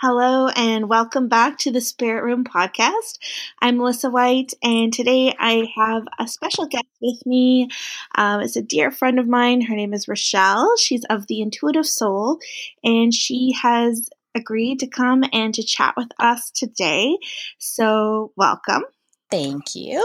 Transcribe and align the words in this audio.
Hello 0.00 0.46
and 0.46 0.88
welcome 0.88 1.26
back 1.26 1.58
to 1.58 1.72
the 1.72 1.80
Spirit 1.80 2.22
Room 2.22 2.44
podcast. 2.44 3.18
I'm 3.60 3.78
Melissa 3.78 4.08
White, 4.08 4.54
and 4.62 4.92
today 4.92 5.34
I 5.36 5.68
have 5.74 6.04
a 6.20 6.28
special 6.28 6.66
guest 6.66 6.86
with 7.02 7.26
me. 7.26 7.68
Um, 8.14 8.40
it's 8.40 8.54
a 8.54 8.62
dear 8.62 8.92
friend 8.92 9.18
of 9.18 9.26
mine. 9.26 9.60
Her 9.60 9.74
name 9.74 9.92
is 9.92 10.06
Rachelle. 10.06 10.68
She's 10.78 11.04
of 11.10 11.26
the 11.26 11.40
Intuitive 11.40 11.84
Soul, 11.84 12.38
and 12.84 13.12
she 13.12 13.56
has 13.60 14.08
agreed 14.36 14.78
to 14.78 14.86
come 14.86 15.24
and 15.32 15.52
to 15.54 15.64
chat 15.64 15.94
with 15.96 16.12
us 16.20 16.52
today. 16.52 17.18
So, 17.58 18.30
welcome. 18.36 18.84
Thank 19.32 19.74
you. 19.74 20.00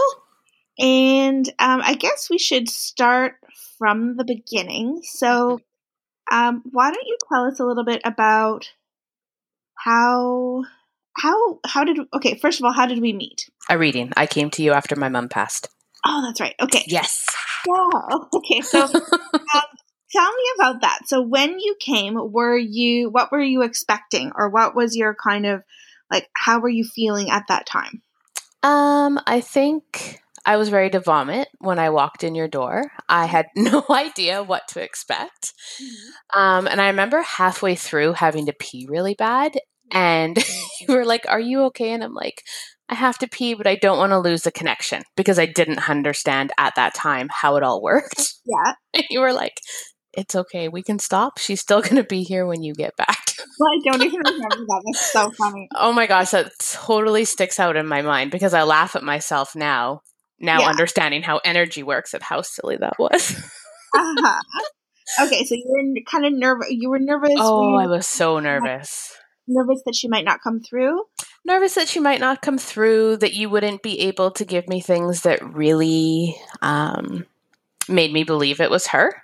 And 0.80 1.48
um, 1.60 1.82
I 1.84 1.94
guess 1.94 2.32
we 2.32 2.40
should 2.40 2.68
start 2.68 3.36
from 3.78 4.18
the 4.18 4.26
beginning. 4.26 5.02
So, 5.04 5.60
um, 6.32 6.64
why 6.72 6.90
don't 6.90 7.06
you 7.06 7.18
tell 7.32 7.46
us 7.46 7.60
a 7.60 7.66
little 7.66 7.86
bit 7.86 8.02
about 8.04 8.72
how 9.84 10.64
how 11.18 11.60
how 11.66 11.84
did 11.84 11.98
okay 12.14 12.36
first 12.36 12.60
of 12.60 12.66
all 12.66 12.72
how 12.72 12.86
did 12.86 13.02
we 13.02 13.12
meet? 13.12 13.50
A 13.70 13.78
reading. 13.78 14.12
I 14.16 14.26
came 14.26 14.50
to 14.52 14.64
you 14.64 14.72
after 14.72 14.96
my 14.96 15.10
mom 15.10 15.28
passed. 15.30 15.68
Oh 16.06 16.24
that's 16.26 16.40
right. 16.40 16.56
Okay. 16.62 16.84
Yes. 16.88 17.26
Yeah. 17.68 18.18
Okay. 18.34 18.62
So 18.62 18.82
um, 18.84 18.92
tell 20.12 20.34
me 20.34 20.44
about 20.58 20.82
that. 20.82 21.02
So 21.08 21.22
when 21.22 21.60
you 21.60 21.76
came 21.80 22.16
were 22.16 22.58
you 22.58 23.10
what 23.10 23.32
were 23.32 23.42
you 23.42 23.62
expecting? 23.62 24.32
Or 24.36 24.50
what 24.50 24.74
was 24.74 24.96
your 24.96 25.16
kind 25.16 25.46
of 25.46 25.64
like 26.10 26.30
how 26.34 26.60
were 26.60 26.70
you 26.70 26.86
feeling 26.86 27.30
at 27.30 27.48
that 27.50 27.66
time? 27.66 28.02
Um 28.64 29.20
i 29.28 29.42
think 29.42 30.22
I 30.46 30.58
was 30.58 30.72
ready 30.72 30.90
to 30.92 31.00
vomit 31.00 31.48
when 31.60 31.80
I 31.80 31.90
walked 31.90 32.24
in 32.24 32.36
your 32.36 32.50
door. 32.50 32.92
I 33.08 33.26
had 33.26 33.48
no 33.56 33.86
idea 33.90 34.44
what 34.44 34.68
to 34.70 34.82
expect. 34.82 35.54
Mm-hmm. 35.82 36.40
Um, 36.40 36.68
and 36.68 36.82
I 36.82 36.88
remember 36.88 37.22
halfway 37.22 37.76
through 37.76 38.14
having 38.14 38.48
to 38.48 38.54
pee 38.54 38.86
really 38.90 39.14
bad 39.14 39.54
and 39.94 40.38
you 40.82 40.88
were 40.94 41.06
like, 41.06 41.26
Are 41.30 41.40
you 41.40 41.64
okay? 41.66 41.94
And 41.94 42.04
I'm 42.04 42.14
like, 42.14 42.44
I 42.90 42.96
have 42.96 43.18
to 43.20 43.28
pee, 43.28 43.54
but 43.54 43.68
I 43.68 43.76
don't 43.76 43.98
want 43.98 44.12
to 44.12 44.20
lose 44.20 44.44
the 44.44 44.52
connection 44.52 45.04
because 45.16 45.40
I 45.40 45.46
didn't 45.46 45.90
understand 45.90 46.52
at 46.58 46.76
that 46.76 46.94
time 46.94 47.30
how 47.32 47.56
it 47.56 47.64
all 47.64 47.82
worked. 47.82 48.34
Yeah. 48.46 48.74
And 48.96 49.06
you 49.10 49.22
were 49.22 49.34
like, 49.34 49.60
It's 50.14 50.36
okay. 50.36 50.68
We 50.68 50.84
can 50.84 51.00
stop. 51.00 51.38
She's 51.38 51.62
still 51.62 51.82
going 51.82 51.96
to 51.96 52.04
be 52.04 52.24
here 52.24 52.46
when 52.46 52.62
you 52.62 52.74
get 52.74 52.96
back. 52.98 53.34
Well, 53.60 53.70
I 53.72 53.80
don't 53.84 54.04
even 54.04 54.20
remember 54.24 54.66
that. 54.66 54.82
That's 54.86 55.12
so 55.12 55.32
funny. 55.32 55.68
Oh 55.76 55.94
my 55.94 56.08
gosh. 56.08 56.32
That 56.32 56.52
totally 56.60 57.26
sticks 57.26 57.60
out 57.60 57.76
in 57.76 57.88
my 57.88 58.02
mind 58.02 58.32
because 58.32 58.54
I 58.54 58.64
laugh 58.64 58.96
at 58.96 59.04
myself 59.04 59.56
now, 59.56 60.02
now 60.40 60.62
yeah. 60.62 60.68
understanding 60.68 61.24
how 61.24 61.40
energy 61.44 61.84
works 61.84 62.14
and 62.14 62.22
how 62.22 62.42
silly 62.42 62.78
that 62.78 63.00
was. 63.00 63.32
uh-huh. 63.96 64.42
Okay. 65.26 65.44
So 65.46 65.56
you 65.56 65.66
were 65.68 66.02
kind 66.06 66.26
of 66.26 66.34
nervous. 66.34 66.68
You 66.70 66.90
were 66.90 67.00
nervous. 67.00 67.32
Oh, 67.38 67.76
I 67.76 67.88
was 67.88 68.06
so 68.06 68.40
nervous 68.40 69.12
nervous 69.48 69.82
that 69.86 69.96
she 69.96 70.08
might 70.08 70.26
not 70.26 70.42
come 70.42 70.60
through? 70.60 71.04
Nervous 71.46 71.76
that 71.76 71.88
she 71.88 72.00
might 72.00 72.20
not 72.20 72.42
come 72.42 72.58
through, 72.58 73.18
that 73.18 73.34
you 73.34 73.50
wouldn't 73.50 73.84
be 73.84 74.00
able 74.02 74.32
to 74.32 74.46
give 74.46 74.68
me 74.68 74.80
things 74.80 75.22
that 75.22 75.44
really 75.54 76.38
um, 76.62 77.26
made 77.90 78.14
me 78.14 78.24
believe 78.24 78.60
it 78.60 78.72
was 78.72 78.88
her. 78.88 79.22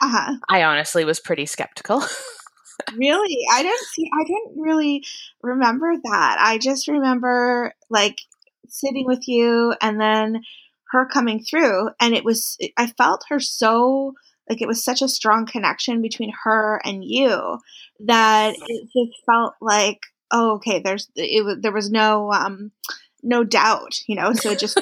Uh-huh. 0.00 0.36
I 0.48 0.62
honestly 0.62 1.04
was 1.04 1.20
pretty 1.20 1.46
skeptical. 1.46 2.02
really? 2.96 3.38
I 3.52 3.62
didn't 3.62 3.86
see 3.86 4.10
I 4.12 4.24
didn't 4.24 4.60
really 4.60 5.04
remember 5.42 5.94
that. 5.96 6.36
I 6.38 6.58
just 6.58 6.88
remember 6.88 7.72
like 7.88 8.20
sitting 8.68 9.06
with 9.06 9.26
you 9.26 9.74
and 9.80 10.00
then 10.00 10.42
her 10.90 11.06
coming 11.06 11.42
through 11.42 11.90
and 12.00 12.14
it 12.14 12.24
was 12.24 12.58
I 12.76 12.86
felt 12.86 13.24
her 13.28 13.40
so 13.40 14.14
like 14.48 14.62
it 14.62 14.68
was 14.68 14.84
such 14.84 15.02
a 15.02 15.08
strong 15.08 15.46
connection 15.46 16.02
between 16.02 16.32
her 16.44 16.80
and 16.84 17.04
you 17.04 17.58
that 18.00 18.54
it 18.66 18.84
just 18.84 19.24
felt 19.26 19.54
like 19.60 20.00
oh 20.30 20.54
okay 20.54 20.80
there's 20.80 21.08
it 21.16 21.44
was 21.44 21.58
there 21.60 21.72
was 21.72 21.90
no 21.90 22.32
um 22.32 22.70
no 23.22 23.44
doubt 23.44 24.00
you 24.06 24.14
know 24.14 24.32
so 24.32 24.50
it 24.50 24.58
just 24.58 24.80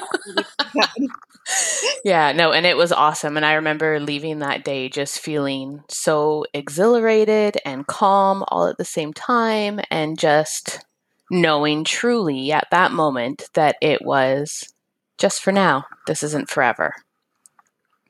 yeah 2.05 2.31
no 2.31 2.51
and 2.51 2.65
it 2.65 2.77
was 2.77 2.91
awesome 2.91 3.37
and 3.37 3.45
i 3.45 3.53
remember 3.53 3.99
leaving 3.99 4.39
that 4.39 4.63
day 4.63 4.89
just 4.89 5.19
feeling 5.19 5.83
so 5.89 6.45
exhilarated 6.53 7.57
and 7.65 7.87
calm 7.87 8.43
all 8.47 8.67
at 8.67 8.77
the 8.77 8.85
same 8.85 9.13
time 9.13 9.79
and 9.89 10.19
just 10.19 10.85
knowing 11.31 11.83
truly 11.83 12.51
at 12.51 12.67
that 12.71 12.91
moment 12.91 13.49
that 13.53 13.77
it 13.81 14.03
was 14.03 14.73
just 15.17 15.41
for 15.41 15.51
now 15.51 15.85
this 16.07 16.21
isn't 16.23 16.49
forever 16.49 16.93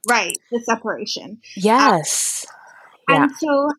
Right, 0.09 0.37
the 0.51 0.59
separation. 0.59 1.41
Yes. 1.55 2.45
Um, 3.07 3.15
yeah. 3.15 3.23
And 3.23 3.31
so 3.35 3.69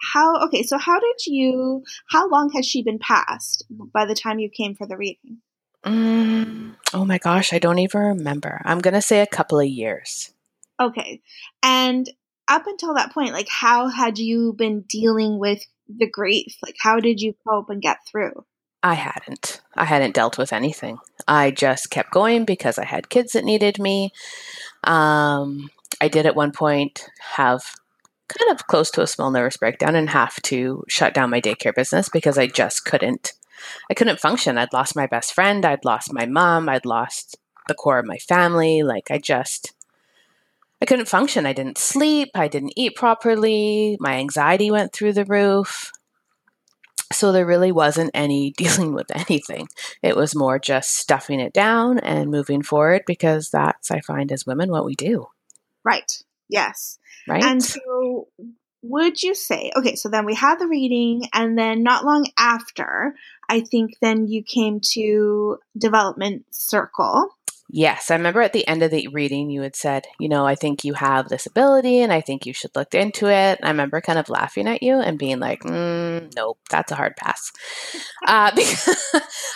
how 0.00 0.44
okay, 0.46 0.62
so 0.62 0.78
how 0.78 0.98
did 0.98 1.26
you 1.26 1.84
how 2.08 2.28
long 2.28 2.50
has 2.54 2.66
she 2.66 2.82
been 2.82 2.98
passed 2.98 3.64
by 3.70 4.04
the 4.04 4.14
time 4.14 4.38
you 4.38 4.48
came 4.48 4.74
for 4.74 4.86
the 4.86 4.96
reading? 4.96 5.38
Mm, 5.84 6.74
oh 6.94 7.04
my 7.04 7.18
gosh, 7.18 7.52
I 7.52 7.58
don't 7.58 7.78
even 7.78 8.00
remember. 8.00 8.60
I'm 8.64 8.80
going 8.80 8.94
to 8.94 9.02
say 9.02 9.20
a 9.20 9.26
couple 9.26 9.60
of 9.60 9.68
years. 9.68 10.32
Okay. 10.80 11.22
And 11.62 12.10
up 12.48 12.66
until 12.66 12.94
that 12.94 13.12
point, 13.12 13.32
like 13.32 13.48
how 13.48 13.88
had 13.88 14.18
you 14.18 14.52
been 14.52 14.82
dealing 14.82 15.38
with 15.38 15.64
the 15.88 16.10
grief? 16.10 16.56
Like 16.62 16.76
how 16.80 16.98
did 17.00 17.20
you 17.20 17.34
cope 17.48 17.70
and 17.70 17.80
get 17.80 17.98
through? 18.06 18.44
I 18.82 18.94
hadn't. 18.94 19.60
I 19.74 19.84
hadn't 19.84 20.14
dealt 20.14 20.38
with 20.38 20.52
anything. 20.52 20.98
I 21.26 21.50
just 21.50 21.90
kept 21.90 22.12
going 22.12 22.44
because 22.44 22.78
I 22.78 22.84
had 22.84 23.08
kids 23.08 23.32
that 23.32 23.44
needed 23.44 23.78
me. 23.78 24.12
Um, 24.84 25.70
I 26.00 26.08
did 26.08 26.26
at 26.26 26.36
one 26.36 26.52
point 26.52 27.08
have 27.34 27.62
kind 28.28 28.50
of 28.50 28.66
close 28.66 28.90
to 28.92 29.02
a 29.02 29.06
small 29.06 29.30
nervous 29.30 29.56
breakdown 29.56 29.94
and 29.94 30.10
have 30.10 30.36
to 30.42 30.84
shut 30.88 31.14
down 31.14 31.30
my 31.30 31.40
daycare 31.40 31.74
business 31.74 32.08
because 32.08 32.38
I 32.38 32.46
just 32.46 32.84
couldn't 32.84 33.32
I 33.90 33.94
couldn't 33.94 34.20
function. 34.20 34.58
I'd 34.58 34.72
lost 34.72 34.96
my 34.96 35.06
best 35.06 35.32
friend, 35.32 35.64
I'd 35.64 35.84
lost 35.84 36.12
my 36.12 36.26
mom, 36.26 36.68
I'd 36.68 36.84
lost 36.84 37.36
the 37.68 37.74
core 37.74 37.98
of 37.98 38.06
my 38.06 38.18
family. 38.18 38.82
Like 38.82 39.10
I 39.10 39.18
just 39.18 39.72
I 40.80 40.84
couldn't 40.84 41.08
function. 41.08 41.46
I 41.46 41.52
didn't 41.54 41.78
sleep, 41.78 42.28
I 42.34 42.48
didn't 42.48 42.74
eat 42.76 42.96
properly, 42.96 43.96
my 43.98 44.14
anxiety 44.14 44.70
went 44.70 44.92
through 44.92 45.14
the 45.14 45.24
roof. 45.24 45.90
So 47.12 47.32
there 47.32 47.46
really 47.46 47.72
wasn't 47.72 48.10
any 48.12 48.50
dealing 48.56 48.92
with 48.92 49.06
anything. 49.14 49.68
It 50.02 50.16
was 50.16 50.34
more 50.34 50.58
just 50.58 50.96
stuffing 50.96 51.40
it 51.40 51.52
down 51.52 51.98
and 52.00 52.30
moving 52.30 52.62
forward 52.62 53.02
because 53.06 53.50
that's 53.50 53.90
I 53.90 54.00
find 54.00 54.30
as 54.32 54.46
women 54.46 54.70
what 54.70 54.84
we 54.84 54.94
do. 54.94 55.28
Right. 55.86 56.10
Yes. 56.48 56.98
Right. 57.28 57.42
And 57.42 57.62
so 57.62 58.28
would 58.88 59.22
you 59.22 59.34
say 59.34 59.72
okay 59.76 59.94
so 59.94 60.08
then 60.08 60.24
we 60.24 60.34
had 60.34 60.58
the 60.58 60.66
reading 60.66 61.22
and 61.32 61.58
then 61.58 61.82
not 61.82 62.04
long 62.04 62.26
after 62.38 63.14
i 63.48 63.60
think 63.60 63.96
then 64.00 64.26
you 64.26 64.42
came 64.42 64.80
to 64.80 65.58
development 65.76 66.44
circle 66.50 67.28
yes 67.68 68.10
i 68.10 68.14
remember 68.14 68.42
at 68.42 68.52
the 68.52 68.66
end 68.68 68.82
of 68.82 68.90
the 68.90 69.08
reading 69.08 69.50
you 69.50 69.62
had 69.62 69.74
said 69.74 70.06
you 70.20 70.28
know 70.28 70.46
i 70.46 70.54
think 70.54 70.84
you 70.84 70.94
have 70.94 71.28
this 71.28 71.46
ability 71.46 72.00
and 72.00 72.12
i 72.12 72.20
think 72.20 72.46
you 72.46 72.52
should 72.52 72.70
look 72.76 72.94
into 72.94 73.28
it 73.28 73.58
i 73.62 73.68
remember 73.68 74.00
kind 74.00 74.18
of 74.18 74.28
laughing 74.28 74.68
at 74.68 74.82
you 74.82 74.94
and 75.00 75.18
being 75.18 75.40
like 75.40 75.62
mm, 75.62 76.32
nope 76.36 76.58
that's 76.70 76.92
a 76.92 76.96
hard 76.96 77.16
pass 77.16 77.52
uh, 78.26 78.50
because 78.54 78.96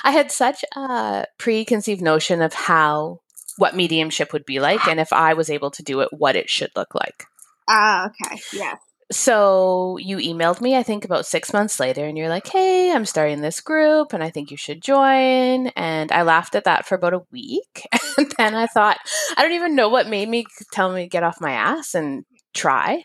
i 0.02 0.10
had 0.10 0.32
such 0.32 0.64
a 0.74 1.24
preconceived 1.38 2.02
notion 2.02 2.42
of 2.42 2.52
how 2.52 3.19
what 3.58 3.76
mediumship 3.76 4.32
would 4.32 4.44
be 4.44 4.60
like 4.60 4.86
and 4.86 5.00
if 5.00 5.12
I 5.12 5.34
was 5.34 5.50
able 5.50 5.70
to 5.72 5.82
do 5.82 6.00
it, 6.00 6.08
what 6.12 6.36
it 6.36 6.48
should 6.48 6.70
look 6.76 6.94
like. 6.94 7.24
Ah, 7.68 8.04
uh, 8.04 8.08
okay. 8.08 8.40
Yeah. 8.52 8.76
So 9.12 9.96
you 9.98 10.18
emailed 10.18 10.60
me, 10.60 10.76
I 10.76 10.84
think, 10.84 11.04
about 11.04 11.26
six 11.26 11.52
months 11.52 11.80
later, 11.80 12.04
and 12.04 12.16
you're 12.16 12.28
like, 12.28 12.46
hey, 12.46 12.92
I'm 12.92 13.04
starting 13.04 13.40
this 13.40 13.60
group 13.60 14.12
and 14.12 14.22
I 14.22 14.30
think 14.30 14.52
you 14.52 14.56
should 14.56 14.80
join. 14.80 15.66
And 15.68 16.12
I 16.12 16.22
laughed 16.22 16.54
at 16.54 16.64
that 16.64 16.86
for 16.86 16.94
about 16.94 17.14
a 17.14 17.22
week. 17.32 17.86
And 18.18 18.30
then 18.36 18.54
I 18.54 18.66
thought, 18.66 18.98
I 19.36 19.42
don't 19.42 19.52
even 19.52 19.74
know 19.74 19.88
what 19.88 20.06
made 20.06 20.28
me 20.28 20.44
tell 20.72 20.92
me 20.92 21.04
to 21.04 21.08
get 21.08 21.22
off 21.22 21.40
my 21.40 21.52
ass 21.52 21.94
and 21.94 22.24
try. 22.52 23.04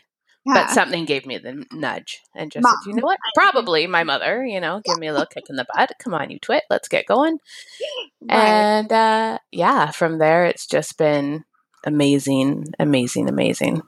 But 0.54 0.70
something 0.70 1.04
gave 1.06 1.26
me 1.26 1.38
the 1.38 1.66
nudge 1.72 2.20
and 2.34 2.52
just 2.52 2.62
Mom. 2.62 2.72
said, 2.72 2.90
you 2.90 2.96
know 2.96 3.04
what? 3.04 3.18
Probably 3.34 3.86
my 3.86 4.04
mother, 4.04 4.44
you 4.44 4.60
know, 4.60 4.80
give 4.84 4.98
me 4.98 5.08
a 5.08 5.12
little 5.12 5.26
kick 5.26 5.44
in 5.50 5.56
the 5.56 5.66
butt. 5.74 5.92
Come 5.98 6.14
on, 6.14 6.30
you 6.30 6.38
twit. 6.38 6.62
Let's 6.70 6.88
get 6.88 7.06
going. 7.06 7.38
Right. 8.28 8.34
And 8.38 8.92
uh, 8.92 9.38
yeah, 9.52 9.92
from 9.92 10.18
there, 10.18 10.46
it's 10.46 10.66
just 10.66 10.98
been 10.98 11.44
amazing, 11.84 12.64
amazing, 12.80 13.28
amazing. 13.28 13.82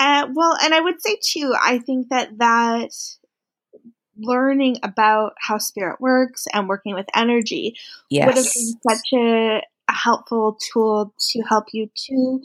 Uh, 0.00 0.26
well, 0.34 0.56
and 0.60 0.74
I 0.74 0.80
would 0.80 1.00
say 1.00 1.16
too, 1.22 1.54
I 1.62 1.78
think 1.78 2.08
that 2.08 2.38
that 2.38 2.90
learning 4.18 4.78
about 4.82 5.34
how 5.38 5.58
spirit 5.58 6.00
works 6.00 6.46
and 6.52 6.68
working 6.68 6.94
with 6.94 7.06
energy 7.14 7.76
yes. 8.08 8.26
would 8.26 8.36
have 8.36 8.44
been 8.44 8.96
such 8.96 9.12
a, 9.14 9.62
a 9.88 9.92
helpful 9.92 10.58
tool 10.72 11.14
to 11.18 11.42
help 11.42 11.66
you 11.72 11.88
to 11.94 12.42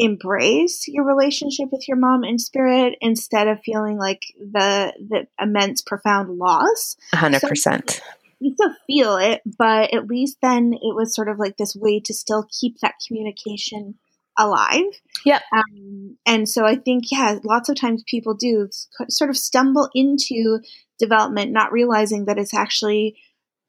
embrace 0.00 0.88
your 0.88 1.04
relationship 1.04 1.68
with 1.70 1.86
your 1.86 1.96
mom 1.96 2.24
in 2.24 2.38
spirit 2.38 2.96
instead 3.00 3.48
of 3.48 3.60
feeling 3.62 3.96
like 3.96 4.22
the 4.38 4.92
the 4.98 5.26
immense 5.40 5.82
profound 5.82 6.38
loss. 6.38 6.96
100% 7.14 7.90
so 7.90 8.02
you 8.40 8.54
still 8.54 8.74
feel 8.86 9.16
it 9.18 9.42
but 9.58 9.92
at 9.92 10.06
least 10.06 10.38
then 10.40 10.72
it 10.72 10.94
was 10.94 11.14
sort 11.14 11.28
of 11.28 11.38
like 11.38 11.58
this 11.58 11.76
way 11.76 12.00
to 12.00 12.14
still 12.14 12.46
keep 12.50 12.78
that 12.80 12.94
communication 13.06 13.94
alive. 14.38 14.80
Yeah 15.26 15.40
um, 15.52 16.16
and 16.24 16.48
so 16.48 16.64
i 16.64 16.76
think 16.76 17.04
yeah 17.12 17.38
lots 17.44 17.68
of 17.68 17.76
times 17.76 18.02
people 18.06 18.32
do 18.32 18.70
sort 19.10 19.28
of 19.28 19.36
stumble 19.36 19.90
into 19.94 20.60
development, 21.00 21.50
not 21.50 21.72
realizing 21.72 22.26
that 22.26 22.38
it's 22.38 22.54
actually 22.54 23.16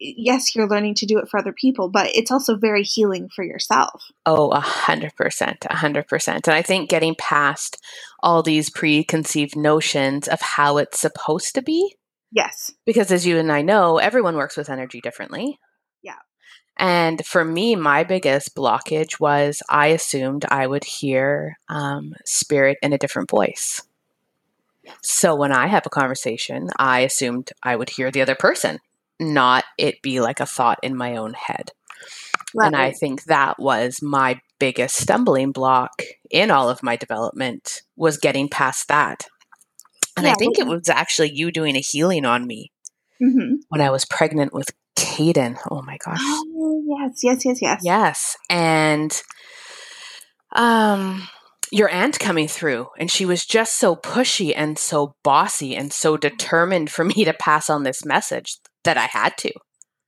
yes, 0.01 0.56
you're 0.56 0.68
learning 0.68 0.95
to 0.95 1.06
do 1.06 1.19
it 1.19 1.30
for 1.30 1.39
other 1.39 1.53
people, 1.53 1.89
but 1.89 2.09
it's 2.15 2.31
also 2.31 2.57
very 2.57 2.83
healing 2.83 3.30
for 3.33 3.44
yourself. 3.44 4.03
Oh, 4.25 4.50
a 4.50 4.59
hundred 4.59 5.15
percent, 5.15 5.65
a 5.69 5.75
hundred 5.75 6.07
percent. 6.07 6.48
And 6.48 6.56
I 6.56 6.62
think 6.62 6.89
getting 6.89 7.15
past 7.15 7.77
all 8.21 8.42
these 8.42 8.69
preconceived 8.69 9.56
notions 9.56 10.27
of 10.27 10.42
how 10.42 10.77
it's 10.77 11.00
supposed 11.00 11.56
to 11.56 11.62
be. 11.62 11.95
Yes. 12.31 12.71
Because 12.86 13.12
as 13.12 13.25
you 13.25 13.38
and 13.38 13.51
I 13.51 13.62
know, 13.62 13.98
everyone 13.98 14.36
works 14.36 14.57
with 14.57 14.69
energy 14.69 15.01
differently. 15.01 15.59
Yeah. 16.01 16.15
And 16.77 17.24
for 17.25 17.45
me, 17.45 17.75
my 17.75 18.04
biggest 18.04 18.56
blockage 18.56 19.19
was 19.19 19.62
I 19.69 19.88
assumed 19.88 20.45
I 20.50 20.65
would 20.65 20.83
hear 20.83 21.57
um, 21.69 22.15
spirit 22.25 22.77
in 22.81 22.94
a 22.94 22.97
different 22.97 23.30
voice. 23.30 23.83
So 25.04 25.36
when 25.36 25.51
I 25.51 25.68
have 25.68 25.86
a 25.86 25.92
conversation, 25.92 26.69
I 26.80 27.01
assumed 27.01 27.51
I 27.62 27.75
would 27.75 27.92
hear 27.92 28.09
the 28.09 28.21
other 28.21 28.36
person 28.36 28.80
not 29.21 29.63
it 29.77 30.01
be 30.01 30.19
like 30.19 30.39
a 30.39 30.45
thought 30.45 30.79
in 30.83 30.97
my 30.97 31.15
own 31.15 31.33
head. 31.33 31.71
Right. 32.53 32.68
And 32.68 32.75
I 32.75 32.91
think 32.91 33.23
that 33.25 33.59
was 33.59 34.01
my 34.01 34.41
biggest 34.59 34.97
stumbling 34.97 35.51
block 35.51 36.03
in 36.29 36.51
all 36.51 36.69
of 36.69 36.83
my 36.83 36.95
development 36.95 37.81
was 37.95 38.18
getting 38.18 38.50
past 38.50 38.88
that. 38.89 39.27
And 40.18 40.25
yeah, 40.25 40.33
I 40.33 40.35
think 40.35 40.59
it 40.59 40.68
was 40.68 40.89
actually 40.89 41.31
you 41.33 41.51
doing 41.51 41.75
a 41.75 41.79
healing 41.79 42.25
on 42.25 42.45
me 42.45 42.71
mm-hmm. 43.21 43.56
when 43.69 43.81
I 43.81 43.89
was 43.89 44.06
pregnant 44.06 44.53
with 44.53 44.69
Caden. 44.97 45.57
Oh 45.69 45.81
my 45.81 45.97
gosh. 46.03 46.19
Oh, 46.21 46.83
yes, 46.85 47.21
yes, 47.23 47.45
yes, 47.45 47.62
yes. 47.62 47.81
Yes. 47.83 48.38
And 48.50 49.21
um 50.53 51.27
your 51.71 51.88
aunt 51.88 52.19
coming 52.19 52.50
through 52.50 52.88
and 53.00 53.09
she 53.09 53.25
was 53.25 53.45
just 53.45 53.79
so 53.79 53.95
pushy 53.95 54.53
and 54.53 54.77
so 54.77 55.15
bossy 55.23 55.73
and 55.73 55.94
so 55.94 56.18
determined 56.18 56.89
for 56.89 57.06
me 57.06 57.23
to 57.23 57.33
pass 57.33 57.69
on 57.69 57.83
this 57.83 58.03
message 58.03 58.57
that 58.83 58.98
I 58.98 59.06
had 59.06 59.38
to. 59.39 59.51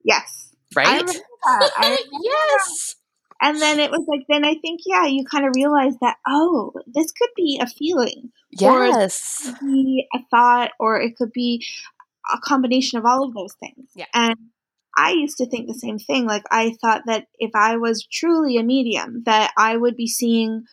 Yes. 0.03 0.53
Right? 0.75 1.03
I 1.45 1.97
yes. 2.21 2.95
That. 3.41 3.49
And 3.49 3.61
then 3.61 3.79
it 3.79 3.91
was 3.91 4.05
like, 4.07 4.21
then 4.29 4.45
I 4.45 4.55
think, 4.55 4.81
yeah, 4.85 5.05
you 5.05 5.25
kind 5.25 5.45
of 5.45 5.53
realize 5.55 5.95
that, 6.01 6.15
oh, 6.27 6.71
this 6.87 7.11
could 7.11 7.29
be 7.35 7.59
a 7.61 7.67
feeling. 7.67 8.31
Yes. 8.51 9.51
Or 9.61 9.67
be 9.67 10.07
a 10.13 10.19
thought, 10.31 10.71
or 10.79 11.01
it 11.01 11.17
could 11.17 11.33
be 11.33 11.65
a 12.33 12.37
combination 12.39 12.99
of 12.99 13.05
all 13.05 13.25
of 13.25 13.33
those 13.33 13.53
things. 13.59 13.89
Yeah. 13.95 14.05
And 14.13 14.35
I 14.95 15.11
used 15.11 15.37
to 15.37 15.45
think 15.45 15.67
the 15.67 15.73
same 15.73 15.99
thing. 15.99 16.25
Like, 16.25 16.43
I 16.51 16.75
thought 16.81 17.01
that 17.07 17.27
if 17.37 17.51
I 17.53 17.77
was 17.77 18.05
truly 18.05 18.57
a 18.57 18.63
medium, 18.63 19.23
that 19.25 19.51
I 19.57 19.75
would 19.75 19.97
be 19.97 20.07
seeing 20.07 20.63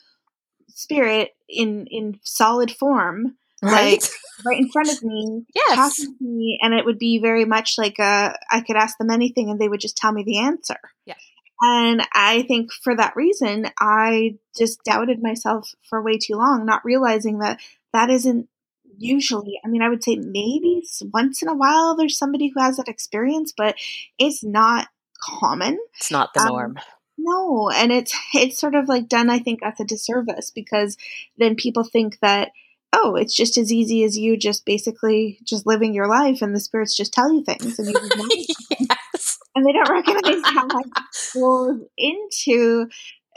spirit 0.69 1.31
in 1.49 1.87
in 1.91 2.19
solid 2.23 2.71
form 2.71 3.37
right? 3.63 4.01
Like, 4.01 4.11
right 4.45 4.59
in 4.59 4.71
front 4.71 4.91
of 4.91 5.03
me 5.03 5.45
yes. 5.55 5.77
talking 5.77 6.17
to 6.17 6.25
me 6.25 6.59
and 6.63 6.75
it 6.75 6.85
would 6.85 6.99
be 6.99 7.19
very 7.21 7.45
much 7.45 7.75
like 7.77 7.99
a 7.99 8.35
i 8.51 8.61
could 8.61 8.77
ask 8.77 8.97
them 8.99 9.11
anything 9.11 9.51
and 9.51 9.61
they 9.61 9.69
would 9.69 9.81
just 9.81 9.97
tell 9.97 10.13
me 10.13 10.23
the 10.23 10.39
answer. 10.39 10.77
Yeah. 11.07 11.15
And 11.61 12.03
i 12.15 12.43
think 12.43 12.73
for 12.73 12.97
that 12.97 13.17
reason 13.17 13.67
i 13.79 14.37
just 14.57 14.83
doubted 14.85 15.23
myself 15.23 15.75
for 15.89 16.03
way 16.03 16.19
too 16.19 16.37
long 16.37 16.65
not 16.65 16.85
realizing 16.85 17.41
that 17.41 17.61
that 17.93 18.11
isn't 18.11 18.49
usually 18.97 19.61
i 19.65 19.69
mean 19.69 19.83
i 19.83 19.89
would 19.89 20.03
say 20.03 20.17
maybe 20.17 20.83
once 21.13 21.43
in 21.43 21.49
a 21.49 21.55
while 21.55 21.97
there's 21.97 22.19
somebody 22.19 22.49
who 22.49 22.61
has 22.61 22.77
that 22.77 22.89
experience 22.89 23.53
but 23.57 23.77
it's 24.19 24.43
not 24.43 24.89
common. 25.23 25.79
It's 25.99 26.11
not 26.11 26.33
the 26.35 26.41
um, 26.41 26.49
norm. 26.49 26.77
um, 26.79 26.83
no 27.19 27.71
and 27.71 27.93
it's 27.93 28.15
it's 28.35 28.59
sort 28.59 28.75
of 28.75 28.89
like 28.89 29.09
done 29.09 29.29
i 29.29 29.39
think 29.39 29.61
as 29.63 29.79
a 29.79 29.85
disservice 29.85 30.51
because 30.51 30.97
then 31.37 31.55
people 31.55 31.85
think 31.85 32.19
that 32.21 32.51
oh, 32.93 33.15
it's 33.15 33.35
just 33.35 33.57
as 33.57 33.73
easy 33.73 34.05
as 34.05 34.19
you 34.19 34.37
just 34.37 34.65
basically 34.65 35.39
just 35.45 35.67
living 35.67 35.95
your 35.95 36.09
life 36.09 36.43
and 36.43 36.55
the 36.55 36.61
spirits 36.61 36.97
just 36.97 37.13
tell 37.13 37.33
you 37.33 37.45
things 37.45 37.79
and 37.79 37.89
you 37.89 37.95
yes. 38.81 39.39
and 39.55 39.65
they 39.65 39.73
don't 39.73 39.91
recognize 39.91 40.43
how 40.45 40.67
much 40.67 40.87
goes 41.35 41.81
into 41.97 42.89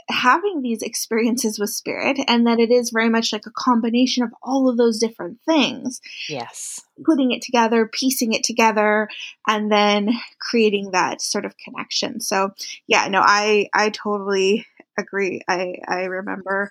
having 0.08 0.60
these 0.60 0.82
experiences 0.82 1.58
with 1.58 1.70
spirit 1.70 2.18
and 2.28 2.46
that 2.46 2.58
it 2.58 2.70
is 2.70 2.90
very 2.90 3.08
much 3.08 3.32
like 3.32 3.46
a 3.46 3.50
combination 3.50 4.22
of 4.22 4.30
all 4.42 4.68
of 4.68 4.76
those 4.76 4.98
different 4.98 5.38
things. 5.46 6.00
Yes. 6.28 6.82
Putting 7.04 7.32
it 7.32 7.42
together, 7.42 7.88
piecing 7.90 8.32
it 8.32 8.44
together 8.44 9.08
and 9.46 9.72
then 9.72 10.10
creating 10.38 10.90
that 10.90 11.22
sort 11.22 11.44
of 11.44 11.56
connection. 11.56 12.20
So, 12.20 12.52
yeah, 12.86 13.08
no, 13.08 13.20
I 13.24 13.68
I 13.72 13.90
totally 13.90 14.66
agree. 14.98 15.40
I 15.48 15.76
I 15.88 16.04
remember 16.04 16.70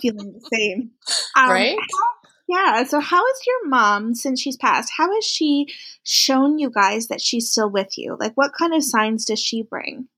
feeling 0.00 0.32
the 0.32 0.48
same. 0.52 0.90
Um, 1.36 1.50
right? 1.50 1.78
yeah. 2.48 2.84
So, 2.84 3.00
how 3.00 3.24
is 3.26 3.40
your 3.46 3.68
mom, 3.68 4.14
since 4.14 4.40
she's 4.40 4.56
passed, 4.56 4.92
how 4.96 5.12
has 5.14 5.24
she 5.24 5.66
shown 6.02 6.58
you 6.58 6.70
guys 6.70 7.08
that 7.08 7.20
she's 7.20 7.50
still 7.50 7.70
with 7.70 7.98
you? 7.98 8.16
Like, 8.18 8.32
what 8.34 8.52
kind 8.52 8.74
of 8.74 8.84
signs 8.84 9.24
does 9.24 9.40
she 9.40 9.62
bring? 9.62 10.08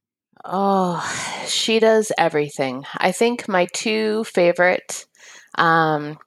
Oh, 0.45 1.03
she 1.47 1.81
does 1.81 2.12
everything. 2.17 2.85
I 2.97 3.12
think 3.12 3.49
my 3.49 3.67
two 3.75 4.25
favorite 4.25 5.07
um, 5.59 6.19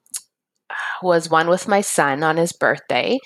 was 1.04 1.30
one 1.30 1.48
with 1.48 1.68
my 1.68 1.80
son 1.80 2.22
on 2.22 2.36
his 2.36 2.52
birthday. 2.52 3.18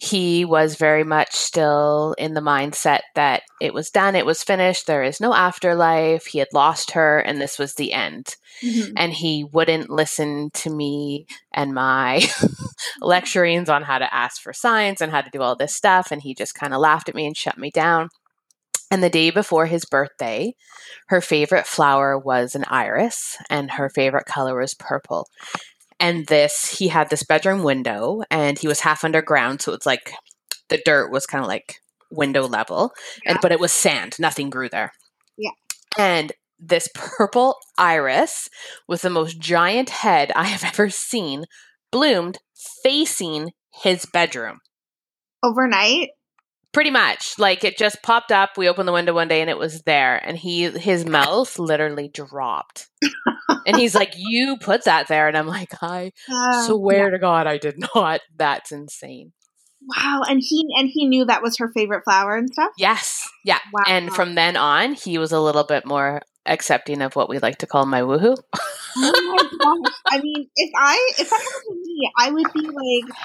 He 0.00 0.44
was 0.44 0.74
very 0.74 1.04
much 1.04 1.32
still 1.34 2.14
in 2.18 2.34
the 2.34 2.40
mindset 2.40 3.00
that 3.14 3.42
it 3.60 3.72
was 3.72 3.90
done, 3.90 4.16
it 4.16 4.26
was 4.26 4.42
finished, 4.42 4.86
there 4.86 5.04
is 5.04 5.20
no 5.20 5.34
afterlife. 5.34 6.26
He 6.26 6.38
had 6.38 6.48
lost 6.52 6.92
her, 6.92 7.20
and 7.20 7.40
this 7.40 7.58
was 7.58 7.74
the 7.74 7.92
end. 7.92 8.34
Mm-hmm. 8.62 8.94
And 8.96 9.12
he 9.12 9.44
wouldn't 9.44 9.90
listen 9.90 10.50
to 10.54 10.70
me 10.70 11.26
and 11.52 11.74
my 11.74 12.22
lecturings 13.00 13.68
on 13.68 13.82
how 13.82 13.98
to 13.98 14.12
ask 14.12 14.40
for 14.40 14.52
signs 14.52 15.00
and 15.00 15.12
how 15.12 15.20
to 15.20 15.30
do 15.30 15.42
all 15.42 15.54
this 15.54 15.74
stuff. 15.74 16.10
And 16.10 16.22
he 16.22 16.34
just 16.34 16.54
kind 16.54 16.74
of 16.74 16.80
laughed 16.80 17.08
at 17.08 17.14
me 17.14 17.26
and 17.26 17.36
shut 17.36 17.58
me 17.58 17.70
down. 17.70 18.08
And 18.90 19.02
the 19.02 19.10
day 19.10 19.30
before 19.30 19.66
his 19.66 19.84
birthday, 19.84 20.54
her 21.08 21.20
favorite 21.20 21.66
flower 21.66 22.16
was 22.16 22.54
an 22.54 22.64
iris, 22.68 23.36
and 23.50 23.72
her 23.72 23.88
favorite 23.88 24.26
color 24.26 24.58
was 24.58 24.74
purple. 24.74 25.28
And 25.98 26.26
this, 26.26 26.78
he 26.78 26.88
had 26.88 27.08
this 27.08 27.22
bedroom 27.22 27.62
window 27.62 28.22
and 28.30 28.58
he 28.58 28.68
was 28.68 28.80
half 28.80 29.04
underground. 29.04 29.62
So 29.62 29.72
it's 29.72 29.86
like 29.86 30.12
the 30.68 30.80
dirt 30.84 31.10
was 31.10 31.26
kind 31.26 31.42
of 31.42 31.48
like 31.48 31.76
window 32.10 32.46
level, 32.46 32.92
yeah. 33.24 33.32
and 33.32 33.38
but 33.40 33.52
it 33.52 33.60
was 33.60 33.72
sand. 33.72 34.16
Nothing 34.18 34.50
grew 34.50 34.68
there. 34.68 34.92
Yeah. 35.36 35.50
And 35.98 36.32
this 36.58 36.88
purple 36.94 37.56
iris 37.76 38.48
with 38.88 39.02
the 39.02 39.10
most 39.10 39.38
giant 39.38 39.90
head 39.90 40.32
I 40.34 40.44
have 40.44 40.64
ever 40.64 40.90
seen 40.90 41.44
bloomed 41.90 42.38
facing 42.82 43.52
his 43.82 44.06
bedroom. 44.06 44.60
Overnight? 45.42 46.10
Pretty 46.72 46.90
much. 46.90 47.38
Like 47.38 47.64
it 47.64 47.78
just 47.78 48.02
popped 48.02 48.32
up. 48.32 48.56
We 48.56 48.68
opened 48.68 48.88
the 48.88 48.92
window 48.92 49.14
one 49.14 49.28
day 49.28 49.40
and 49.40 49.50
it 49.50 49.58
was 49.58 49.82
there. 49.82 50.16
And 50.16 50.36
he 50.36 50.64
his 50.64 51.06
mouth 51.06 51.58
literally 51.58 52.08
dropped. 52.08 52.88
and 53.66 53.76
he's 53.76 53.94
like, 53.94 54.12
You 54.16 54.56
put 54.60 54.84
that 54.84 55.08
there. 55.08 55.28
And 55.28 55.36
I'm 55.36 55.46
like, 55.46 55.72
I 55.82 56.12
uh, 56.30 56.66
swear 56.66 57.04
yeah. 57.04 57.10
to 57.10 57.18
God 57.18 57.46
I 57.46 57.58
did 57.58 57.76
not. 57.94 58.20
That's 58.36 58.72
insane. 58.72 59.32
Wow, 59.88 60.22
and 60.28 60.40
he 60.42 60.64
and 60.76 60.88
he 60.88 61.06
knew 61.06 61.26
that 61.26 61.42
was 61.42 61.58
her 61.58 61.70
favorite 61.72 62.02
flower 62.04 62.36
and 62.36 62.50
stuff. 62.50 62.72
Yes, 62.76 63.28
yeah. 63.44 63.58
Wow. 63.72 63.84
And 63.86 64.12
from 64.12 64.34
then 64.34 64.56
on, 64.56 64.94
he 64.94 65.16
was 65.16 65.30
a 65.30 65.40
little 65.40 65.62
bit 65.62 65.86
more 65.86 66.22
accepting 66.44 67.02
of 67.02 67.14
what 67.14 67.28
we 67.28 67.38
like 67.38 67.58
to 67.58 67.66
call 67.66 67.86
my 67.86 68.00
woohoo. 68.00 68.36
oh 68.96 69.36
my 69.36 69.82
gosh! 69.82 69.92
I 70.06 70.20
mean, 70.20 70.48
if 70.56 70.70
I 70.76 71.10
if 71.18 71.30
that 71.30 71.40
happened 71.40 71.84
to 71.84 71.86
me, 71.86 72.10
I 72.18 72.30
would 72.32 72.52
be 72.52 72.62
like 72.62 73.16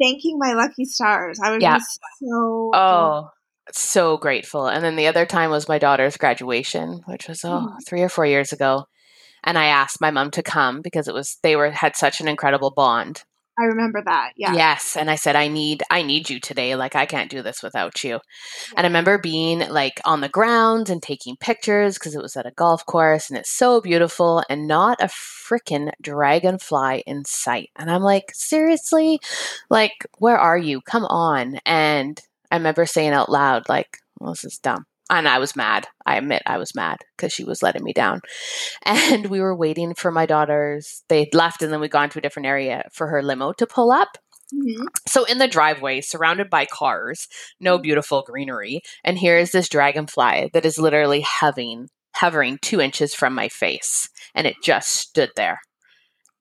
thanking 0.00 0.38
my 0.38 0.52
lucky 0.52 0.84
stars. 0.84 1.40
I 1.42 1.50
would 1.50 1.62
yeah. 1.62 1.78
be 1.78 1.84
so 2.20 2.70
oh 2.72 3.30
so 3.72 4.16
grateful. 4.16 4.66
And 4.66 4.84
then 4.84 4.96
the 4.96 5.06
other 5.06 5.26
time 5.26 5.50
was 5.50 5.68
my 5.68 5.78
daughter's 5.78 6.16
graduation, 6.16 7.00
which 7.06 7.28
was 7.28 7.44
oh 7.44 7.48
mm-hmm. 7.48 7.76
three 7.86 8.02
or 8.02 8.08
four 8.08 8.26
years 8.26 8.52
ago. 8.52 8.86
And 9.46 9.56
I 9.56 9.66
asked 9.66 10.00
my 10.00 10.10
mom 10.10 10.30
to 10.32 10.42
come 10.42 10.82
because 10.82 11.08
it 11.08 11.14
was 11.14 11.38
they 11.42 11.56
were 11.56 11.70
had 11.70 11.96
such 11.96 12.20
an 12.20 12.28
incredible 12.28 12.72
bond. 12.72 13.22
I 13.58 13.64
remember 13.64 14.02
that. 14.04 14.32
Yeah. 14.36 14.52
Yes, 14.52 14.96
and 14.96 15.10
I 15.10 15.14
said 15.14 15.34
I 15.34 15.48
need 15.48 15.82
I 15.90 16.02
need 16.02 16.28
you 16.28 16.40
today. 16.40 16.76
Like 16.76 16.94
I 16.94 17.06
can't 17.06 17.30
do 17.30 17.42
this 17.42 17.62
without 17.62 18.04
you. 18.04 18.10
Yeah. 18.10 18.18
And 18.76 18.80
I 18.80 18.88
remember 18.88 19.16
being 19.16 19.60
like 19.70 19.98
on 20.04 20.20
the 20.20 20.28
ground 20.28 20.90
and 20.90 21.02
taking 21.02 21.36
pictures 21.36 21.94
because 21.94 22.14
it 22.14 22.20
was 22.20 22.36
at 22.36 22.44
a 22.46 22.50
golf 22.50 22.84
course 22.84 23.30
and 23.30 23.38
it's 23.38 23.50
so 23.50 23.80
beautiful 23.80 24.42
and 24.50 24.66
not 24.66 25.00
a 25.00 25.06
freaking 25.06 25.90
dragonfly 26.02 27.02
in 27.06 27.24
sight. 27.24 27.70
And 27.76 27.90
I'm 27.90 28.02
like, 28.02 28.32
"Seriously? 28.34 29.20
Like 29.70 30.06
where 30.18 30.38
are 30.38 30.58
you? 30.58 30.82
Come 30.82 31.06
on." 31.06 31.58
And 31.64 32.20
I 32.50 32.56
remember 32.56 32.84
saying 32.84 33.12
out 33.12 33.30
loud 33.30 33.68
like, 33.70 33.98
well, 34.20 34.32
"This 34.32 34.44
is 34.44 34.58
dumb." 34.58 34.84
And 35.10 35.28
I 35.28 35.38
was 35.38 35.56
mad. 35.56 35.86
I 36.04 36.16
admit 36.16 36.42
I 36.46 36.58
was 36.58 36.74
mad 36.74 36.98
because 37.16 37.32
she 37.32 37.44
was 37.44 37.62
letting 37.62 37.84
me 37.84 37.92
down. 37.92 38.20
And 38.84 39.26
we 39.26 39.40
were 39.40 39.56
waiting 39.56 39.94
for 39.94 40.10
my 40.10 40.26
daughters. 40.26 41.02
They'd 41.08 41.34
left 41.34 41.62
and 41.62 41.72
then 41.72 41.80
we'd 41.80 41.90
gone 41.90 42.10
to 42.10 42.18
a 42.18 42.22
different 42.22 42.46
area 42.46 42.88
for 42.92 43.08
her 43.08 43.22
limo 43.22 43.52
to 43.54 43.66
pull 43.66 43.90
up. 43.92 44.18
Mm-hmm. 44.54 44.86
So 45.08 45.24
in 45.24 45.38
the 45.38 45.48
driveway, 45.48 46.00
surrounded 46.00 46.48
by 46.48 46.66
cars, 46.66 47.26
no 47.58 47.78
beautiful 47.78 48.22
greenery, 48.22 48.82
and 49.02 49.18
here 49.18 49.36
is 49.36 49.50
this 49.50 49.68
dragonfly 49.68 50.50
that 50.52 50.64
is 50.64 50.78
literally 50.78 51.24
hovering, 51.26 51.88
hovering 52.14 52.58
two 52.62 52.80
inches 52.80 53.12
from 53.12 53.34
my 53.34 53.48
face, 53.48 54.08
and 54.36 54.46
it 54.46 54.54
just 54.62 54.90
stood 54.90 55.30
there. 55.34 55.58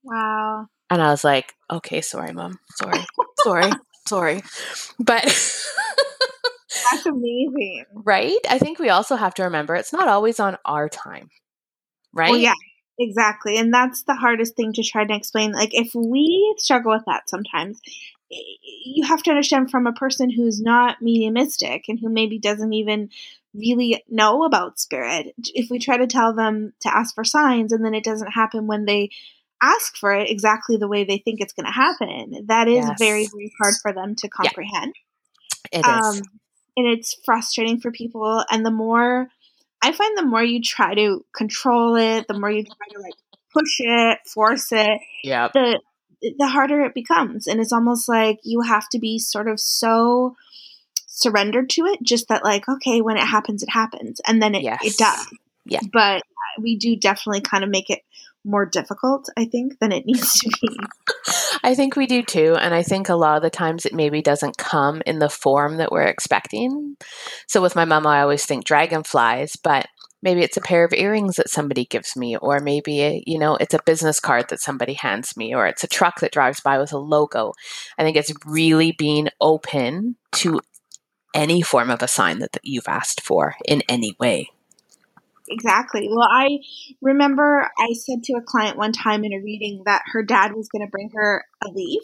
Wow. 0.03 0.67
And 0.91 1.01
I 1.01 1.09
was 1.09 1.23
like, 1.23 1.53
"Okay, 1.71 2.01
sorry, 2.01 2.31
mom. 2.31 2.59
Sorry, 2.77 3.03
sorry." 3.41 3.71
Sorry. 4.07 4.43
But 4.99 5.25
That's 6.91 7.05
amazing. 7.05 7.85
right? 7.93 8.39
I 8.49 8.59
think 8.59 8.79
we 8.79 8.89
also 8.89 9.15
have 9.15 9.33
to 9.35 9.43
remember 9.43 9.75
it's 9.75 9.93
not 9.93 10.07
always 10.07 10.39
on 10.39 10.57
our 10.65 10.89
time. 10.89 11.29
Right? 12.13 12.29
Well, 12.29 12.39
yeah, 12.39 12.53
exactly. 12.99 13.57
And 13.57 13.73
that's 13.73 14.03
the 14.03 14.15
hardest 14.15 14.55
thing 14.55 14.73
to 14.73 14.83
try 14.83 15.05
to 15.05 15.15
explain. 15.15 15.51
Like, 15.51 15.73
if 15.73 15.93
we 15.93 16.55
struggle 16.57 16.93
with 16.93 17.03
that 17.07 17.29
sometimes, 17.29 17.79
you 18.29 19.05
have 19.05 19.21
to 19.23 19.31
understand 19.31 19.69
from 19.69 19.87
a 19.87 19.93
person 19.93 20.29
who's 20.29 20.61
not 20.61 21.01
mediumistic 21.01 21.85
and 21.87 21.99
who 21.99 22.09
maybe 22.09 22.39
doesn't 22.39 22.73
even 22.73 23.09
really 23.53 24.03
know 24.09 24.43
about 24.43 24.79
spirit. 24.79 25.33
If 25.53 25.69
we 25.69 25.79
try 25.79 25.97
to 25.97 26.07
tell 26.07 26.33
them 26.33 26.73
to 26.81 26.95
ask 26.95 27.15
for 27.15 27.23
signs 27.23 27.71
and 27.71 27.85
then 27.85 27.93
it 27.93 28.03
doesn't 28.03 28.31
happen 28.31 28.67
when 28.67 28.85
they 28.85 29.09
ask 29.61 29.95
for 29.97 30.13
it 30.13 30.29
exactly 30.29 30.77
the 30.77 30.87
way 30.87 31.03
they 31.03 31.17
think 31.17 31.39
it's 31.39 31.53
going 31.53 31.65
to 31.65 31.71
happen, 31.71 32.45
that 32.47 32.67
is 32.67 32.85
Yes. 32.85 32.99
very, 32.99 33.27
very 33.31 33.51
hard 33.59 33.75
for 33.81 33.93
them 33.93 34.15
to 34.15 34.29
comprehend. 34.29 34.95
It 35.71 35.87
is. 35.87 36.21
Um, 36.21 36.21
And 36.77 36.87
it's 36.87 37.15
frustrating 37.25 37.79
for 37.79 37.91
people. 37.91 38.43
And 38.51 38.65
the 38.65 38.71
more 38.71 39.29
I 39.81 39.91
find, 39.91 40.17
the 40.17 40.25
more 40.25 40.43
you 40.43 40.61
try 40.61 40.93
to 40.95 41.23
control 41.35 41.95
it, 41.95 42.27
the 42.27 42.37
more 42.39 42.51
you 42.51 42.63
try 42.63 42.87
to 42.93 42.99
like 42.99 43.13
push 43.53 43.77
it, 43.79 44.19
force 44.27 44.71
it, 44.71 44.99
yeah 45.23 45.49
the 45.53 45.79
the 46.39 46.47
harder 46.47 46.81
it 46.81 46.93
becomes. 46.93 47.47
And 47.47 47.59
it's 47.59 47.73
almost 47.73 48.09
like 48.09 48.39
you 48.43 48.61
have 48.61 48.89
to 48.89 48.99
be 48.99 49.19
sort 49.19 49.47
of 49.47 49.59
so 49.59 50.35
surrendered 51.07 51.69
to 51.71 51.85
it, 51.85 51.99
just 52.03 52.27
that 52.29 52.43
like, 52.43 52.67
okay, 52.67 53.01
when 53.01 53.17
it 53.17 53.23
happens, 53.25 53.63
it 53.63 53.69
happens, 53.69 54.19
and 54.27 54.41
then 54.41 54.55
it 54.55 54.63
Yes. 54.63 54.79
it 54.83 54.97
does. 54.97 55.27
Yeah. 55.65 55.79
But 55.91 56.23
we 56.59 56.77
do 56.77 56.95
definitely 56.95 57.41
kind 57.41 57.63
of 57.63 57.69
make 57.69 57.89
it 57.89 58.01
more 58.45 58.65
difficult, 58.65 59.27
I 59.37 59.45
think, 59.45 59.79
than 59.79 59.91
it 59.91 60.05
needs 60.05 60.33
to 60.39 60.49
be. 60.61 60.77
I 61.63 61.75
think 61.75 61.95
we 61.95 62.05
do 62.05 62.21
too. 62.21 62.55
And 62.59 62.73
I 62.73 62.83
think 62.83 63.09
a 63.09 63.15
lot 63.15 63.37
of 63.37 63.43
the 63.43 63.49
times 63.49 63.85
it 63.85 63.93
maybe 63.93 64.21
doesn't 64.21 64.57
come 64.57 65.01
in 65.05 65.19
the 65.19 65.29
form 65.29 65.77
that 65.77 65.91
we're 65.91 66.03
expecting. 66.03 66.95
So 67.47 67.61
with 67.61 67.75
my 67.75 67.85
mom, 67.85 68.05
I 68.05 68.21
always 68.21 68.45
think 68.45 68.65
dragonflies, 68.65 69.55
but 69.55 69.87
maybe 70.21 70.41
it's 70.41 70.57
a 70.57 70.61
pair 70.61 70.83
of 70.83 70.93
earrings 70.93 71.35
that 71.35 71.49
somebody 71.49 71.85
gives 71.85 72.15
me, 72.15 72.35
or 72.37 72.59
maybe, 72.59 73.23
you 73.27 73.37
know, 73.37 73.55
it's 73.55 73.73
a 73.73 73.83
business 73.85 74.19
card 74.19 74.49
that 74.49 74.59
somebody 74.59 74.93
hands 74.93 75.37
me, 75.37 75.53
or 75.53 75.67
it's 75.67 75.83
a 75.83 75.87
truck 75.87 76.19
that 76.19 76.31
drives 76.31 76.59
by 76.59 76.77
with 76.77 76.91
a 76.93 76.97
logo. 76.97 77.53
I 77.97 78.03
think 78.03 78.17
it's 78.17 78.33
really 78.45 78.91
being 78.91 79.29
open 79.39 80.15
to 80.33 80.61
any 81.33 81.61
form 81.61 81.91
of 81.91 82.01
a 82.01 82.07
sign 82.07 82.39
that, 82.39 82.53
that 82.53 82.65
you've 82.65 82.87
asked 82.87 83.21
for 83.21 83.55
in 83.67 83.83
any 83.87 84.15
way. 84.19 84.49
Exactly. 85.49 86.09
Well, 86.09 86.27
I 86.29 86.59
remember 87.01 87.69
I 87.77 87.93
said 87.93 88.23
to 88.23 88.33
a 88.33 88.41
client 88.41 88.77
one 88.77 88.91
time 88.91 89.23
in 89.23 89.33
a 89.33 89.39
reading 89.39 89.83
that 89.85 90.03
her 90.07 90.23
dad 90.23 90.53
was 90.53 90.69
going 90.69 90.85
to 90.85 90.89
bring 90.89 91.11
her 91.13 91.45
a 91.63 91.69
leaf. 91.69 92.03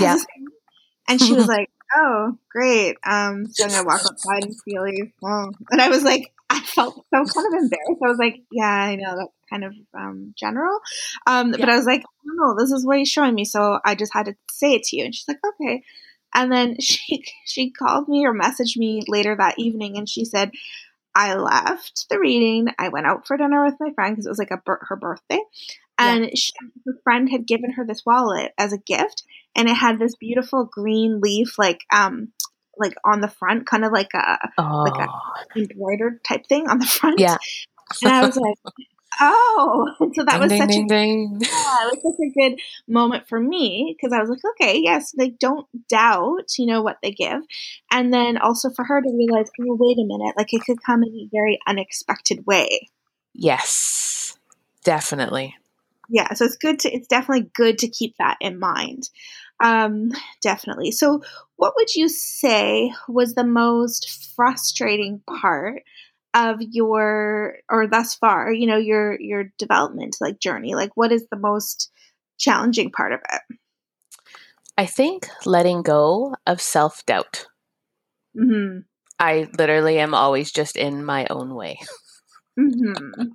Yeah. 0.00 0.16
And 1.08 1.20
she 1.20 1.32
was 1.34 1.46
like, 1.48 1.70
"Oh, 1.94 2.38
great! 2.50 2.96
Um, 3.04 3.46
so 3.50 3.64
I'm 3.64 3.70
gonna 3.70 3.84
walk 3.84 4.00
outside 4.00 4.44
and 4.44 4.54
see 4.54 4.76
a 4.76 4.82
leaf." 4.82 5.12
Oh. 5.24 5.50
And 5.70 5.80
I 5.80 5.88
was 5.88 6.02
like, 6.02 6.32
I 6.48 6.60
felt 6.60 6.94
so 6.94 7.24
kind 7.24 7.46
of 7.46 7.62
embarrassed. 7.62 8.02
I 8.04 8.08
was 8.08 8.18
like, 8.18 8.42
"Yeah, 8.50 8.64
I 8.64 8.96
know 8.96 9.16
that's 9.16 9.32
kind 9.50 9.64
of 9.64 9.74
um, 9.94 10.34
general," 10.38 10.78
um, 11.26 11.50
but 11.50 11.68
I 11.68 11.76
was 11.76 11.86
like, 11.86 12.04
"No, 12.24 12.54
this 12.58 12.70
is 12.70 12.86
what 12.86 12.98
he's 12.98 13.08
showing 13.08 13.34
me," 13.34 13.44
so 13.44 13.80
I 13.84 13.94
just 13.94 14.12
had 14.14 14.26
to 14.26 14.34
say 14.50 14.74
it 14.74 14.84
to 14.84 14.96
you. 14.96 15.04
And 15.04 15.14
she's 15.14 15.28
like, 15.28 15.40
"Okay." 15.44 15.82
And 16.34 16.50
then 16.50 16.76
she 16.80 17.24
she 17.44 17.70
called 17.70 18.08
me 18.08 18.24
or 18.26 18.34
messaged 18.34 18.76
me 18.76 19.02
later 19.08 19.36
that 19.36 19.58
evening, 19.58 19.96
and 19.96 20.08
she 20.08 20.24
said, 20.24 20.52
I 21.14 21.34
left 21.34 22.06
the 22.10 22.18
reading. 22.18 22.68
I 22.78 22.88
went 22.88 23.06
out 23.06 23.26
for 23.26 23.36
dinner 23.36 23.64
with 23.64 23.74
my 23.80 23.90
friend 23.94 24.14
because 24.14 24.26
it 24.26 24.30
was 24.30 24.38
like 24.38 24.50
a 24.50 24.60
her 24.66 24.96
birthday, 24.96 25.40
and 25.98 26.36
she, 26.36 26.52
her 26.86 26.94
friend 27.04 27.28
had 27.30 27.46
given 27.46 27.72
her 27.72 27.84
this 27.86 28.02
wallet 28.06 28.52
as 28.58 28.72
a 28.72 28.78
gift, 28.78 29.22
and 29.54 29.68
it 29.68 29.74
had 29.74 29.98
this 29.98 30.16
beautiful 30.16 30.64
green 30.72 31.20
leaf, 31.20 31.58
like 31.58 31.80
um, 31.92 32.28
like 32.78 32.94
on 33.04 33.20
the 33.20 33.28
front, 33.28 33.66
kind 33.66 33.84
of 33.84 33.92
like 33.92 34.14
a 34.14 34.38
Oh, 34.58 34.82
Like 34.82 35.08
embroidered 35.56 36.24
type 36.24 36.46
thing 36.46 36.68
on 36.68 36.78
the 36.78 36.86
front. 37.00 37.18
yeah. 37.20 37.36
and 38.02 38.12
I 38.12 38.26
was 38.26 38.36
like, 38.36 38.56
oh, 39.20 39.94
so 40.14 40.24
that 40.24 40.40
was 40.40 40.50
ding, 40.50 40.60
such 40.60 40.70
ding, 40.70 40.84
a 40.84 40.88
ding, 40.88 41.38
ding. 41.38 41.40
yeah, 41.42 41.88
it 41.92 42.00
was 42.02 42.16
such 42.16 42.26
a 42.26 42.50
good 42.50 42.60
moment 42.88 43.28
for 43.28 43.40
me 43.40 43.96
because 43.96 44.12
I 44.12 44.20
was 44.20 44.30
like, 44.30 44.44
okay, 44.52 44.80
yes, 44.82 45.12
they 45.12 45.30
don't 45.30 45.66
doubt, 45.88 46.58
you 46.58 46.66
know, 46.66 46.82
what 46.82 46.98
they 47.02 47.10
give. 47.10 47.42
And 47.90 48.12
then 48.12 48.38
also 48.38 48.70
for 48.70 48.84
her 48.84 49.00
to 49.00 49.08
realize, 49.08 49.50
oh, 49.60 49.76
wait 49.78 49.98
a 49.98 50.06
minute, 50.06 50.34
like 50.36 50.52
it 50.52 50.64
could 50.64 50.82
come 50.82 51.02
in 51.02 51.10
a 51.10 51.28
very 51.32 51.58
unexpected 51.66 52.46
way. 52.46 52.88
Yes, 53.34 54.36
definitely. 54.84 55.56
Yeah, 56.08 56.34
so 56.34 56.44
it's 56.44 56.56
good 56.56 56.80
to, 56.80 56.92
it's 56.92 57.08
definitely 57.08 57.50
good 57.54 57.78
to 57.78 57.88
keep 57.88 58.14
that 58.18 58.36
in 58.40 58.58
mind. 58.58 59.08
Um, 59.62 60.10
definitely. 60.40 60.90
So, 60.90 61.22
what 61.56 61.74
would 61.76 61.94
you 61.94 62.08
say 62.08 62.92
was 63.08 63.34
the 63.34 63.44
most 63.44 64.32
frustrating 64.34 65.22
part 65.26 65.84
of 66.34 66.56
your, 66.60 67.56
or 67.68 67.86
thus 67.86 68.14
far, 68.14 68.52
you 68.52 68.66
know, 68.66 68.76
your 68.78 69.20
your 69.20 69.44
development 69.58 70.16
like 70.20 70.38
journey? 70.40 70.74
Like, 70.74 70.90
what 70.96 71.12
is 71.12 71.26
the 71.30 71.38
most 71.38 71.90
challenging 72.38 72.90
part 72.90 73.12
of 73.12 73.20
it? 73.32 73.42
I 74.76 74.84
think 74.86 75.28
letting 75.46 75.82
go 75.82 76.34
of 76.46 76.60
self 76.60 77.04
doubt. 77.06 77.46
hmm 78.34 78.78
I 79.18 79.48
literally 79.56 79.98
am 80.00 80.14
always 80.14 80.50
just 80.50 80.76
in 80.76 81.04
my 81.04 81.26
own 81.30 81.54
way. 81.54 81.78
hmm 82.58 82.92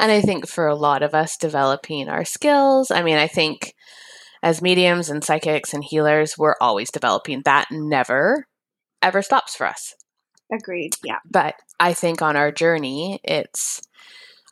And 0.00 0.12
I 0.12 0.20
think 0.20 0.48
for 0.48 0.66
a 0.66 0.74
lot 0.76 1.02
of 1.02 1.14
us 1.14 1.36
developing 1.36 2.08
our 2.08 2.24
skills, 2.24 2.90
I 2.90 3.02
mean, 3.02 3.18
I 3.18 3.26
think 3.28 3.74
as 4.42 4.62
mediums 4.62 5.10
and 5.10 5.24
psychics 5.24 5.74
and 5.74 5.84
healers, 5.84 6.36
we're 6.38 6.56
always 6.60 6.90
developing. 6.90 7.42
That 7.44 7.68
never, 7.70 8.46
ever 9.02 9.22
stops 9.22 9.56
for 9.56 9.66
us. 9.66 9.94
Agreed. 10.52 10.94
Yeah. 11.02 11.18
But 11.30 11.54
I 11.80 11.92
think 11.92 12.22
on 12.22 12.36
our 12.36 12.52
journey, 12.52 13.20
it's 13.24 13.82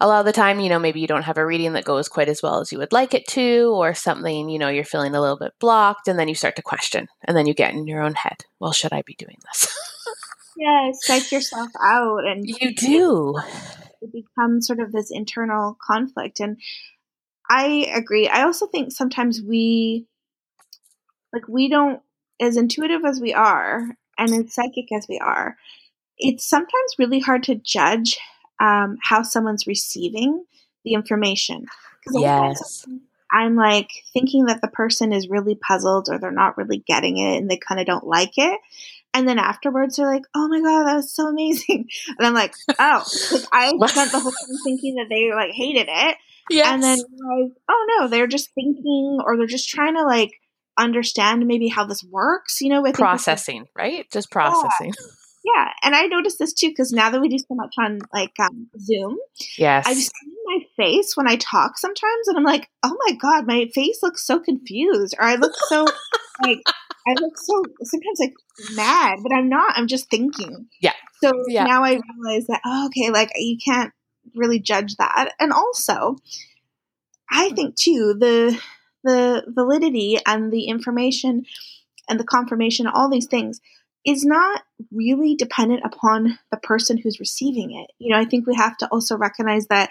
a 0.01 0.09
lot 0.09 0.21
of 0.21 0.27
the 0.27 0.33
time, 0.33 0.61
you 0.61 0.69
know, 0.69 0.79
maybe 0.79 1.01
you 1.01 1.07
don't 1.07 1.23
have 1.23 1.39
a 1.39 1.47
reading 1.47 1.75
that 1.75 1.85
goes 1.85 2.09
quite 2.09 2.29
as 2.29 2.43
well 2.43 2.61
as 2.61 2.73
you 2.73 2.79
would 2.79 2.93
like 2.93 3.15
it 3.15 3.27
to, 3.29 3.73
or 3.75 3.95
something, 3.95 4.49
you 4.49 4.59
know, 4.59 4.69
you're 4.69 4.85
feeling 4.85 5.15
a 5.15 5.21
little 5.21 5.39
bit 5.39 5.53
blocked, 5.61 6.09
and 6.09 6.19
then 6.19 6.29
you 6.29 6.35
start 6.35 6.57
to 6.57 6.63
question, 6.63 7.09
and 7.25 7.37
then 7.37 7.47
you 7.47 7.55
get 7.55 7.75
in 7.75 7.87
your 7.87 8.03
own 8.03 8.15
head, 8.15 8.45
well, 8.59 8.73
should 8.73 8.93
I 8.93 9.03
be 9.03 9.15
doing 9.15 9.39
this? 9.53 9.69
Yeah. 10.57 10.93
Psych 10.93 11.33
yourself 11.33 11.71
out, 11.83 12.25
and 12.25 12.47
you 12.47 12.75
do. 12.77 13.37
it 14.01 14.13
becomes 14.13 14.67
sort 14.69 14.79
of 14.79 14.93
this 14.93 15.11
internal 15.11 15.77
conflict. 15.85 16.39
And 16.39 16.59
I 17.51 17.91
agree. 17.93 18.29
I 18.29 18.45
also 18.45 18.67
think 18.69 18.93
sometimes 18.93 19.43
we, 19.43 20.07
like, 21.33 21.49
we 21.49 21.69
don't, 21.69 22.01
as 22.41 22.57
intuitive 22.57 23.05
as 23.05 23.21
we 23.21 23.35
are 23.35 23.97
and 24.17 24.33
as 24.33 24.55
psychic 24.55 24.93
as 24.97 25.07
we 25.09 25.19
are, 25.19 25.57
it's 26.19 26.49
sometimes 26.49 26.95
really 26.99 27.21
hard 27.21 27.43
to 27.45 27.55
judge 27.55 28.19
um, 28.61 28.99
how 29.03 29.23
someone's 29.23 29.67
receiving 29.67 30.45
the 30.85 30.95
information. 30.95 31.67
Yes. 32.13 32.87
I'm 33.33 33.57
like 33.57 33.91
thinking 34.13 34.47
that 34.47 34.61
the 34.61 34.69
person 34.69 35.13
is 35.13 35.29
really 35.29 35.57
puzzled 35.57 36.09
or 36.09 36.19
they're 36.19 36.31
not 36.31 36.57
really 36.57 36.79
getting 36.87 37.19
it 37.19 37.39
and 37.39 37.51
they 37.51 37.57
kind 37.57 37.81
of 37.81 37.87
don't 37.87 38.07
like 38.07 38.35
it. 38.37 38.61
And 39.13 39.29
then 39.29 39.39
afterwards 39.39 39.97
they're 39.97 40.07
like, 40.07 40.25
oh 40.35 40.49
my 40.49 40.61
God, 40.61 40.85
that 40.85 40.97
was 40.97 41.13
so 41.13 41.27
amazing. 41.29 41.89
And 42.19 42.27
I'm 42.27 42.35
like, 42.35 42.55
oh, 42.79 43.05
like 43.33 43.45
I 43.53 43.69
spent 43.87 44.13
the 44.13 44.21
whole 44.21 44.33
time 44.33 44.57
thinking 44.65 44.97
that 44.97 45.07
they 45.09 45.33
like 45.35 45.53
hated 45.53 45.89
it. 45.91 46.17
Yes. 46.51 46.67
And 46.69 46.83
then 46.83 46.99
realized, 46.99 47.57
oh 47.69 47.87
no, 47.99 48.09
they're 48.09 48.27
just 48.27 48.55
thinking 48.55 49.19
or 49.25 49.37
they're 49.37 49.47
just 49.47 49.69
trying 49.69 49.95
to 49.95 50.05
like 50.05 50.33
understand 50.79 51.47
maybe 51.47 51.69
how 51.69 51.87
this 51.87 52.05
works, 52.05 52.61
you 52.61 52.69
know, 52.69 52.83
with 52.83 52.95
processing, 52.95 53.67
right? 53.77 54.09
Just 54.13 54.31
processing. 54.31 54.93
Yeah. 54.99 55.07
Yeah, 55.45 55.69
and 55.83 55.95
I 55.95 56.07
noticed 56.07 56.39
this 56.39 56.55
too 56.55 56.71
because 56.71 56.91
now 56.91 57.11
that 57.11 57.21
we 57.21 57.29
do 57.29 57.39
so 57.39 57.55
much 57.55 57.75
on 57.79 57.99
like 58.15 58.33
um, 58.41 58.69
Zoom, 58.81 59.19
Yes. 59.59 59.85
I've 59.87 59.97
seen 59.97 60.35
my 60.47 60.59
face 60.77 61.17
when 61.17 61.29
I 61.29 61.37
talk 61.37 61.77
sometimes, 61.77 62.29
and 62.29 62.39
I'm 62.39 62.45
like, 62.45 62.69
oh 62.83 62.97
my 63.07 63.15
god, 63.17 63.47
my 63.47 63.69
face 63.75 63.99
looks 64.03 64.27
so 64.27 64.41
confused, 64.41 65.15
or 65.19 65.25
I 65.25 65.35
look 65.35 65.53
so 65.69 65.85
like 66.43 66.61
I 67.07 67.13
look 67.21 67.37
so 67.37 67.63
sometimes 67.83 68.21
like 68.21 68.33
mad, 68.75 69.19
but 69.23 69.35
I'm 69.35 69.51
not. 69.51 69.75
I'm 69.77 69.87
just 69.87 70.09
thinking. 70.11 70.67
Yeah. 70.81 70.95
So 71.23 71.33
Yeah. 71.49 71.65
now 71.65 71.85
I 71.85 72.01
realize 72.23 72.47
that 72.47 72.63
oh, 72.65 72.87
okay, 72.87 73.11
like 73.11 73.31
you 73.37 73.59
can't 73.63 73.93
really 74.35 74.61
judge 74.61 74.97
that, 74.97 75.33
and 75.39 75.53
also, 75.53 76.17
I 77.31 77.51
think 77.51 77.77
too 77.77 78.15
the 78.19 78.59
the 79.03 79.45
validity 79.49 80.19
and 80.27 80.51
the 80.51 80.65
information 80.69 81.45
and 82.09 82.19
the 82.19 82.25
confirmation, 82.25 82.87
all 82.87 83.11
these 83.11 83.27
things. 83.27 83.61
Is 84.05 84.25
not 84.25 84.63
really 84.93 85.35
dependent 85.35 85.83
upon 85.85 86.39
the 86.51 86.59
person 86.59 86.99
who's 86.99 87.21
receiving 87.21 87.73
it. 87.73 87.91
You 87.99 88.11
know, 88.11 88.21
I 88.21 88.27
think 88.27 88.47
we 88.47 88.55
have 88.55 88.77
to 88.79 88.89
also 88.89 89.17
recognize 89.17 89.67
that 89.69 89.91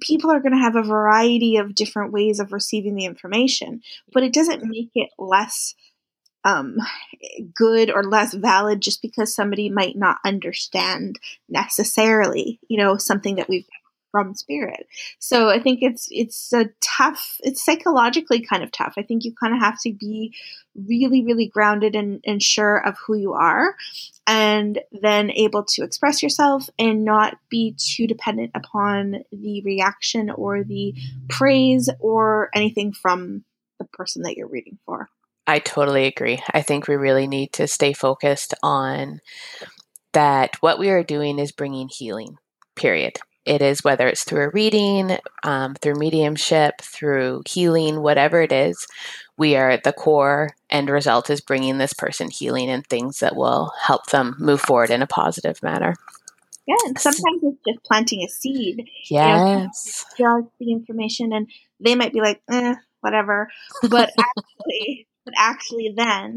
people 0.00 0.30
are 0.30 0.40
going 0.40 0.52
to 0.52 0.58
have 0.58 0.76
a 0.76 0.82
variety 0.82 1.56
of 1.56 1.74
different 1.74 2.12
ways 2.12 2.40
of 2.40 2.52
receiving 2.52 2.94
the 2.94 3.04
information, 3.04 3.82
but 4.12 4.22
it 4.22 4.32
doesn't 4.32 4.64
make 4.64 4.90
it 4.94 5.10
less 5.18 5.74
um, 6.44 6.78
good 7.54 7.90
or 7.90 8.02
less 8.02 8.32
valid 8.32 8.80
just 8.80 9.02
because 9.02 9.34
somebody 9.34 9.68
might 9.68 9.96
not 9.96 10.18
understand 10.24 11.18
necessarily, 11.48 12.58
you 12.68 12.78
know, 12.78 12.96
something 12.96 13.36
that 13.36 13.48
we've 13.48 13.66
from 14.10 14.34
spirit. 14.34 14.86
So 15.18 15.48
I 15.48 15.60
think 15.60 15.80
it's 15.82 16.08
it's 16.10 16.52
a 16.52 16.70
tough. 16.80 17.36
It's 17.40 17.64
psychologically 17.64 18.40
kind 18.40 18.62
of 18.62 18.72
tough. 18.72 18.94
I 18.96 19.02
think 19.02 19.24
you 19.24 19.34
kind 19.34 19.54
of 19.54 19.60
have 19.60 19.80
to 19.82 19.92
be 19.92 20.34
really 20.74 21.24
really 21.24 21.48
grounded 21.48 21.96
and, 21.96 22.20
and 22.24 22.42
sure 22.42 22.76
of 22.86 22.96
who 23.06 23.16
you 23.16 23.32
are, 23.32 23.74
and 24.26 24.80
then 24.92 25.30
able 25.30 25.64
to 25.64 25.82
express 25.82 26.22
yourself 26.22 26.68
and 26.78 27.04
not 27.04 27.36
be 27.48 27.74
too 27.78 28.06
dependent 28.06 28.52
upon 28.54 29.24
the 29.32 29.62
reaction 29.62 30.30
or 30.30 30.64
the 30.64 30.94
praise 31.28 31.88
or 32.00 32.50
anything 32.54 32.92
from 32.92 33.44
the 33.78 33.84
person 33.86 34.22
that 34.22 34.36
you're 34.36 34.48
reading 34.48 34.78
for. 34.86 35.08
I 35.46 35.58
totally 35.58 36.06
agree. 36.06 36.38
I 36.52 36.62
think 36.62 36.86
we 36.86 36.94
really 36.94 37.26
need 37.26 37.52
to 37.54 37.66
stay 37.66 37.92
focused 37.92 38.54
on 38.62 39.20
that 40.12 40.56
what 40.60 40.78
we 40.78 40.90
are 40.90 41.02
doing 41.02 41.38
is 41.38 41.50
bringing 41.50 41.88
healing, 41.88 42.36
period. 42.76 43.18
It 43.44 43.62
is 43.62 43.82
whether 43.82 44.06
it's 44.06 44.24
through 44.24 44.44
a 44.44 44.50
reading, 44.50 45.16
um, 45.44 45.74
through 45.74 45.94
mediumship, 45.94 46.80
through 46.82 47.42
healing, 47.48 48.02
whatever 48.02 48.42
it 48.42 48.52
is, 48.52 48.86
we 49.40 49.56
are 49.56 49.70
at 49.70 49.84
the 49.84 49.92
core 49.92 50.50
end 50.68 50.90
result 50.90 51.30
is 51.30 51.40
bringing 51.40 51.78
this 51.78 51.94
person 51.94 52.30
healing 52.30 52.68
and 52.68 52.86
things 52.86 53.20
that 53.20 53.34
will 53.34 53.72
help 53.82 54.06
them 54.06 54.36
move 54.38 54.60
forward 54.60 54.90
in 54.90 55.00
a 55.00 55.06
positive 55.06 55.62
manner. 55.62 55.94
Yeah, 56.66 56.76
and 56.86 56.98
sometimes 56.98 57.40
it's 57.42 57.58
just 57.66 57.84
planting 57.84 58.22
a 58.22 58.28
seed. 58.28 58.88
Yes. 59.10 60.04
You 60.18 60.24
know, 60.26 60.42
just 60.42 60.52
the 60.60 60.72
information, 60.72 61.32
and 61.32 61.48
they 61.80 61.94
might 61.94 62.12
be 62.12 62.20
like, 62.20 62.42
eh, 62.50 62.74
whatever. 63.00 63.48
But 63.88 64.12
actually, 64.18 65.08
but 65.24 65.34
actually, 65.38 65.94
then 65.96 66.36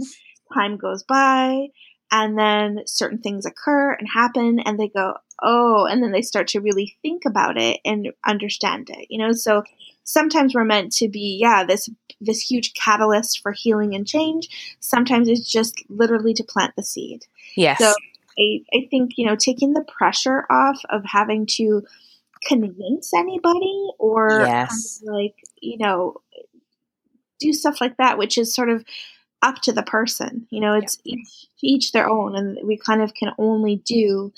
time 0.54 0.78
goes 0.78 1.04
by, 1.04 1.68
and 2.14 2.38
then 2.38 2.84
certain 2.86 3.18
things 3.18 3.46
occur 3.46 3.92
and 3.92 4.08
happen 4.08 4.60
and 4.60 4.80
they 4.80 4.88
go 4.88 5.16
oh 5.42 5.86
and 5.90 6.02
then 6.02 6.12
they 6.12 6.22
start 6.22 6.48
to 6.48 6.62
really 6.62 6.96
think 7.02 7.26
about 7.26 7.58
it 7.58 7.80
and 7.84 8.14
understand 8.26 8.90
it 8.90 9.08
you 9.10 9.18
know? 9.18 9.34
So 9.34 9.64
sometimes 10.04 10.54
we're 10.54 10.64
meant 10.64 10.94
to 10.94 11.10
be 11.10 11.38
yeah 11.42 11.66
this 11.66 11.90
this 12.22 12.40
huge 12.40 12.74
catalyst 12.74 13.42
for 13.42 13.52
healing 13.52 13.96
and 13.96 14.08
change. 14.08 14.78
Sometimes 14.80 15.28
it's 15.28 15.50
just 15.50 15.84
literally 15.90 16.34
to 16.36 16.44
plant 16.44 16.74
the 16.78 16.84
seed. 16.84 17.26
Yes. 17.58 17.80
So 17.80 17.94
I, 18.40 18.60
I 18.74 18.88
think 18.90 19.14
you 19.18 19.26
know 19.26 19.36
taking 19.36 19.74
the 19.74 19.84
pressure 19.84 20.46
off 20.50 20.82
of 20.90 21.04
having 21.06 21.46
to 21.58 21.84
convince 22.46 23.14
anybody 23.14 23.90
or 24.00 24.44
yes. 24.46 25.00
kind 25.00 25.10
of 25.10 25.22
like 25.22 25.36
you 25.62 25.78
know 25.78 26.16
do 27.40 27.54
stuff 27.54 27.80
like 27.80 27.98
that 27.98 28.18
which 28.18 28.38
is 28.38 28.54
sort 28.54 28.70
of 28.70 28.84
up 29.44 29.62
to 29.62 29.74
the 29.74 29.84
person. 29.84 30.48
You 30.50 30.62
know, 30.62 30.74
it's 30.74 30.98
yeah. 31.04 31.18
each 31.18 31.48
each 31.62 31.92
their 31.92 32.10
own, 32.10 32.36
and 32.36 32.58
we 32.64 32.78
kind 32.78 33.02
of 33.02 33.14
can 33.14 33.32
only 33.38 33.76
do 33.76 34.34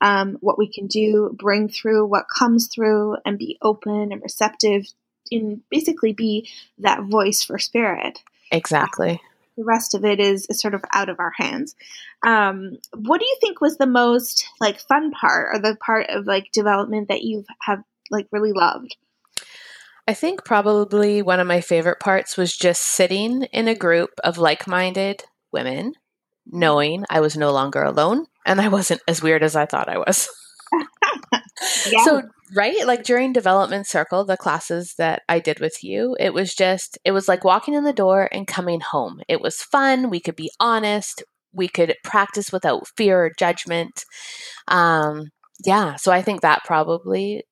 um, 0.00 0.36
what 0.40 0.58
we 0.58 0.70
can 0.70 0.86
do, 0.86 1.34
bring 1.38 1.68
through 1.68 2.06
what 2.06 2.26
comes 2.28 2.66
through, 2.66 3.16
and 3.24 3.38
be 3.38 3.58
open 3.62 4.12
and 4.12 4.22
receptive, 4.22 4.86
and 5.30 5.62
basically 5.70 6.12
be 6.12 6.48
that 6.78 7.04
voice 7.04 7.42
for 7.42 7.58
spirit. 7.58 8.18
Exactly. 8.52 9.10
Um, 9.10 9.18
the 9.56 9.64
rest 9.64 9.94
of 9.94 10.04
it 10.04 10.20
is, 10.20 10.46
is 10.46 10.58
sort 10.58 10.74
of 10.74 10.82
out 10.94 11.08
of 11.08 11.20
our 11.20 11.32
hands. 11.36 11.74
Um, 12.26 12.78
what 12.94 13.20
do 13.20 13.26
you 13.26 13.36
think 13.40 13.60
was 13.60 13.76
the 13.76 13.86
most 13.86 14.46
like 14.60 14.80
fun 14.80 15.10
part, 15.12 15.54
or 15.54 15.60
the 15.60 15.76
part 15.76 16.06
of 16.08 16.26
like 16.26 16.52
development 16.52 17.08
that 17.08 17.22
you 17.22 17.44
have 17.60 17.82
like 18.10 18.26
really 18.32 18.52
loved? 18.52 18.96
I 20.10 20.14
think 20.14 20.44
probably 20.44 21.22
one 21.22 21.38
of 21.38 21.46
my 21.46 21.60
favorite 21.60 22.00
parts 22.00 22.36
was 22.36 22.56
just 22.56 22.82
sitting 22.82 23.44
in 23.52 23.68
a 23.68 23.76
group 23.76 24.10
of 24.24 24.38
like 24.38 24.66
minded 24.66 25.22
women, 25.52 25.92
knowing 26.46 27.04
I 27.08 27.20
was 27.20 27.36
no 27.36 27.52
longer 27.52 27.84
alone 27.84 28.26
and 28.44 28.60
I 28.60 28.66
wasn't 28.66 29.02
as 29.06 29.22
weird 29.22 29.44
as 29.44 29.54
I 29.54 29.66
thought 29.66 29.88
I 29.88 29.98
was. 29.98 30.28
yeah. 31.92 32.02
So, 32.02 32.22
right, 32.56 32.84
like 32.88 33.04
during 33.04 33.32
development 33.32 33.86
circle, 33.86 34.24
the 34.24 34.36
classes 34.36 34.96
that 34.98 35.22
I 35.28 35.38
did 35.38 35.60
with 35.60 35.84
you, 35.84 36.16
it 36.18 36.34
was 36.34 36.56
just, 36.56 36.98
it 37.04 37.12
was 37.12 37.28
like 37.28 37.44
walking 37.44 37.74
in 37.74 37.84
the 37.84 37.92
door 37.92 38.28
and 38.32 38.48
coming 38.48 38.80
home. 38.80 39.20
It 39.28 39.40
was 39.40 39.62
fun. 39.62 40.10
We 40.10 40.18
could 40.18 40.34
be 40.34 40.50
honest. 40.58 41.22
We 41.52 41.68
could 41.68 41.94
practice 42.02 42.50
without 42.50 42.88
fear 42.96 43.26
or 43.26 43.32
judgment. 43.38 44.04
Um, 44.66 45.28
yeah, 45.64 45.94
so 45.94 46.10
I 46.10 46.20
think 46.20 46.40
that 46.40 46.64
probably 46.64 47.44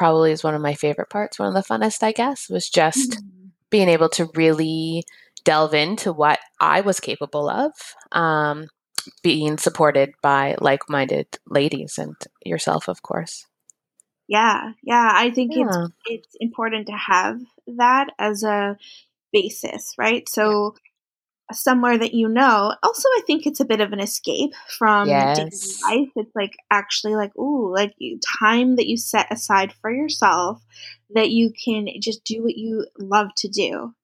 probably 0.00 0.32
is 0.32 0.42
one 0.42 0.54
of 0.54 0.62
my 0.62 0.72
favorite 0.72 1.10
parts, 1.10 1.38
one 1.38 1.54
of 1.54 1.54
the 1.54 1.74
funnest, 1.74 2.02
I 2.02 2.12
guess, 2.12 2.48
was 2.48 2.70
just 2.70 3.10
mm-hmm. 3.10 3.48
being 3.68 3.90
able 3.90 4.08
to 4.08 4.30
really 4.34 5.04
delve 5.44 5.74
into 5.74 6.10
what 6.10 6.38
I 6.58 6.80
was 6.80 7.00
capable 7.00 7.50
of, 7.50 7.72
um, 8.10 8.68
being 9.22 9.58
supported 9.58 10.12
by 10.22 10.56
like 10.58 10.88
minded 10.88 11.26
ladies 11.46 11.98
and 11.98 12.16
yourself, 12.42 12.88
of 12.88 13.02
course. 13.02 13.44
Yeah, 14.26 14.72
yeah. 14.82 15.10
I 15.12 15.32
think 15.32 15.52
yeah. 15.54 15.66
it's 15.68 15.92
it's 16.06 16.36
important 16.40 16.86
to 16.86 16.94
have 16.94 17.38
that 17.66 18.08
as 18.18 18.42
a 18.42 18.78
basis, 19.34 19.92
right? 19.98 20.26
So 20.30 20.76
somewhere 21.52 21.98
that 21.98 22.14
you 22.14 22.28
know. 22.28 22.74
Also, 22.82 23.08
I 23.16 23.22
think 23.26 23.46
it's 23.46 23.60
a 23.60 23.64
bit 23.64 23.80
of 23.80 23.92
an 23.92 24.00
escape 24.00 24.52
from 24.78 25.08
yes. 25.08 25.36
daily 25.36 25.98
life. 25.98 26.12
It's 26.16 26.34
like 26.34 26.56
actually 26.70 27.14
like 27.14 27.36
ooh, 27.36 27.72
like 27.74 27.94
time 28.40 28.76
that 28.76 28.86
you 28.86 28.96
set 28.96 29.26
aside 29.30 29.72
for 29.80 29.90
yourself 29.90 30.62
that 31.14 31.30
you 31.30 31.52
can 31.64 31.88
just 32.00 32.24
do 32.24 32.42
what 32.42 32.56
you 32.56 32.86
love 32.98 33.28
to 33.38 33.48
do. 33.48 33.94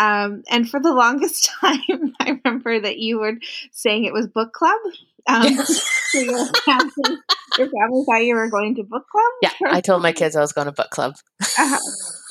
Um, 0.00 0.42
and 0.48 0.68
for 0.68 0.80
the 0.80 0.92
longest 0.94 1.50
time, 1.60 2.14
I 2.20 2.40
remember 2.44 2.80
that 2.80 2.98
you 2.98 3.20
were 3.20 3.34
saying 3.70 4.04
it 4.04 4.12
was 4.12 4.26
book 4.26 4.52
club. 4.52 4.80
Um, 5.26 5.54
so 5.54 6.18
your, 6.18 6.46
family, 6.46 7.18
your 7.58 7.68
family 7.68 8.04
thought 8.06 8.24
you 8.24 8.34
were 8.34 8.48
going 8.48 8.74
to 8.76 8.82
book 8.82 9.04
club. 9.06 9.32
Yeah, 9.42 9.50
I 9.70 9.82
told 9.82 10.02
my 10.02 10.12
kids 10.12 10.34
I 10.34 10.40
was 10.40 10.52
going 10.52 10.64
to 10.64 10.72
book 10.72 10.90
club. 10.90 11.14
uh-huh. 11.40 11.78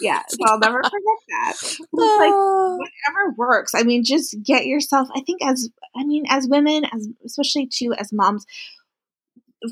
Yeah, 0.02 0.24
so 0.30 0.38
I'll 0.46 0.60
never 0.60 0.82
forget 0.82 1.20
that. 1.30 1.54
It's 1.62 1.80
like 1.94 2.34
whatever 2.34 3.36
works. 3.38 3.76
I 3.76 3.84
mean, 3.84 4.04
just 4.04 4.36
get 4.44 4.66
yourself. 4.66 5.08
I 5.16 5.22
think 5.22 5.44
as 5.44 5.70
I 5.96 6.04
mean, 6.04 6.26
as 6.30 6.48
women, 6.48 6.86
as 6.86 7.08
especially 7.24 7.68
too 7.68 7.94
as 7.94 8.12
moms. 8.12 8.46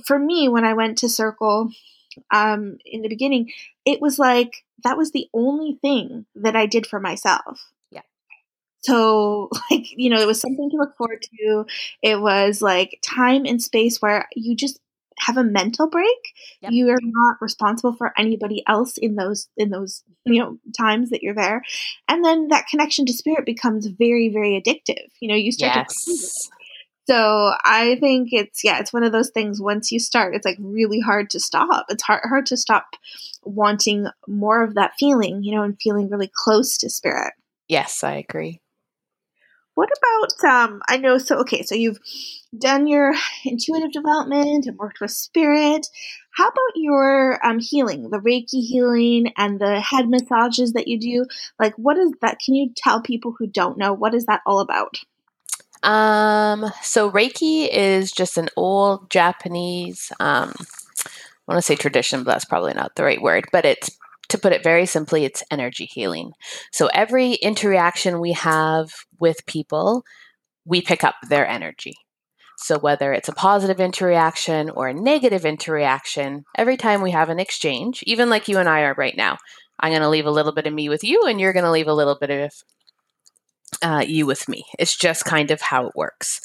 For 0.05 0.19
me, 0.19 0.47
when 0.49 0.65
I 0.65 0.73
went 0.73 0.99
to 0.99 1.09
Circle 1.09 1.71
um, 2.31 2.77
in 2.85 3.01
the 3.01 3.09
beginning, 3.09 3.51
it 3.85 4.01
was 4.01 4.19
like 4.19 4.65
that 4.83 4.97
was 4.97 5.11
the 5.11 5.27
only 5.33 5.79
thing 5.81 6.25
that 6.35 6.55
I 6.55 6.67
did 6.67 6.85
for 6.85 6.99
myself. 6.99 7.71
So, 8.81 9.49
like, 9.71 9.85
you 9.95 10.09
know, 10.09 10.19
it 10.19 10.27
was 10.27 10.39
something 10.39 10.69
to 10.69 10.77
look 10.77 10.95
forward 10.97 11.23
to. 11.23 11.65
It 12.01 12.19
was 12.19 12.61
like 12.61 12.99
time 13.03 13.45
and 13.45 13.61
space 13.61 14.01
where 14.01 14.27
you 14.35 14.55
just 14.55 14.79
have 15.19 15.37
a 15.37 15.43
mental 15.43 15.89
break. 15.89 16.33
Yep. 16.61 16.71
You 16.71 16.89
are 16.89 16.99
not 17.01 17.37
responsible 17.41 17.93
for 17.93 18.13
anybody 18.17 18.63
else 18.67 18.97
in 18.97 19.15
those 19.15 19.49
in 19.57 19.69
those 19.69 20.03
you 20.25 20.39
know 20.39 20.57
times 20.77 21.09
that 21.09 21.23
you're 21.23 21.33
there, 21.33 21.63
and 22.07 22.23
then 22.23 22.49
that 22.49 22.67
connection 22.67 23.05
to 23.07 23.13
spirit 23.13 23.45
becomes 23.45 23.87
very 23.87 24.29
very 24.29 24.61
addictive. 24.61 25.07
You 25.19 25.29
know, 25.29 25.35
you 25.35 25.51
start 25.51 25.75
yes. 25.75 26.03
to. 26.05 26.51
So 27.09 27.53
I 27.63 27.97
think 28.01 28.29
it's 28.31 28.63
yeah, 28.63 28.79
it's 28.79 28.91
one 28.91 29.03
of 29.03 29.11
those 29.11 29.29
things. 29.29 29.61
Once 29.61 29.91
you 29.91 29.99
start, 29.99 30.35
it's 30.35 30.45
like 30.45 30.57
really 30.59 30.99
hard 30.99 31.29
to 31.31 31.39
stop. 31.39 31.85
It's 31.89 32.03
hard 32.03 32.21
hard 32.27 32.45
to 32.47 32.57
stop 32.57 32.85
wanting 33.43 34.07
more 34.27 34.61
of 34.61 34.75
that 34.75 34.91
feeling, 34.99 35.41
you 35.43 35.55
know, 35.55 35.63
and 35.63 35.77
feeling 35.81 36.09
really 36.09 36.29
close 36.33 36.77
to 36.79 36.89
spirit. 36.89 37.33
Yes, 37.69 38.03
I 38.03 38.15
agree. 38.15 38.61
What 39.77 39.89
about 39.95 40.51
um 40.51 40.81
I 40.89 40.97
know 40.97 41.19
so 41.19 41.37
okay, 41.41 41.61
so 41.61 41.75
you've 41.75 41.99
done 42.57 42.87
your 42.87 43.13
intuitive 43.45 43.91
development 43.91 44.65
and 44.65 44.75
worked 44.75 44.99
with 44.99 45.11
spirit. 45.11 45.85
How 46.31 46.47
about 46.47 46.73
your 46.73 47.45
um 47.45 47.59
healing, 47.59 48.09
the 48.09 48.17
Reiki 48.17 48.65
healing 48.65 49.33
and 49.37 49.61
the 49.61 49.79
head 49.79 50.09
massages 50.09 50.73
that 50.73 50.87
you 50.87 50.99
do? 50.99 51.27
Like 51.59 51.75
what 51.75 51.95
is 51.99 52.11
that? 52.23 52.39
Can 52.43 52.55
you 52.55 52.71
tell 52.75 53.03
people 53.03 53.35
who 53.37 53.45
don't 53.45 53.77
know 53.77 53.93
what 53.93 54.15
is 54.15 54.25
that 54.25 54.41
all 54.47 54.61
about? 54.61 54.97
Um 55.83 56.71
so 56.81 57.11
Reiki 57.11 57.69
is 57.71 58.11
just 58.11 58.39
an 58.39 58.49
old 58.55 59.11
Japanese 59.11 60.11
um 60.19 60.55
I 60.57 61.53
want 61.53 61.59
to 61.59 61.61
say 61.61 61.75
tradition, 61.75 62.23
but 62.23 62.31
that's 62.31 62.45
probably 62.45 62.73
not 62.73 62.95
the 62.95 63.03
right 63.03 63.21
word, 63.21 63.45
but 63.51 63.63
it's 63.63 63.91
to 64.29 64.37
put 64.37 64.53
it 64.53 64.63
very 64.63 64.85
simply, 64.85 65.25
it's 65.25 65.43
energy 65.49 65.85
healing. 65.85 66.31
So 66.71 66.87
every 66.87 67.33
interaction 67.33 68.19
we 68.19 68.33
have 68.33 68.91
with 69.19 69.45
people, 69.45 70.03
we 70.65 70.81
pick 70.81 71.03
up 71.03 71.15
their 71.29 71.47
energy. 71.47 71.93
So 72.59 72.79
whether 72.79 73.13
it's 73.13 73.29
a 73.29 73.33
positive 73.33 73.79
interaction 73.79 74.69
or 74.71 74.87
a 74.87 74.93
negative 74.93 75.45
interaction, 75.45 76.43
every 76.55 76.75
time 76.75 77.01
we 77.01 77.11
have 77.11 77.29
an 77.29 77.39
exchange, 77.39 78.03
even 78.07 78.29
like 78.29 78.47
you 78.47 78.57
and 78.57 78.67
I 78.67 78.81
are 78.81 78.95
right 78.97 79.15
now, 79.15 79.37
I'm 79.79 79.91
going 79.91 80.01
to 80.01 80.09
leave 80.09 80.25
a 80.25 80.31
little 80.31 80.53
bit 80.53 80.65
of 80.65 80.73
me 80.73 80.89
with 80.89 81.03
you, 81.03 81.23
and 81.25 81.39
you're 81.39 81.53
going 81.53 81.65
to 81.65 81.71
leave 81.71 81.87
a 81.87 81.93
little 81.93 82.17
bit 82.19 82.31
of 82.31 82.51
uh, 83.81 84.03
you 84.05 84.25
with 84.25 84.47
me. 84.47 84.63
It's 84.79 84.95
just 84.95 85.25
kind 85.25 85.51
of 85.51 85.61
how 85.61 85.87
it 85.87 85.95
works. 85.95 86.41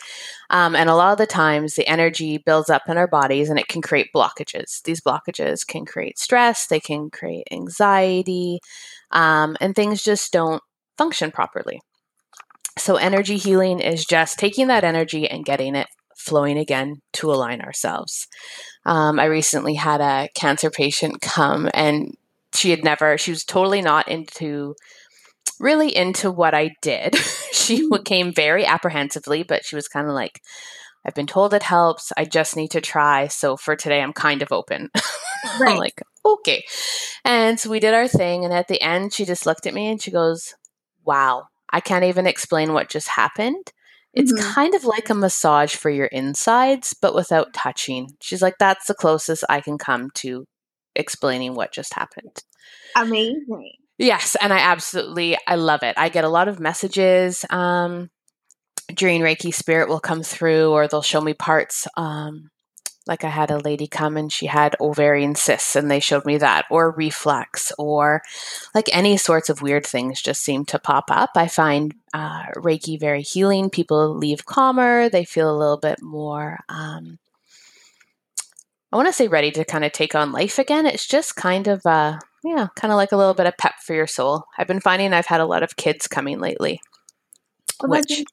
Um, 0.50 0.76
and 0.76 0.90
a 0.90 0.94
lot 0.94 1.12
of 1.12 1.18
the 1.18 1.26
times, 1.26 1.74
the 1.74 1.86
energy 1.86 2.38
builds 2.38 2.70
up 2.70 2.82
in 2.88 2.98
our 2.98 3.08
bodies 3.08 3.48
and 3.48 3.58
it 3.58 3.68
can 3.68 3.82
create 3.82 4.10
blockages. 4.14 4.82
These 4.82 5.00
blockages 5.00 5.66
can 5.66 5.84
create 5.84 6.18
stress, 6.18 6.66
they 6.66 6.80
can 6.80 7.10
create 7.10 7.48
anxiety, 7.50 8.60
um, 9.10 9.56
and 9.60 9.74
things 9.74 10.02
just 10.02 10.32
don't 10.32 10.62
function 10.98 11.30
properly. 11.30 11.80
So, 12.78 12.96
energy 12.96 13.36
healing 13.36 13.80
is 13.80 14.04
just 14.04 14.38
taking 14.38 14.68
that 14.68 14.84
energy 14.84 15.28
and 15.28 15.44
getting 15.44 15.74
it 15.74 15.88
flowing 16.16 16.58
again 16.58 16.96
to 17.14 17.32
align 17.32 17.60
ourselves. 17.60 18.28
Um, 18.86 19.18
I 19.18 19.24
recently 19.24 19.74
had 19.74 20.00
a 20.00 20.28
cancer 20.34 20.70
patient 20.70 21.20
come 21.20 21.68
and 21.74 22.16
she 22.54 22.70
had 22.70 22.84
never, 22.84 23.18
she 23.18 23.30
was 23.30 23.44
totally 23.44 23.82
not 23.82 24.08
into, 24.08 24.74
really 25.62 25.94
into 25.94 26.30
what 26.30 26.54
I 26.54 26.72
did. 26.82 27.14
she 27.52 27.88
Mm. 27.88 28.04
came 28.04 28.32
very 28.34 28.66
apprehensively, 28.66 29.42
but 29.44 29.64
she 29.64 29.76
was 29.76 29.88
kind 29.88 30.08
of 30.08 30.12
like, 30.14 30.40
I've 31.06 31.14
been 31.14 31.26
told 31.26 31.54
it 31.54 31.62
helps. 31.62 32.12
I 32.16 32.24
just 32.24 32.56
need 32.56 32.72
to 32.72 32.80
try. 32.80 33.28
So 33.28 33.56
for 33.56 33.74
today, 33.76 34.02
I'm 34.02 34.12
kind 34.12 34.42
of 34.42 34.52
open. 34.52 34.90
I'm 35.44 35.76
like, 35.76 36.00
okay. 36.24 36.62
And 37.24 37.58
so 37.58 37.70
we 37.70 37.80
did 37.80 37.94
our 37.94 38.06
thing. 38.08 38.44
And 38.44 38.52
at 38.52 38.68
the 38.68 38.80
end, 38.82 39.12
she 39.12 39.24
just 39.24 39.46
looked 39.46 39.66
at 39.66 39.74
me 39.74 39.88
and 39.88 40.00
she 40.02 40.10
goes, 40.10 40.54
Wow, 41.04 41.44
I 41.70 41.80
can't 41.80 42.04
even 42.04 42.26
explain 42.26 42.72
what 42.72 42.88
just 42.88 43.08
happened. 43.08 43.72
It's 44.14 44.32
Mhm. 44.32 44.38
kind 44.54 44.74
of 44.74 44.84
like 44.84 45.10
a 45.10 45.14
massage 45.14 45.74
for 45.74 45.90
your 45.90 46.06
insides, 46.06 46.94
but 47.00 47.14
without 47.14 47.52
touching. 47.54 48.10
She's 48.20 48.42
like, 48.42 48.58
That's 48.58 48.86
the 48.86 48.94
closest 48.94 49.44
I 49.48 49.60
can 49.60 49.78
come 49.78 50.10
to 50.16 50.44
explaining 50.94 51.54
what 51.54 51.72
just 51.72 51.94
happened. 51.94 52.36
Amazing. 52.94 53.72
Yes, 54.02 54.36
and 54.40 54.52
I 54.52 54.58
absolutely 54.58 55.38
I 55.46 55.54
love 55.54 55.84
it. 55.84 55.94
I 55.96 56.08
get 56.08 56.24
a 56.24 56.28
lot 56.28 56.48
of 56.48 56.58
messages 56.58 57.44
um 57.50 58.10
during 58.92 59.20
Reiki 59.20 59.54
Spirit 59.54 59.88
will 59.88 60.00
come 60.00 60.24
through 60.24 60.72
or 60.72 60.88
they'll 60.88 61.02
show 61.02 61.20
me 61.20 61.34
parts 61.34 61.86
um 61.96 62.50
like 63.06 63.22
I 63.22 63.28
had 63.28 63.52
a 63.52 63.58
lady 63.58 63.86
come 63.86 64.16
and 64.16 64.32
she 64.32 64.46
had 64.46 64.74
ovarian 64.80 65.36
cysts 65.36 65.76
and 65.76 65.88
they 65.88 66.00
showed 66.00 66.24
me 66.24 66.36
that 66.38 66.64
or 66.68 66.90
reflux 66.90 67.70
or 67.78 68.22
like 68.74 68.88
any 68.92 69.16
sorts 69.16 69.48
of 69.48 69.62
weird 69.62 69.86
things 69.86 70.20
just 70.20 70.42
seem 70.42 70.64
to 70.66 70.80
pop 70.80 71.04
up. 71.08 71.30
I 71.36 71.46
find 71.46 71.94
uh, 72.12 72.46
Reiki 72.56 72.98
very 72.98 73.22
healing. 73.22 73.70
People 73.70 74.16
leave 74.16 74.46
calmer. 74.46 75.10
They 75.10 75.24
feel 75.24 75.48
a 75.48 75.56
little 75.56 75.78
bit 75.78 76.02
more 76.02 76.58
um 76.68 77.20
I 78.92 78.96
want 78.96 79.06
to 79.06 79.12
say 79.12 79.28
ready 79.28 79.52
to 79.52 79.64
kind 79.64 79.84
of 79.84 79.92
take 79.92 80.16
on 80.16 80.32
life 80.32 80.58
again. 80.58 80.86
It's 80.86 81.06
just 81.06 81.36
kind 81.36 81.68
of 81.68 81.86
uh 81.86 82.18
yeah, 82.44 82.68
kind 82.76 82.92
of 82.92 82.96
like 82.96 83.12
a 83.12 83.16
little 83.16 83.34
bit 83.34 83.46
of 83.46 83.56
pep 83.56 83.74
for 83.84 83.94
your 83.94 84.06
soul. 84.06 84.44
I've 84.58 84.66
been 84.66 84.80
finding 84.80 85.12
I've 85.12 85.26
had 85.26 85.40
a 85.40 85.46
lot 85.46 85.62
of 85.62 85.76
kids 85.76 86.06
coming 86.06 86.40
lately. 86.40 86.80
That's 87.80 87.90
Which. 88.08 88.24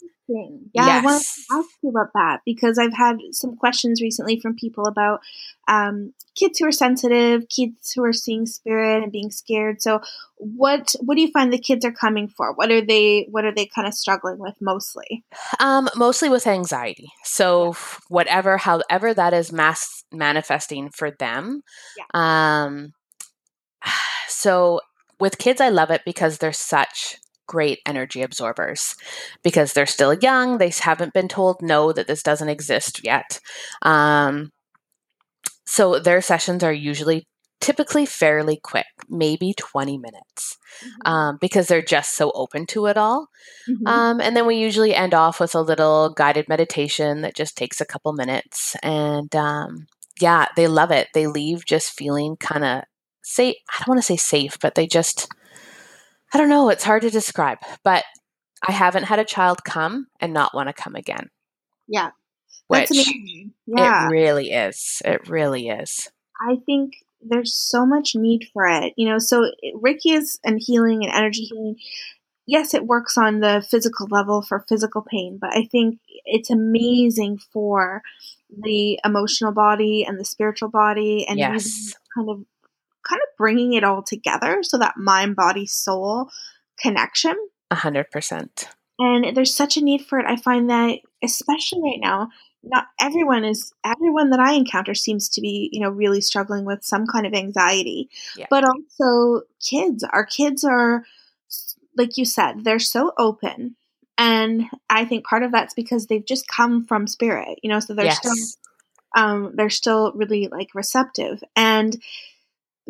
Yeah, 0.73 0.99
I 0.99 1.01
want 1.03 1.23
to 1.23 1.43
ask 1.53 1.69
you 1.81 1.89
about 1.89 2.13
that 2.13 2.41
because 2.45 2.77
I've 2.77 2.93
had 2.93 3.17
some 3.31 3.55
questions 3.55 3.99
recently 3.99 4.39
from 4.39 4.55
people 4.55 4.85
about 4.85 5.21
um, 5.67 6.13
kids 6.35 6.59
who 6.59 6.67
are 6.67 6.71
sensitive, 6.71 7.49
kids 7.49 7.93
who 7.95 8.03
are 8.03 8.13
seeing 8.13 8.45
spirit 8.45 9.01
and 9.01 9.11
being 9.11 9.31
scared. 9.31 9.81
So, 9.81 10.01
what 10.37 10.93
what 10.99 11.15
do 11.15 11.21
you 11.21 11.31
find 11.31 11.51
the 11.51 11.57
kids 11.57 11.83
are 11.83 11.91
coming 11.91 12.27
for? 12.27 12.53
What 12.53 12.71
are 12.71 12.81
they 12.81 13.27
What 13.31 13.43
are 13.43 13.53
they 13.53 13.65
kind 13.65 13.87
of 13.87 13.95
struggling 13.95 14.37
with 14.37 14.55
mostly? 14.61 15.23
Um, 15.59 15.89
mostly 15.95 16.29
with 16.29 16.45
anxiety. 16.45 17.09
So 17.23 17.75
whatever, 18.07 18.57
however 18.57 19.13
that 19.13 19.33
is 19.33 19.51
mass 19.51 20.03
manifesting 20.11 20.91
for 20.91 21.09
them. 21.09 21.61
Um, 22.13 22.93
so 24.39 24.79
with 25.19 25.37
kids, 25.37 25.59
I 25.59 25.67
love 25.69 25.91
it 25.91 26.01
because 26.05 26.37
they're 26.37 26.53
such 26.53 27.17
great 27.45 27.79
energy 27.85 28.21
absorbers 28.21 28.95
because 29.43 29.73
they're 29.73 29.85
still 29.85 30.13
young. 30.13 30.57
They 30.59 30.71
haven't 30.79 31.13
been 31.13 31.27
told 31.27 31.61
no 31.61 31.91
that 31.91 32.07
this 32.07 32.23
doesn't 32.23 32.47
exist 32.47 33.03
yet. 33.03 33.39
Um, 33.81 34.51
so 35.65 35.99
their 35.99 36.21
sessions 36.21 36.63
are 36.63 36.71
usually 36.73 37.27
typically 37.59 38.05
fairly 38.05 38.57
quick, 38.63 38.85
maybe 39.09 39.53
20 39.57 39.97
minutes, 39.97 40.57
um, 41.03 41.37
because 41.41 41.67
they're 41.67 41.81
just 41.81 42.15
so 42.15 42.31
open 42.33 42.65
to 42.67 42.85
it 42.85 42.95
all. 42.95 43.27
Mhm. 43.67 43.87
Um, 43.87 44.21
and 44.21 44.37
then 44.37 44.45
we 44.45 44.55
usually 44.55 44.95
end 44.95 45.13
off 45.13 45.41
with 45.41 45.53
a 45.53 45.61
little 45.61 46.11
guided 46.11 46.47
meditation 46.47 47.21
that 47.21 47.35
just 47.35 47.57
takes 47.57 47.81
a 47.81 47.85
couple 47.85 48.13
minutes. 48.13 48.77
And 48.81 49.35
um, 49.35 49.87
yeah, 50.21 50.45
they 50.55 50.67
love 50.67 50.91
it. 50.91 51.09
They 51.13 51.27
leave 51.27 51.65
just 51.65 51.91
feeling 51.91 52.37
kind 52.37 52.63
of 52.63 52.83
safe. 53.29 53.55
I 53.69 53.79
don't 53.79 53.89
want 53.89 53.99
to 53.99 54.05
say 54.05 54.17
safe, 54.17 54.57
but 54.59 54.75
they 54.75 54.87
just, 54.87 55.27
I 56.33 56.37
don't 56.37 56.49
know, 56.49 56.69
it's 56.69 56.83
hard 56.83 57.03
to 57.03 57.09
describe. 57.09 57.59
But 57.83 58.03
I 58.67 58.71
haven't 58.71 59.03
had 59.05 59.19
a 59.19 59.25
child 59.25 59.63
come 59.63 60.07
and 60.19 60.33
not 60.33 60.53
want 60.53 60.67
to 60.67 60.73
come 60.73 60.95
again, 60.95 61.29
yeah, 61.87 62.11
which. 62.67 62.91
Yeah, 63.71 64.07
it 64.07 64.09
really 64.09 64.49
is. 64.49 65.01
It 65.05 65.29
really 65.29 65.69
is. 65.69 66.09
I 66.41 66.55
think 66.65 66.93
there's 67.21 67.53
so 67.53 67.85
much 67.85 68.15
need 68.15 68.47
for 68.51 68.65
it. 68.65 68.93
You 68.97 69.07
know, 69.09 69.19
so 69.19 69.51
Reiki 69.75 70.15
is 70.17 70.39
and 70.43 70.59
healing 70.59 71.03
and 71.03 71.13
energy 71.13 71.43
healing. 71.43 71.75
Yes, 72.47 72.73
it 72.73 72.87
works 72.87 73.15
on 73.15 73.41
the 73.41 73.63
physical 73.69 74.07
level 74.09 74.41
for 74.41 74.65
physical 74.67 75.03
pain, 75.03 75.37
but 75.39 75.55
I 75.55 75.65
think 75.65 75.99
it's 76.25 76.49
amazing 76.49 77.37
for 77.53 78.01
the 78.49 78.99
emotional 79.05 79.51
body 79.51 80.03
and 80.03 80.19
the 80.19 80.25
spiritual 80.25 80.69
body, 80.69 81.27
and 81.27 81.37
Yes. 81.37 81.93
kind 82.15 82.29
of 82.29 82.43
kind 83.07 83.21
of 83.21 83.37
bringing 83.37 83.73
it 83.73 83.83
all 83.83 84.03
together 84.03 84.59
so 84.61 84.77
that 84.77 84.97
mind, 84.97 85.35
body, 85.35 85.65
soul 85.65 86.29
connection. 86.79 87.35
A 87.71 87.75
hundred 87.75 88.11
percent. 88.11 88.69
And 88.97 89.35
there's 89.35 89.55
such 89.55 89.77
a 89.77 89.81
need 89.81 90.05
for 90.05 90.19
it. 90.19 90.25
I 90.27 90.35
find 90.35 90.69
that, 90.69 90.99
especially 91.23 91.81
right 91.81 91.99
now, 92.01 92.29
not 92.63 92.87
everyone 92.99 93.45
is 93.45 93.71
everyone 93.85 94.31
that 94.31 94.41
I 94.41 94.53
encounter 94.53 94.93
seems 94.93 95.29
to 95.29 95.41
be, 95.41 95.69
you 95.71 95.79
know, 95.79 95.89
really 95.89 96.19
struggling 96.19 96.65
with 96.65 96.83
some 96.83 97.05
kind 97.07 97.25
of 97.25 97.33
anxiety. 97.33 98.09
Yeah. 98.35 98.47
But 98.49 98.65
also 98.65 99.45
kids. 99.61 100.03
Our 100.03 100.25
kids 100.25 100.63
are 100.63 101.03
like 101.97 102.17
you 102.17 102.25
said, 102.25 102.63
they're 102.63 102.79
so 102.79 103.11
open. 103.17 103.75
And 104.17 104.65
I 104.89 105.05
think 105.05 105.25
part 105.25 105.43
of 105.43 105.51
that's 105.51 105.73
because 105.73 106.07
they've 106.07 106.25
just 106.25 106.47
come 106.47 106.85
from 106.85 107.07
spirit, 107.07 107.59
you 107.63 107.69
know, 107.69 107.79
so 107.79 107.93
they're 107.93 108.05
Yes. 108.05 108.17
still 108.17 108.33
um, 109.15 109.53
they're 109.55 109.69
still 109.69 110.11
really 110.13 110.49
like 110.49 110.75
receptive 110.75 111.43
and 111.55 111.99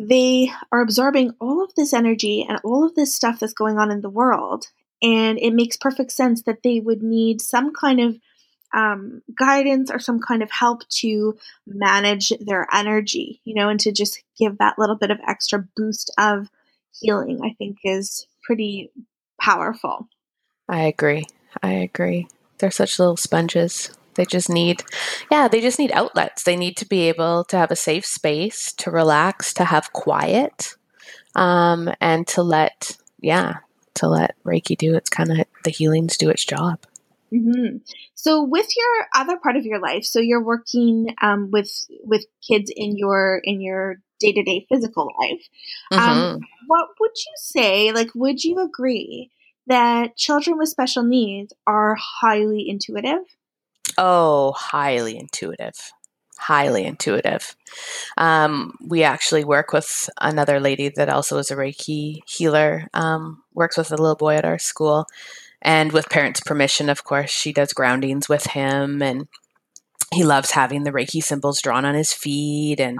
they 0.08 0.50
are 0.72 0.80
absorbing 0.80 1.34
all 1.40 1.62
of 1.62 1.74
this 1.74 1.92
energy 1.92 2.46
and 2.48 2.58
all 2.64 2.84
of 2.84 2.94
this 2.94 3.14
stuff 3.14 3.38
that's 3.38 3.52
going 3.52 3.78
on 3.78 3.90
in 3.90 4.00
the 4.00 4.10
world 4.10 4.66
and 5.02 5.38
it 5.38 5.52
makes 5.52 5.76
perfect 5.76 6.12
sense 6.12 6.42
that 6.42 6.62
they 6.62 6.80
would 6.80 7.02
need 7.02 7.40
some 7.40 7.72
kind 7.72 8.00
of 8.00 8.16
um, 8.72 9.22
guidance 9.38 9.90
or 9.90 9.98
some 9.98 10.20
kind 10.20 10.42
of 10.42 10.50
help 10.50 10.86
to 10.88 11.36
manage 11.66 12.32
their 12.40 12.66
energy 12.72 13.40
you 13.44 13.54
know 13.54 13.68
and 13.68 13.80
to 13.80 13.92
just 13.92 14.22
give 14.38 14.58
that 14.58 14.78
little 14.78 14.96
bit 14.96 15.10
of 15.10 15.18
extra 15.26 15.64
boost 15.76 16.12
of 16.18 16.48
healing 16.92 17.40
i 17.44 17.54
think 17.58 17.78
is 17.84 18.26
pretty 18.42 18.90
powerful 19.40 20.08
I 20.70 20.82
agree. 20.82 21.26
I 21.64 21.72
agree. 21.72 22.28
They're 22.58 22.70
such 22.70 23.00
little 23.00 23.16
sponges. 23.16 23.90
They 24.14 24.24
just 24.24 24.48
need, 24.50 24.82
yeah, 25.30 25.48
they 25.48 25.60
just 25.60 25.78
need 25.78 25.92
outlets. 25.92 26.42
They 26.42 26.56
need 26.56 26.76
to 26.78 26.86
be 26.86 27.08
able 27.08 27.44
to 27.44 27.56
have 27.56 27.70
a 27.70 27.76
safe 27.76 28.04
space 28.04 28.72
to 28.74 28.90
relax, 28.90 29.52
to 29.54 29.64
have 29.64 29.92
quiet, 29.92 30.76
um, 31.34 31.90
and 32.00 32.26
to 32.28 32.42
let, 32.42 32.96
yeah, 33.20 33.58
to 33.94 34.08
let 34.08 34.36
Reiki 34.44 34.76
do 34.76 34.94
its 34.96 35.10
kind 35.10 35.30
of 35.30 35.46
the 35.64 35.70
healings 35.70 36.16
do 36.16 36.30
its 36.30 36.44
job. 36.44 36.78
hmm 37.32 37.76
So, 38.14 38.42
with 38.44 38.66
your 38.76 39.06
other 39.14 39.38
part 39.38 39.56
of 39.56 39.64
your 39.64 39.80
life, 39.80 40.04
so 40.04 40.20
you're 40.20 40.42
working 40.44 41.14
um, 41.22 41.50
with 41.52 41.70
with 42.04 42.24
kids 42.46 42.72
in 42.74 42.96
your 42.96 43.40
in 43.44 43.60
your 43.60 43.96
day 44.20 44.32
to 44.32 44.42
day 44.42 44.66
physical 44.68 45.10
life. 45.20 45.42
Um, 45.96 46.26
Mhm. 46.26 46.40
what 46.66 46.88
would 47.00 47.12
you 47.16 47.32
say? 47.36 47.92
Like, 47.92 48.10
would 48.14 48.42
you 48.44 48.58
agree 48.58 49.30
that 49.66 50.16
children 50.16 50.58
with 50.58 50.68
special 50.68 51.02
needs 51.04 51.52
are 51.66 51.96
highly 52.20 52.68
intuitive? 52.68 53.22
Oh, 54.02 54.52
highly 54.56 55.18
intuitive. 55.18 55.92
Highly 56.38 56.86
intuitive. 56.86 57.54
Um, 58.16 58.72
we 58.82 59.02
actually 59.02 59.44
work 59.44 59.74
with 59.74 60.08
another 60.18 60.58
lady 60.58 60.88
that 60.88 61.10
also 61.10 61.36
is 61.36 61.50
a 61.50 61.56
Reiki 61.56 62.20
healer, 62.26 62.88
um, 62.94 63.42
works 63.52 63.76
with 63.76 63.92
a 63.92 63.96
little 63.96 64.16
boy 64.16 64.36
at 64.36 64.46
our 64.46 64.58
school. 64.58 65.04
And 65.60 65.92
with 65.92 66.08
parents' 66.08 66.40
permission, 66.40 66.88
of 66.88 67.04
course, 67.04 67.28
she 67.28 67.52
does 67.52 67.74
groundings 67.74 68.26
with 68.26 68.46
him. 68.46 69.02
And 69.02 69.28
he 70.14 70.24
loves 70.24 70.52
having 70.52 70.84
the 70.84 70.92
Reiki 70.92 71.22
symbols 71.22 71.60
drawn 71.60 71.84
on 71.84 71.94
his 71.94 72.14
feet. 72.14 72.80
And 72.80 72.98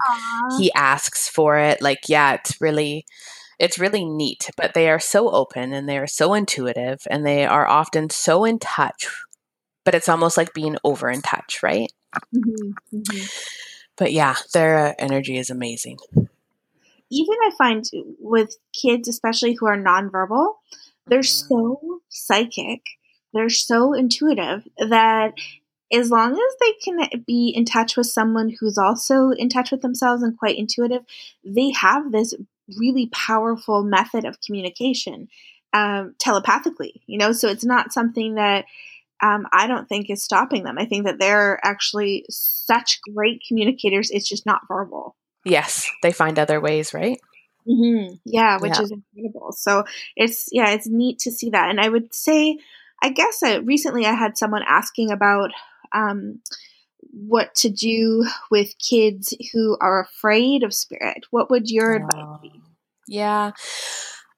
he 0.58 0.70
asks 0.74 1.30
for 1.30 1.56
it. 1.56 1.80
Like, 1.80 2.10
yeah, 2.10 2.34
it's 2.34 2.60
really. 2.60 3.06
It's 3.58 3.78
really 3.78 4.06
neat, 4.06 4.48
but 4.56 4.72
they 4.72 4.88
are 4.88 4.98
so 4.98 5.28
open 5.30 5.74
and 5.74 5.86
they 5.86 5.98
are 5.98 6.06
so 6.06 6.32
intuitive 6.32 7.00
and 7.10 7.26
they 7.26 7.44
are 7.44 7.68
often 7.68 8.08
so 8.08 8.46
in 8.46 8.58
touch 8.58 9.06
but 9.84 9.94
it's 9.94 10.08
almost 10.08 10.36
like 10.36 10.54
being 10.54 10.76
over 10.84 11.08
in 11.10 11.22
touch, 11.22 11.62
right? 11.62 11.90
Mhm, 12.34 12.74
mhm. 12.92 13.30
But 13.96 14.12
yeah, 14.12 14.36
their 14.54 14.78
uh, 14.78 14.94
energy 14.98 15.36
is 15.36 15.50
amazing. 15.50 15.98
Even 17.10 17.36
I 17.44 17.50
find 17.58 17.84
with 18.20 18.56
kids, 18.72 19.08
especially 19.08 19.54
who 19.54 19.66
are 19.66 19.76
nonverbal, 19.76 20.54
they're 21.06 21.20
Mhm. 21.20 21.48
so 21.48 22.00
psychic, 22.08 22.82
they're 23.32 23.48
so 23.48 23.92
intuitive 23.92 24.66
that 24.78 25.32
as 25.92 26.10
long 26.10 26.32
as 26.32 26.56
they 26.60 26.72
can 26.84 27.24
be 27.26 27.48
in 27.54 27.64
touch 27.64 27.96
with 27.96 28.06
someone 28.06 28.54
who's 28.60 28.78
also 28.78 29.30
in 29.30 29.48
touch 29.48 29.72
with 29.72 29.82
themselves 29.82 30.22
and 30.22 30.38
quite 30.38 30.56
intuitive, 30.56 31.02
they 31.44 31.70
have 31.72 32.12
this 32.12 32.34
really 32.78 33.08
powerful 33.08 33.82
method 33.82 34.24
of 34.24 34.40
communication 34.40 35.28
um, 35.72 36.14
telepathically. 36.18 37.02
You 37.06 37.18
know, 37.18 37.32
so 37.32 37.48
it's 37.48 37.64
not 37.64 37.92
something 37.92 38.36
that 38.36 38.66
um, 39.22 39.46
I 39.52 39.66
don't 39.66 39.88
think 39.88 40.08
is 40.10 40.22
stopping 40.22 40.64
them. 40.64 40.78
I 40.78 40.86
think 40.86 41.06
that 41.06 41.18
they're 41.18 41.58
actually 41.64 42.24
such 42.30 43.00
great 43.14 43.42
communicators. 43.46 44.10
It's 44.10 44.28
just 44.28 44.46
not 44.46 44.62
verbal. 44.68 45.16
Yes, 45.44 45.90
they 46.02 46.12
find 46.12 46.38
other 46.38 46.60
ways, 46.60 46.92
right? 46.94 47.18
Mm-hmm. 47.68 48.14
Yeah, 48.24 48.58
which 48.58 48.72
Yeah. 48.76 48.82
is 48.82 48.90
incredible. 48.90 49.52
So 49.52 49.84
it's 50.16 50.48
yeah, 50.52 50.70
it's 50.70 50.88
neat 50.88 51.18
to 51.20 51.30
see 51.30 51.50
that. 51.50 51.70
And 51.70 51.80
I 51.80 51.88
would 51.88 52.14
say, 52.14 52.58
I 53.02 53.10
guess 53.10 53.42
uh, 53.42 53.62
recently 53.62 54.06
I 54.06 54.12
had 54.12 54.38
someone 54.38 54.62
asking 54.66 55.10
about 55.10 55.50
um, 55.92 56.40
what 57.12 57.54
to 57.56 57.68
do 57.70 58.26
with 58.50 58.74
kids 58.78 59.34
who 59.52 59.76
are 59.80 60.00
afraid 60.02 60.62
of 60.62 60.74
spirit. 60.74 61.24
What 61.30 61.50
would 61.50 61.70
your 61.70 61.96
advice 61.96 62.38
be? 62.42 62.52
Yeah. 63.08 63.52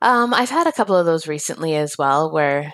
Um, 0.01 0.35
I've 0.35 0.51
had 0.51 0.67
a 0.67 0.73
couple 0.73 0.97
of 0.97 1.07
those 1.07 1.29
recently 1.29 1.77
as 1.77 1.97
well 1.97 2.33
where 2.33 2.73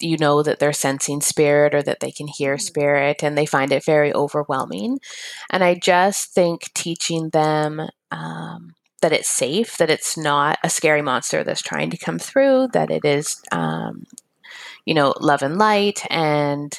you 0.00 0.16
know 0.18 0.42
that 0.42 0.58
they're 0.58 0.72
sensing 0.72 1.20
spirit 1.20 1.74
or 1.74 1.82
that 1.82 2.00
they 2.00 2.10
can 2.10 2.28
hear 2.28 2.56
Mhm. 2.56 2.62
spirit 2.62 3.22
and 3.22 3.36
they 3.36 3.46
find 3.46 3.72
it 3.72 3.84
very 3.84 4.14
overwhelming. 4.14 5.00
And 5.50 5.64
I 5.64 5.74
just 5.74 6.32
think 6.34 6.72
teaching 6.74 7.30
them 7.30 7.88
um, 8.10 8.74
that 9.02 9.12
it's 9.12 9.28
safe, 9.28 9.76
that 9.78 9.90
it's 9.90 10.16
not 10.16 10.58
a 10.64 10.70
scary 10.70 11.02
monster 11.02 11.44
that's 11.44 11.62
trying 11.62 11.90
to 11.90 11.96
come 11.98 12.18
through, 12.18 12.68
that 12.72 12.90
it 12.90 13.04
is, 13.04 13.40
um, 13.52 14.06
you 14.86 14.94
know, 14.94 15.14
love 15.20 15.42
and 15.42 15.58
light. 15.58 16.04
And 16.10 16.78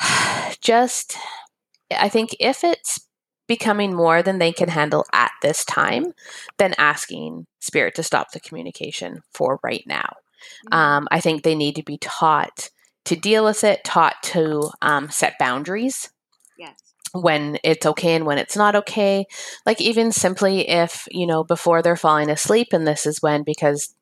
just, 0.60 1.16
I 1.90 2.08
think 2.08 2.36
if 2.40 2.64
it's 2.64 3.00
becoming 3.46 3.94
more 3.94 4.22
than 4.22 4.38
they 4.38 4.52
can 4.52 4.68
handle 4.68 5.04
at 5.12 5.32
this 5.42 5.64
time, 5.64 6.12
then 6.58 6.74
asking 6.78 7.46
spirit 7.60 7.94
to 7.96 8.02
stop 8.02 8.32
the 8.32 8.40
communication 8.40 9.20
for 9.34 9.58
right 9.62 9.84
now. 9.86 10.14
Um, 10.70 11.08
I 11.10 11.20
think 11.20 11.42
they 11.42 11.54
need 11.54 11.76
to 11.76 11.82
be 11.82 11.98
taught 11.98 12.70
to 13.04 13.16
deal 13.16 13.44
with 13.44 13.64
it, 13.64 13.84
taught 13.84 14.22
to 14.22 14.70
um, 14.80 15.10
set 15.10 15.38
boundaries 15.38 16.10
yes. 16.56 16.74
when 17.12 17.58
it's 17.64 17.84
okay 17.84 18.14
and 18.14 18.26
when 18.26 18.38
it's 18.38 18.56
not 18.56 18.76
okay. 18.76 19.26
Like, 19.66 19.80
even 19.80 20.12
simply 20.12 20.68
if, 20.68 21.06
you 21.10 21.26
know, 21.26 21.42
before 21.42 21.82
they're 21.82 21.96
falling 21.96 22.30
asleep, 22.30 22.68
and 22.72 22.86
this 22.86 23.06
is 23.06 23.20
when, 23.20 23.42
because 23.42 23.94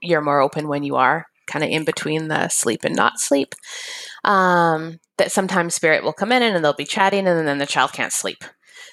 you're 0.00 0.22
more 0.22 0.40
open 0.40 0.68
when 0.68 0.82
you 0.82 0.96
are 0.96 1.26
kind 1.46 1.64
of 1.64 1.70
in 1.70 1.84
between 1.84 2.28
the 2.28 2.48
sleep 2.48 2.84
and 2.84 2.94
not 2.94 3.18
sleep, 3.18 3.54
um, 4.24 4.98
that 5.16 5.32
sometimes 5.32 5.74
spirit 5.74 6.04
will 6.04 6.12
come 6.12 6.32
in 6.32 6.42
and 6.42 6.64
they'll 6.64 6.72
be 6.72 6.84
chatting 6.84 7.26
and 7.26 7.48
then 7.48 7.58
the 7.58 7.66
child 7.66 7.92
can't 7.92 8.12
sleep. 8.12 8.44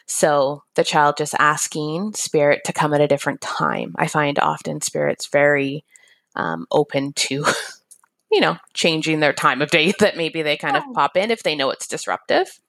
So 0.07 0.63
the 0.75 0.83
child 0.83 1.15
just 1.17 1.35
asking 1.39 2.13
spirit 2.13 2.61
to 2.65 2.73
come 2.73 2.93
at 2.93 3.01
a 3.01 3.07
different 3.07 3.41
time. 3.41 3.95
I 3.97 4.07
find 4.07 4.37
often 4.39 4.81
spirits 4.81 5.27
very 5.27 5.83
um, 6.35 6.67
open 6.71 7.13
to, 7.13 7.45
you 8.31 8.39
know, 8.41 8.57
changing 8.73 9.19
their 9.19 9.33
time 9.33 9.61
of 9.61 9.69
day 9.71 9.93
that 9.99 10.17
maybe 10.17 10.41
they 10.41 10.57
kind 10.57 10.77
of 10.77 10.83
pop 10.93 11.17
in 11.17 11.31
if 11.31 11.43
they 11.43 11.55
know 11.55 11.69
it's 11.69 11.87
disruptive. 11.87 12.59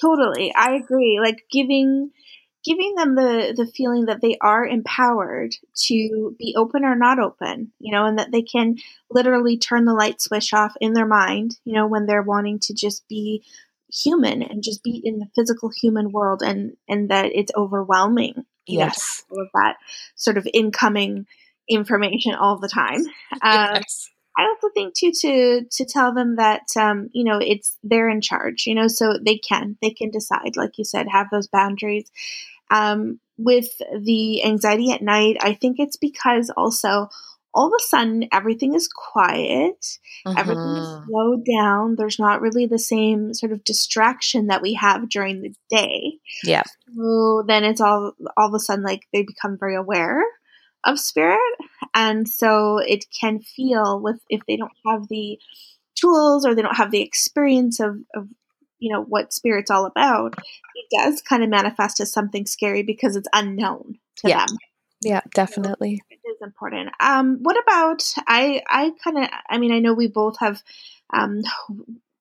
Totally. 0.00 0.52
I 0.54 0.74
agree. 0.74 1.20
Like 1.22 1.44
giving 1.50 2.10
giving 2.64 2.94
them 2.94 3.14
the 3.16 3.52
the 3.56 3.66
feeling 3.66 4.06
that 4.06 4.20
they 4.20 4.36
are 4.40 4.64
empowered 4.64 5.54
to 5.74 6.34
be 6.38 6.54
open 6.56 6.84
or 6.84 6.94
not 6.94 7.18
open, 7.18 7.72
you 7.78 7.92
know, 7.92 8.06
and 8.06 8.18
that 8.18 8.30
they 8.32 8.42
can 8.42 8.76
literally 9.10 9.58
turn 9.58 9.84
the 9.84 9.92
light 9.94 10.20
switch 10.20 10.54
off 10.54 10.74
in 10.80 10.92
their 10.92 11.06
mind, 11.06 11.58
you 11.64 11.74
know, 11.74 11.86
when 11.86 12.06
they're 12.06 12.22
wanting 12.22 12.58
to 12.60 12.74
just 12.74 13.06
be 13.08 13.44
human 13.92 14.42
and 14.42 14.62
just 14.62 14.82
be 14.82 15.02
in 15.04 15.18
the 15.18 15.28
physical 15.34 15.70
human 15.70 16.10
world 16.12 16.40
and 16.42 16.76
and 16.88 17.10
that 17.10 17.26
it's 17.34 17.52
overwhelming. 17.56 18.46
you 18.66 18.78
know, 18.78 18.86
Yes. 18.86 19.24
all 19.30 19.42
of 19.42 19.48
that 19.54 19.76
sort 20.14 20.38
of 20.38 20.48
incoming 20.54 21.26
information 21.68 22.34
all 22.34 22.58
the 22.58 22.68
time. 22.68 23.04
Um, 23.42 23.74
yes. 23.74 24.08
I 24.36 24.44
also 24.44 24.68
think 24.72 24.94
too 24.94 25.12
to 25.20 25.64
to 25.70 25.84
tell 25.84 26.14
them 26.14 26.36
that 26.36 26.62
um, 26.78 27.08
you 27.12 27.24
know 27.24 27.38
it's 27.38 27.76
they're 27.82 28.08
in 28.08 28.20
charge, 28.20 28.66
you 28.66 28.74
know, 28.74 28.88
so 28.88 29.18
they 29.24 29.38
can 29.38 29.76
they 29.82 29.90
can 29.90 30.10
decide, 30.10 30.56
like 30.56 30.78
you 30.78 30.84
said, 30.84 31.06
have 31.08 31.28
those 31.30 31.48
boundaries. 31.48 32.10
Um, 32.70 33.20
with 33.36 33.68
the 33.78 34.44
anxiety 34.44 34.92
at 34.92 35.02
night, 35.02 35.36
I 35.40 35.54
think 35.54 35.78
it's 35.78 35.96
because 35.96 36.50
also 36.56 37.08
all 37.54 37.66
of 37.66 37.72
a 37.78 37.82
sudden 37.82 38.28
everything 38.32 38.74
is 38.74 38.88
quiet, 38.88 39.98
everything 40.36 40.76
is 40.78 40.88
Mhm. 40.88 41.06
slowed 41.06 41.44
down. 41.44 41.96
There's 41.96 42.18
not 42.18 42.40
really 42.40 42.64
the 42.66 42.78
same 42.78 43.34
sort 43.34 43.52
of 43.52 43.64
distraction 43.64 44.46
that 44.46 44.62
we 44.62 44.74
have 44.74 45.08
during 45.10 45.42
the 45.42 45.54
day. 45.68 46.18
Yeah. 46.44 46.62
So 46.94 47.42
then 47.46 47.64
it's 47.64 47.80
all 47.80 48.12
all 48.36 48.48
of 48.48 48.54
a 48.54 48.60
sudden 48.60 48.84
like 48.84 49.02
they 49.12 49.22
become 49.22 49.58
very 49.58 49.76
aware 49.76 50.22
of 50.84 50.98
spirit 50.98 51.38
and 51.94 52.28
so 52.28 52.78
it 52.78 53.04
can 53.18 53.40
feel 53.40 54.00
with 54.00 54.20
if 54.28 54.40
they 54.46 54.56
don't 54.56 54.72
have 54.86 55.08
the 55.08 55.38
tools 55.94 56.44
or 56.44 56.54
they 56.54 56.62
don't 56.62 56.76
have 56.76 56.90
the 56.90 57.02
experience 57.02 57.80
of, 57.80 57.96
of 58.14 58.28
you 58.78 58.92
know 58.92 59.02
what 59.02 59.32
spirit's 59.32 59.70
all 59.70 59.86
about 59.86 60.34
it 60.74 60.86
does 60.98 61.22
kind 61.22 61.42
of 61.42 61.48
manifest 61.48 62.00
as 62.00 62.12
something 62.12 62.46
scary 62.46 62.82
because 62.82 63.16
it's 63.16 63.28
unknown 63.32 63.98
to 64.16 64.28
Yeah. 64.28 64.46
them 64.46 64.58
Yeah, 65.02 65.20
definitely. 65.34 66.02
it 66.10 66.18
is 66.28 66.38
important 66.42 66.90
um 67.00 67.38
what 67.42 67.56
about 67.62 68.02
i 68.26 68.62
i 68.68 68.92
kind 69.04 69.18
of 69.18 69.28
i 69.48 69.58
mean 69.58 69.72
i 69.72 69.78
know 69.78 69.94
we 69.94 70.08
both 70.08 70.38
have 70.40 70.62
um 71.14 71.42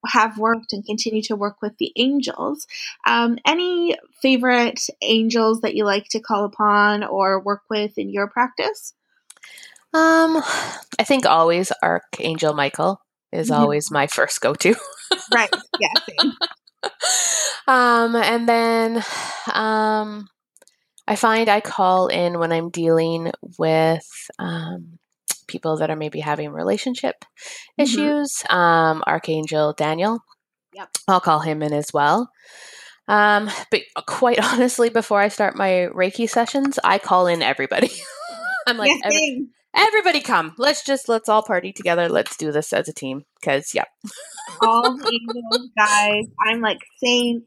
have 0.05 0.37
worked 0.37 0.73
and 0.73 0.85
continue 0.85 1.21
to 1.21 1.35
work 1.35 1.61
with 1.61 1.77
the 1.77 1.91
angels 1.95 2.67
um 3.05 3.37
any 3.45 3.95
favorite 4.21 4.81
angels 5.01 5.61
that 5.61 5.75
you 5.75 5.83
like 5.85 6.07
to 6.09 6.19
call 6.19 6.45
upon 6.45 7.03
or 7.03 7.39
work 7.39 7.61
with 7.69 7.97
in 7.97 8.09
your 8.09 8.27
practice 8.27 8.93
Um, 9.93 10.41
I 10.99 11.03
think 11.03 11.25
always 11.25 11.71
Archangel 11.81 12.53
Michael 12.53 13.01
is 13.31 13.49
Mhm. 13.49 13.51
always 13.51 13.91
my 13.91 14.07
first 14.07 14.41
go 14.41 14.53
to. 14.55 14.75
right 15.27 15.51
yeah 15.77 15.87
um, 17.67 18.15
and 18.15 18.47
then 18.47 19.03
um, 19.53 20.27
I 21.07 21.15
find 21.15 21.49
I 21.49 21.61
call 21.61 22.07
in 22.07 22.39
when 22.39 22.51
I'm 22.51 22.69
dealing 22.69 23.31
with 23.57 24.07
um, 24.39 24.97
people 25.51 25.77
that 25.77 25.89
are 25.89 25.95
maybe 25.95 26.19
having 26.21 26.49
relationship 26.51 27.25
Mhm. 27.79 27.83
issues. 27.83 28.43
Um, 28.49 29.03
Archangel 29.05 29.73
Daniel. 29.73 30.19
Yep. 30.73 30.89
I'll 31.07 31.19
call 31.19 31.39
him 31.41 31.61
in 31.61 31.73
as 31.73 31.91
well. 31.93 32.29
Um, 33.07 33.49
but 33.71 33.81
quite 34.07 34.39
honestly, 34.53 34.89
before 34.89 35.19
I 35.19 35.27
start 35.27 35.55
my 35.55 35.87
Reiki 35.93 36.29
sessions, 36.29 36.79
I 36.83 36.97
call 36.97 37.27
in 37.27 37.41
everybody. 37.41 37.91
I'm 38.67 38.77
like, 38.77 38.89
yeah, 38.91 38.99
"Every- 39.07 39.47
everybody 39.75 40.21
come. 40.21 40.53
Let's 40.57 40.85
just 40.85 41.09
let's 41.09 41.27
all 41.27 41.43
party 41.43 41.73
together. 41.73 42.07
Let's 42.07 42.37
do 42.37 42.51
this 42.51 42.71
as 42.73 42.87
a 42.87 42.93
team. 42.93 43.25
Because 43.39 43.73
yeah, 43.73 43.85
all 44.61 44.95
the 44.95 45.03
angels 45.11 45.69
guys 45.77 46.25
i'm 46.47 46.61
like 46.61 46.77
saints 47.03 47.45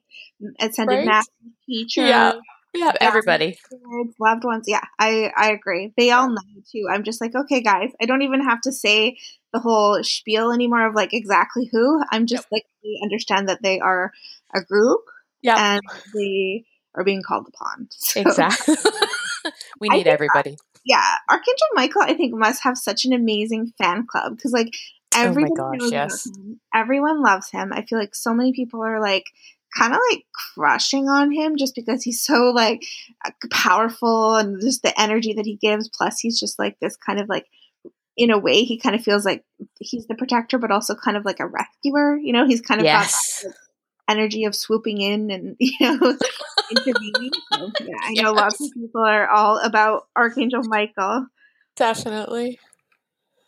ascended 0.61 0.97
Right? 0.99 1.07
masters 1.07 1.35
teachers 1.67 2.09
Yeah. 2.09 2.33
Yeah, 2.75 2.93
everybody. 3.01 3.59
kids, 3.71 4.15
loved 4.21 4.45
ones. 4.45 4.65
Yeah, 4.67 4.83
I 4.99 5.33
I 5.37 5.53
agree. 5.53 5.93
They 5.97 6.11
all 6.11 6.29
know 6.29 6.41
too. 6.71 6.87
I'm 6.91 7.05
just 7.05 7.21
like, 7.21 7.35
okay, 7.35 7.61
guys, 7.61 7.91
I 8.01 8.07
don't 8.07 8.23
even 8.23 8.43
have 8.43 8.61
to 8.63 8.73
say 8.73 9.17
the 9.53 9.61
whole 9.61 10.03
spiel 10.03 10.53
anymore 10.53 10.87
of 10.87 10.95
like 10.95 11.13
exactly 11.13 11.69
who. 11.73 12.03
I'm 12.11 12.27
just 12.27 12.47
like 12.51 12.65
we 12.83 13.01
understand 13.03 13.49
that 13.49 13.63
they 13.63 13.81
are 13.81 14.13
a 14.55 14.63
group 14.63 15.01
Yeah, 15.43 15.57
and 15.59 15.81
they 16.15 16.65
are 16.95 17.05
being 17.05 17.23
called 17.23 17.49
upon. 17.49 17.89
So, 17.99 18.21
exactly. 18.21 18.77
we 19.81 19.89
need 19.89 20.07
everybody. 20.07 20.57
Yeah, 20.85 21.17
Archangel 21.31 21.69
Michael, 21.75 22.03
I 22.03 22.15
think 22.15 22.35
must 22.35 22.63
have 22.65 22.77
such 22.77 23.05
an 23.05 23.13
amazing 23.13 23.73
fan 23.79 24.07
club 24.07 24.37
because 24.37 24.53
like 24.53 24.75
Oh 25.17 25.33
my 25.33 25.49
gosh, 25.57 25.79
knows 25.79 25.93
yes. 25.93 26.27
him. 26.27 26.61
Everyone 26.75 27.23
loves 27.23 27.51
him. 27.51 27.73
I 27.73 27.83
feel 27.83 27.99
like 27.99 28.15
so 28.15 28.35
many 28.35 28.53
people 28.53 28.83
are 28.83 29.01
like 29.01 29.25
kind 29.77 29.93
of 29.93 30.01
like 30.11 30.25
crushing 30.55 31.09
on 31.09 31.33
him 31.33 31.57
just 31.57 31.75
because 31.75 32.03
he's 32.03 32.23
so 32.23 32.51
like 32.51 32.85
powerful 33.51 34.37
and 34.37 34.61
just 34.61 34.83
the 34.83 34.99
energy 35.01 35.33
that 35.35 35.47
he 35.47 35.57
gives. 35.57 35.89
Plus, 35.89 36.21
he's 36.21 36.39
just 36.39 36.59
like 36.59 36.79
this 36.81 36.97
kind 36.97 37.19
of 37.19 37.29
like, 37.29 37.47
in 38.17 38.31
a 38.31 38.39
way, 38.39 38.63
he 38.63 38.79
kind 38.79 38.95
of 38.95 39.03
feels 39.03 39.25
like 39.25 39.45
he's 39.81 40.07
the 40.07 40.15
protector, 40.15 40.59
but 40.59 40.71
also 40.71 40.95
kind 40.95 41.17
of 41.17 41.25
like 41.25 41.41
a 41.41 41.47
rescuer. 41.47 42.17
You 42.17 42.33
know, 42.33 42.47
he's 42.47 42.61
kind 42.61 42.81
of 42.81 42.85
Yes. 42.85 43.43
got 43.43 43.51
that 43.51 43.57
energy 44.07 44.45
of 44.45 44.55
swooping 44.55 45.01
in 45.01 45.31
and 45.31 45.57
you 45.61 45.73
know 45.81 46.17
intervening. 46.71 47.31
So, 47.53 47.71
yeah, 47.81 47.97
I 48.03 48.13
know 48.15 48.33
lots 48.33 48.61
of 48.61 48.71
people 48.73 49.03
are 49.05 49.29
all 49.29 49.59
about 49.59 50.07
Archangel 50.15 50.63
Michael. 50.65 51.27
Definitely. 51.77 52.59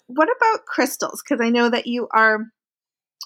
What 0.09 0.29
about 0.37 0.67
crystals? 0.67 1.23
Because 1.23 1.45
I 1.45 1.51
know 1.51 1.69
that 1.69 1.87
you 1.87 2.09
are 2.13 2.47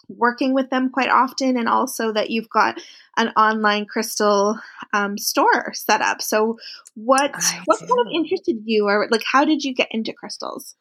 working 0.09 0.55
with 0.55 0.71
them 0.71 0.91
quite 0.91 1.09
often, 1.09 1.57
and 1.57 1.69
also 1.69 2.13
that 2.13 2.31
you've 2.31 2.49
got 2.49 2.81
an 3.17 3.29
online 3.37 3.87
crystal 3.87 4.59
um, 4.93 5.19
store 5.19 5.73
set 5.75 6.01
up. 6.01 6.23
So, 6.23 6.59
what 6.95 7.31
I 7.35 7.61
what 7.65 7.79
kind 7.79 7.91
of 7.91 8.07
interested 8.13 8.59
you, 8.65 8.87
or 8.87 9.09
like 9.11 9.23
how 9.31 9.45
did 9.45 9.65
you 9.65 9.75
get 9.75 9.89
into 9.91 10.13
crystals? 10.13 10.75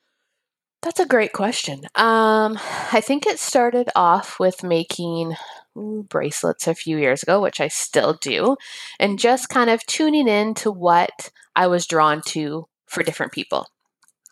That's 0.81 0.99
a 0.99 1.05
great 1.05 1.33
question. 1.33 1.81
Um, 1.95 2.57
I 2.93 3.01
think 3.01 3.25
it 3.25 3.37
started 3.37 3.89
off 3.95 4.39
with 4.39 4.63
making 4.63 5.35
bracelets 5.75 6.67
a 6.67 6.75
few 6.75 6.97
years 6.97 7.21
ago, 7.21 7.41
which 7.41 7.59
I 7.59 7.67
still 7.67 8.13
do, 8.13 8.55
and 8.99 9.19
just 9.19 9.49
kind 9.49 9.69
of 9.69 9.85
tuning 9.85 10.27
in 10.27 10.53
to 10.55 10.71
what 10.71 11.31
I 11.55 11.67
was 11.67 11.85
drawn 11.85 12.21
to 12.27 12.67
for 12.87 13.03
different 13.03 13.33
people. 13.33 13.67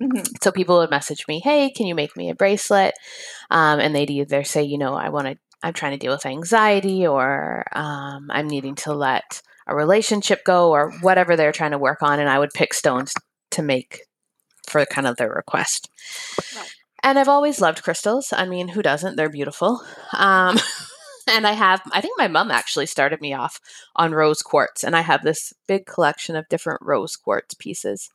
Mhm. 0.02 0.28
So 0.44 0.52
people 0.52 0.78
would 0.78 0.90
message 0.92 1.26
me, 1.28 1.40
"Hey, 1.40 1.70
can 1.72 1.88
you 1.88 1.96
make 1.96 2.16
me 2.16 2.30
a 2.30 2.36
bracelet?" 2.36 2.94
Um, 3.50 3.80
and 3.80 3.96
they'd 3.96 4.10
either 4.12 4.44
say, 4.44 4.64
"You 4.64 4.78
know, 4.78 4.94
I 4.96 5.10
want 5.10 5.28
to. 5.28 5.38
I'm 5.64 5.74
trying 5.74 5.94
to 5.94 5.98
deal 5.98 6.12
with 6.14 6.26
anxiety, 6.26 7.06
or 7.08 7.66
um, 7.76 8.30
I'm 8.32 8.48
needing 8.48 8.76
to 8.76 8.94
let 8.94 9.42
a 9.68 9.76
relationship 9.76 10.44
go, 10.46 10.72
or 10.72 10.92
whatever 11.02 11.36
they're 11.36 11.52
trying 11.52 11.72
to 11.72 11.78
work 11.80 12.04
on." 12.04 12.20
And 12.20 12.30
I 12.30 12.40
would 12.40 12.52
pick 12.54 12.74
stones 12.74 13.14
to 13.52 13.64
make 13.64 14.02
for 14.68 14.86
kind 14.86 15.08
of 15.08 15.18
their 15.18 15.30
request. 15.32 15.90
Right. 16.56 16.70
And 17.04 17.20
I've 17.20 17.30
always 17.30 17.62
loved 17.62 17.84
crystals. 17.84 18.34
I 18.34 18.46
mean, 18.46 18.70
who 18.70 18.82
doesn't? 18.82 19.16
They're 19.18 19.30
beautiful. 19.30 19.82
Um, 20.14 20.58
and 21.30 21.48
I 21.48 21.54
have. 21.54 21.82
I 21.94 22.02
think 22.02 22.18
my 22.18 22.28
mom 22.28 22.52
actually 22.52 22.88
started 22.88 23.22
me 23.22 23.34
off 23.34 23.60
on 23.96 24.14
rose 24.14 24.42
quartz, 24.42 24.84
and 24.84 24.96
I 24.96 25.02
have 25.02 25.24
this 25.24 25.54
big 25.68 25.86
collection 25.86 26.36
of 26.36 26.50
different 26.50 26.82
rose 26.84 27.16
quartz 27.16 27.54
pieces. 27.56 28.10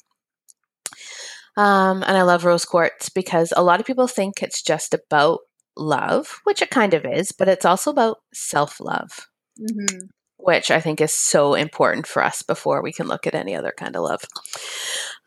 Um, 1.56 2.02
and 2.02 2.16
I 2.16 2.22
love 2.22 2.44
rose 2.44 2.64
quartz 2.64 3.08
because 3.08 3.52
a 3.56 3.62
lot 3.62 3.80
of 3.80 3.86
people 3.86 4.06
think 4.06 4.42
it's 4.42 4.62
just 4.62 4.94
about 4.94 5.40
love, 5.76 6.40
which 6.44 6.62
it 6.62 6.70
kind 6.70 6.94
of 6.94 7.04
is, 7.04 7.32
but 7.32 7.48
it's 7.48 7.64
also 7.64 7.90
about 7.90 8.18
self 8.32 8.80
love, 8.80 9.28
Mhm. 9.60 10.08
which 10.38 10.70
I 10.70 10.80
think 10.80 11.00
is 11.00 11.12
so 11.14 11.54
important 11.54 12.06
for 12.06 12.22
us 12.24 12.42
before 12.42 12.82
we 12.82 12.92
can 12.92 13.06
look 13.06 13.26
at 13.26 13.34
any 13.34 13.54
other 13.54 13.72
kind 13.76 13.94
of 13.96 14.02
love. 14.02 14.22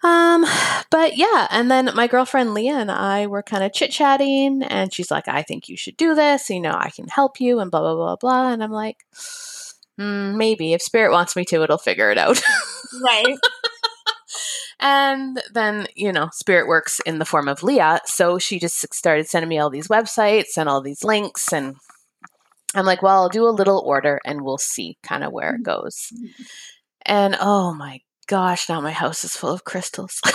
Um, 0.04 0.46
but 0.92 1.18
yeah, 1.18 1.48
and 1.50 1.70
then 1.72 1.90
my 1.96 2.08
girlfriend 2.08 2.54
Leah 2.54 2.78
and 2.78 2.92
I 2.92 3.28
were 3.28 3.42
kind 3.44 3.64
of 3.64 3.74
chit 3.74 3.92
chatting, 3.92 4.62
and 4.64 4.94
she's 4.94 5.10
like, 5.12 5.28
I 5.28 5.42
think 5.42 5.68
you 5.70 5.78
should 5.78 5.98
do 5.98 6.14
this, 6.16 6.50
you 6.50 6.60
know, 6.60 6.76
I 6.78 6.90
can 6.90 7.08
help 7.08 7.40
you, 7.40 7.60
and 7.60 7.72
blah, 7.72 7.82
blah, 7.82 7.96
blah, 7.96 8.16
blah. 8.18 8.52
And 8.52 8.64
I'm 8.64 8.72
like, 8.72 8.98
mm, 10.00 10.36
maybe 10.36 10.74
if 10.74 10.82
spirit 10.82 11.12
wants 11.12 11.36
me 11.36 11.46
to, 11.46 11.64
it'll 11.64 11.78
figure 11.78 12.12
it 12.12 12.18
out. 12.18 12.42
Right. 13.04 13.38
And 14.88 15.42
then, 15.52 15.88
you 15.96 16.12
know, 16.12 16.30
Spirit 16.32 16.68
works 16.68 17.02
in 17.08 17.18
the 17.18 17.26
form 17.26 17.48
of 17.48 17.64
Leah. 17.64 18.02
So 18.06 18.38
she 18.38 18.60
just 18.60 18.94
started 18.94 19.28
sending 19.28 19.50
me 19.50 19.58
all 19.58 19.72
these 19.72 19.88
websites 19.88 20.58
and 20.58 20.70
all 20.70 20.80
these 20.80 21.04
links. 21.04 21.52
And 21.52 21.76
I'm 22.76 22.86
like, 22.86 23.02
well, 23.02 23.24
I'll 23.24 23.30
do 23.30 23.48
a 23.48 23.50
little 23.50 23.82
order 23.84 24.22
and 24.24 24.44
we'll 24.44 24.60
see 24.60 25.00
kind 25.02 25.24
of 25.24 25.34
where 25.34 25.56
it 25.56 25.64
goes. 25.64 26.14
And 27.04 27.36
oh 27.42 27.74
my 27.74 28.02
gosh, 28.28 28.70
now 28.70 28.80
my 28.80 28.92
house 28.92 29.24
is 29.24 29.36
full 29.36 29.52
of 29.52 29.64
crystals. 29.64 30.22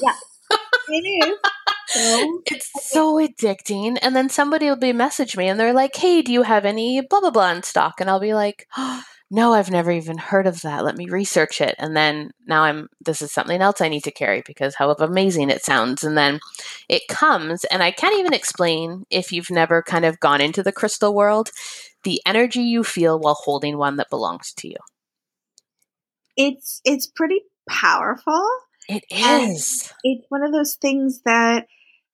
Yeah, 0.00 0.14
it 0.90 1.26
is. 1.26 1.36
So, 1.88 2.42
it's 2.46 2.70
so 2.92 3.16
addicting. 3.16 3.98
And 4.00 4.14
then 4.14 4.28
somebody 4.28 4.66
will 4.66 4.76
be 4.76 4.92
message 4.92 5.36
me 5.36 5.48
and 5.48 5.58
they're 5.58 5.72
like, 5.72 5.96
hey, 5.96 6.22
do 6.22 6.32
you 6.32 6.42
have 6.44 6.64
any 6.64 7.00
blah, 7.00 7.20
blah, 7.20 7.32
blah 7.32 7.50
in 7.50 7.64
stock? 7.64 8.00
And 8.00 8.08
I'll 8.08 8.20
be 8.20 8.34
like, 8.34 8.68
oh, 8.76 9.02
no, 9.30 9.52
I've 9.52 9.70
never 9.70 9.90
even 9.90 10.16
heard 10.18 10.46
of 10.46 10.62
that. 10.62 10.84
Let 10.84 10.96
me 10.96 11.06
research 11.08 11.60
it. 11.60 11.74
And 11.78 11.94
then 11.96 12.30
now 12.46 12.62
I'm, 12.62 12.88
this 13.04 13.20
is 13.20 13.30
something 13.30 13.60
else 13.60 13.80
I 13.80 13.88
need 13.88 14.04
to 14.04 14.10
carry 14.10 14.42
because 14.46 14.74
how 14.74 14.90
amazing 14.92 15.50
it 15.50 15.62
sounds. 15.64 16.02
And 16.02 16.16
then 16.16 16.40
it 16.88 17.08
comes, 17.08 17.64
and 17.64 17.82
I 17.82 17.90
can't 17.90 18.18
even 18.18 18.32
explain 18.32 19.04
if 19.10 19.30
you've 19.32 19.50
never 19.50 19.82
kind 19.82 20.04
of 20.06 20.18
gone 20.20 20.40
into 20.40 20.62
the 20.62 20.72
crystal 20.72 21.14
world, 21.14 21.50
the 22.04 22.20
energy 22.24 22.60
you 22.62 22.82
feel 22.84 23.18
while 23.18 23.34
holding 23.34 23.76
one 23.76 23.96
that 23.96 24.08
belongs 24.10 24.52
to 24.54 24.68
you. 24.68 24.76
it's 26.36 26.80
it's 26.84 27.06
pretty 27.06 27.40
powerful. 27.68 28.46
It 28.88 29.04
is. 29.10 29.92
And- 29.92 29.92
It's 30.04 30.26
one 30.30 30.42
of 30.42 30.52
those 30.52 30.76
things 30.76 31.20
that 31.24 31.66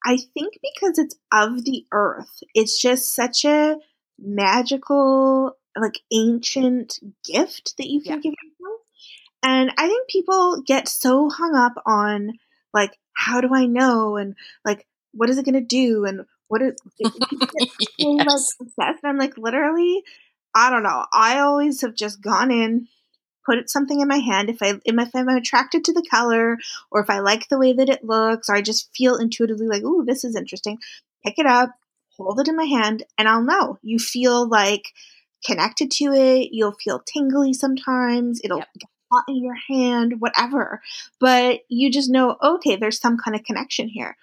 I 0.05 0.17
think 0.35 0.55
because 0.63 0.99
it's 0.99 1.15
of 1.33 1.65
the 1.65 1.85
earth, 1.93 2.41
it's 2.55 2.81
just 2.81 3.15
such 3.15 3.45
a 3.45 3.77
magical, 4.19 5.53
like 5.77 6.01
ancient 6.13 6.99
gift 7.25 7.77
that 7.79 7.89
you 7.89 8.01
can 8.01 8.17
Yeah. 8.17 8.21
give 8.21 8.35
yourself. 8.43 8.81
And 9.43 9.73
I 9.77 9.87
think 9.89 10.09
people 10.09 10.63
get 10.63 10.89
so 10.89 11.29
hung 11.29 11.55
up 11.55 11.75
on 11.87 12.33
like, 12.73 12.99
how 13.17 13.41
do 13.41 13.55
I 13.55 13.67
know? 13.67 14.17
And 14.17 14.35
like, 14.65 14.87
what 15.13 15.31
is 15.31 15.39
it 15.39 15.45
going 15.45 15.55
to 15.55 15.61
do? 15.61 16.05
And 16.05 16.23
what 16.49 16.63
is 16.63 16.75
people 16.99 17.21
get 17.53 17.65
so 18.01 18.25
like 18.27 18.27
Yes. 18.27 18.57
I'm 19.05 19.19
like, 19.19 19.37
literally, 19.39 20.03
I 20.55 20.71
don't 20.71 20.83
know. 20.83 21.05
I 21.13 21.41
always 21.41 21.81
have 21.83 21.95
just 21.95 22.21
gone 22.23 22.51
in, 22.51 22.89
put 23.47 23.69
something 23.71 24.01
in 24.01 24.09
my 24.09 24.19
hand. 24.19 24.51
If 24.51 24.63
I 24.63 24.75
if 24.85 25.15
I'm 25.15 25.29
attracted 25.29 25.85
to 25.85 25.93
the 25.93 26.07
color, 26.11 26.59
or 26.91 27.01
if 27.03 27.11
I 27.11 27.21
like 27.21 27.49
the 27.49 27.59
way 27.59 27.73
that 27.75 27.89
it 27.89 28.05
looks, 28.05 28.49
or 28.49 28.55
I 28.55 28.63
just 28.63 28.95
feel 28.97 29.17
intuitively 29.17 29.67
like, 29.67 29.83
ooh, 29.83 30.05
this 30.05 30.25
is 30.25 30.37
interesting, 30.37 30.79
pick 31.25 31.39
it 31.39 31.47
up, 31.47 31.71
hold 32.17 32.41
it 32.41 32.49
in 32.49 32.57
my 32.57 32.65
hand, 32.65 33.05
and 33.19 33.29
I'll 33.29 33.43
know. 33.43 33.79
You 33.83 33.99
feel 33.99 34.49
like 34.49 34.93
connected 35.45 35.91
to 35.93 36.13
it. 36.13 36.49
You'll 36.53 36.77
feel 36.83 37.01
tingly 37.07 37.53
sometimes. 37.53 38.41
It'll 38.43 38.59
Yep. 38.59 38.69
get 38.81 38.89
hot 39.13 39.25
in 39.29 39.37
your 39.43 39.55
hand, 39.69 40.21
whatever. 40.21 40.81
But 41.21 41.61
you 41.69 41.91
just 41.91 42.11
know, 42.11 42.37
okay, 42.43 42.77
there's 42.77 43.01
some 43.01 43.17
kind 43.19 43.35
of 43.37 43.45
connection 43.45 43.89
here. 43.89 44.17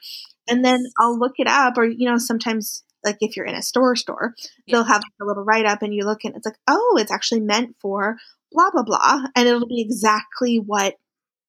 And 0.48 0.66
then 0.66 0.84
I'll 1.00 1.18
look 1.18 1.34
it 1.38 1.48
up, 1.48 1.78
or 1.78 1.86
you 1.86 2.10
know, 2.10 2.18
sometimes 2.18 2.84
like 3.04 3.18
if 3.22 3.36
you're 3.38 3.46
in 3.46 3.56
a 3.56 3.62
store 3.62 3.96
store, 3.96 4.36
Yeah. 4.66 4.78
they'll 4.78 4.84
have 4.86 5.02
a 5.22 5.26
little 5.26 5.44
write 5.44 5.66
up, 5.66 5.82
and 5.82 5.94
you 5.94 6.04
look 6.06 6.24
and 6.26 6.36
it's 6.36 6.46
like, 6.46 6.58
oh, 6.68 6.98
it's 7.00 7.12
actually 7.12 7.42
meant 7.42 7.76
for 7.80 8.18
blah 8.52 8.70
blah 8.72 8.84
blah, 8.84 9.26
and 9.36 9.48
it'll 9.48 9.68
be 9.68 9.82
exactly 9.82 10.58
what 10.60 10.98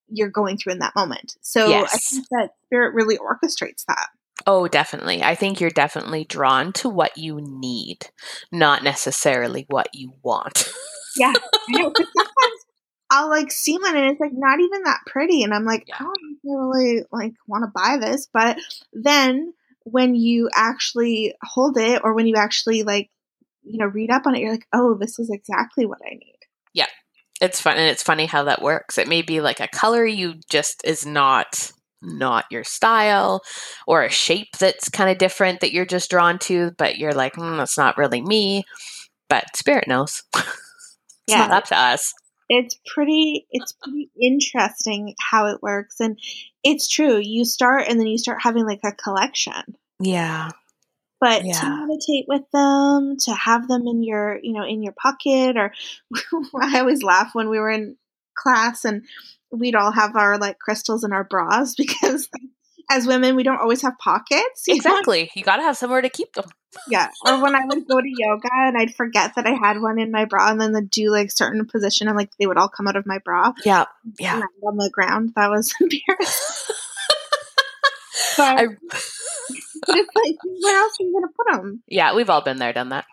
you're 0.08 0.28
going 0.28 0.58
through 0.58 0.74
in 0.74 0.78
that 0.80 0.94
moment. 0.94 1.37
So 1.40 1.72
I 1.85 1.87
think 1.96 2.26
that 2.30 2.50
spirit 2.66 2.94
really 2.94 3.16
orchestrates 3.18 3.85
that. 3.87 4.08
Oh, 4.47 4.66
definitely. 4.68 5.23
I 5.23 5.35
think 5.35 5.61
you're 5.61 5.71
definitely 5.71 6.25
drawn 6.25 6.73
to 6.75 6.88
what 6.88 7.16
you 7.16 7.40
need, 7.40 8.07
not 8.51 8.83
necessarily 8.83 9.66
what 9.68 9.88
you 9.95 10.14
want. 10.23 10.68
Yeah, 11.16 11.33
I 11.68 11.73
know. 11.83 11.90
'cause 11.90 12.07
sometimes 12.16 12.64
I'll 13.11 13.29
like 13.29 13.53
see 13.53 13.77
one 13.79 13.97
and 13.97 14.07
it's 14.11 14.21
like 14.21 14.33
not 14.33 14.59
even 14.61 14.83
that 14.85 15.01
pretty, 15.07 15.42
and 15.42 15.53
I'm 15.55 15.64
like, 15.64 15.85
Yeah. 15.87 15.97
Oh, 16.01 16.05
I 16.07 16.14
don't 16.14 16.38
really 16.45 17.05
like 17.12 17.33
want 17.47 17.64
to 17.64 17.71
buy 17.75 17.99
this. 18.01 18.27
But 18.33 18.59
then 18.92 19.53
when 19.85 20.14
you 20.14 20.49
actually 20.55 21.35
hold 21.42 21.77
it, 21.79 22.01
or 22.05 22.14
when 22.14 22.27
you 22.27 22.37
actually 22.37 22.83
like, 22.83 23.11
you 23.64 23.79
know, 23.79 23.87
read 23.87 24.11
up 24.11 24.27
on 24.27 24.35
it, 24.35 24.40
you're 24.40 24.51
like, 24.53 24.66
oh, 24.73 24.95
this 24.95 25.18
is 25.18 25.31
exactly 25.31 25.87
what 25.87 25.99
I 26.05 26.14
need. 26.14 26.38
Yeah. 26.73 26.87
It's 27.40 27.61
fun 27.61 27.77
and 27.77 27.88
it's 27.90 28.03
funny 28.03 28.27
how 28.27 28.45
that 28.45 28.62
works. 28.62 28.99
It 28.99 29.09
may 29.09 29.23
be 29.23 29.40
like 29.40 29.61
a 29.61 29.68
color 29.68 30.05
you 30.07 30.35
just 30.49 30.83
is 30.85 31.05
not 31.05 31.73
not 32.02 32.44
your 32.50 32.64
style 32.64 33.42
or 33.86 34.02
a 34.02 34.10
shape 34.10 34.56
that's 34.58 34.88
kind 34.88 35.10
of 35.10 35.18
different 35.18 35.60
that 35.60 35.72
you're 35.72 35.86
just 35.86 36.10
drawn 36.10 36.38
to, 36.40 36.72
but 36.78 36.98
you're 36.98 37.14
like, 37.14 37.34
mm, 37.34 37.56
that's 37.58 37.78
not 37.78 37.96
really 37.98 38.20
me. 38.20 38.64
But 39.28 39.56
spirit 39.56 39.88
knows. 39.88 40.22
it's 40.34 40.46
Yeah. 41.26 41.38
not 41.46 41.50
up 41.52 41.64
to 41.66 41.78
us. 41.78 42.12
it's 42.48 42.76
pretty 42.92 43.46
it's 43.50 43.72
pretty 43.82 44.10
interesting 44.20 45.14
how 45.20 45.46
it 45.46 45.62
works 45.62 46.00
and 46.00 46.18
it's 46.64 46.88
true 46.88 47.16
you 47.18 47.44
start 47.44 47.84
and 47.88 47.98
then 47.98 48.06
you 48.08 48.18
start 48.18 48.38
having 48.42 48.66
like 48.66 48.80
a 48.84 48.92
collection 48.92 49.62
Yeah. 50.00 50.48
but 51.20 51.44
yeah. 51.44 51.60
to 51.60 51.68
meditate 51.86 52.26
with 52.28 52.42
them 52.52 53.16
to 53.20 53.32
have 53.32 53.68
them 53.68 53.86
in 53.86 54.02
your 54.02 54.38
you 54.42 54.52
know 54.52 54.64
in 54.66 54.82
your 54.82 54.92
pocket 55.00 55.56
or 55.56 55.72
i 56.60 56.80
always 56.80 57.02
laugh 57.02 57.30
when 57.34 57.48
we 57.48 57.58
were 57.58 57.70
in 57.70 57.96
class 58.36 58.84
and 58.84 59.02
we'd 59.52 59.74
all 59.74 59.92
have 59.92 60.16
our 60.16 60.38
like 60.38 60.58
crystals 60.58 61.04
in 61.04 61.12
our 61.12 61.24
bras 61.24 61.74
because 61.78 62.28
as 62.90 63.06
women 63.06 63.36
we 63.36 63.42
don't 63.42 63.60
always 63.60 63.82
have 63.82 63.92
pockets 63.98 64.64
you 64.66 64.74
know? 64.74 64.78
Exactly. 64.78 65.30
You 65.36 65.44
got 65.44 65.56
to 65.58 65.62
have 65.62 65.76
somewhere 65.76 66.00
to 66.02 66.08
keep 66.08 66.32
them. 66.34 66.46
yeah 66.88 67.08
or 67.26 67.40
when 67.42 67.54
i 67.54 67.60
would 67.64 67.86
go 67.86 68.00
to 68.00 68.08
yoga 68.08 68.48
and 68.52 68.76
i'd 68.78 68.94
forget 68.94 69.34
that 69.36 69.46
i 69.46 69.50
had 69.52 69.80
one 69.80 69.98
in 70.00 70.10
my 70.10 70.24
bra 70.24 70.50
and 70.50 70.60
then 70.60 70.72
they'd 70.72 70.90
do 70.90 71.10
like 71.10 71.30
certain 71.30 71.66
position 71.66 72.08
and 72.08 72.16
like 72.16 72.30
they 72.40 72.46
would 72.46 72.56
all 72.58 72.68
come 72.68 72.88
out 72.88 72.96
of 72.96 73.06
my 73.06 73.18
bra 73.24 73.52
Yeah. 73.64 73.84
Yeah. 74.18 74.40
on 74.66 74.76
the 74.78 74.90
ground. 74.92 75.32
That 75.36 75.50
was 75.50 75.72
embarrassing. 75.80 76.74
but 78.36 78.58
I, 78.58 78.64
it's 78.64 80.10
like, 80.14 80.36
where 80.62 80.76
else 80.80 80.92
are 81.00 81.04
you 81.04 81.20
to 81.20 81.28
put 81.36 81.52
them? 81.52 81.82
yeah, 81.88 82.14
we've 82.14 82.30
all 82.30 82.40
been 82.42 82.58
there, 82.58 82.72
done 82.72 82.90
that. 82.90 83.04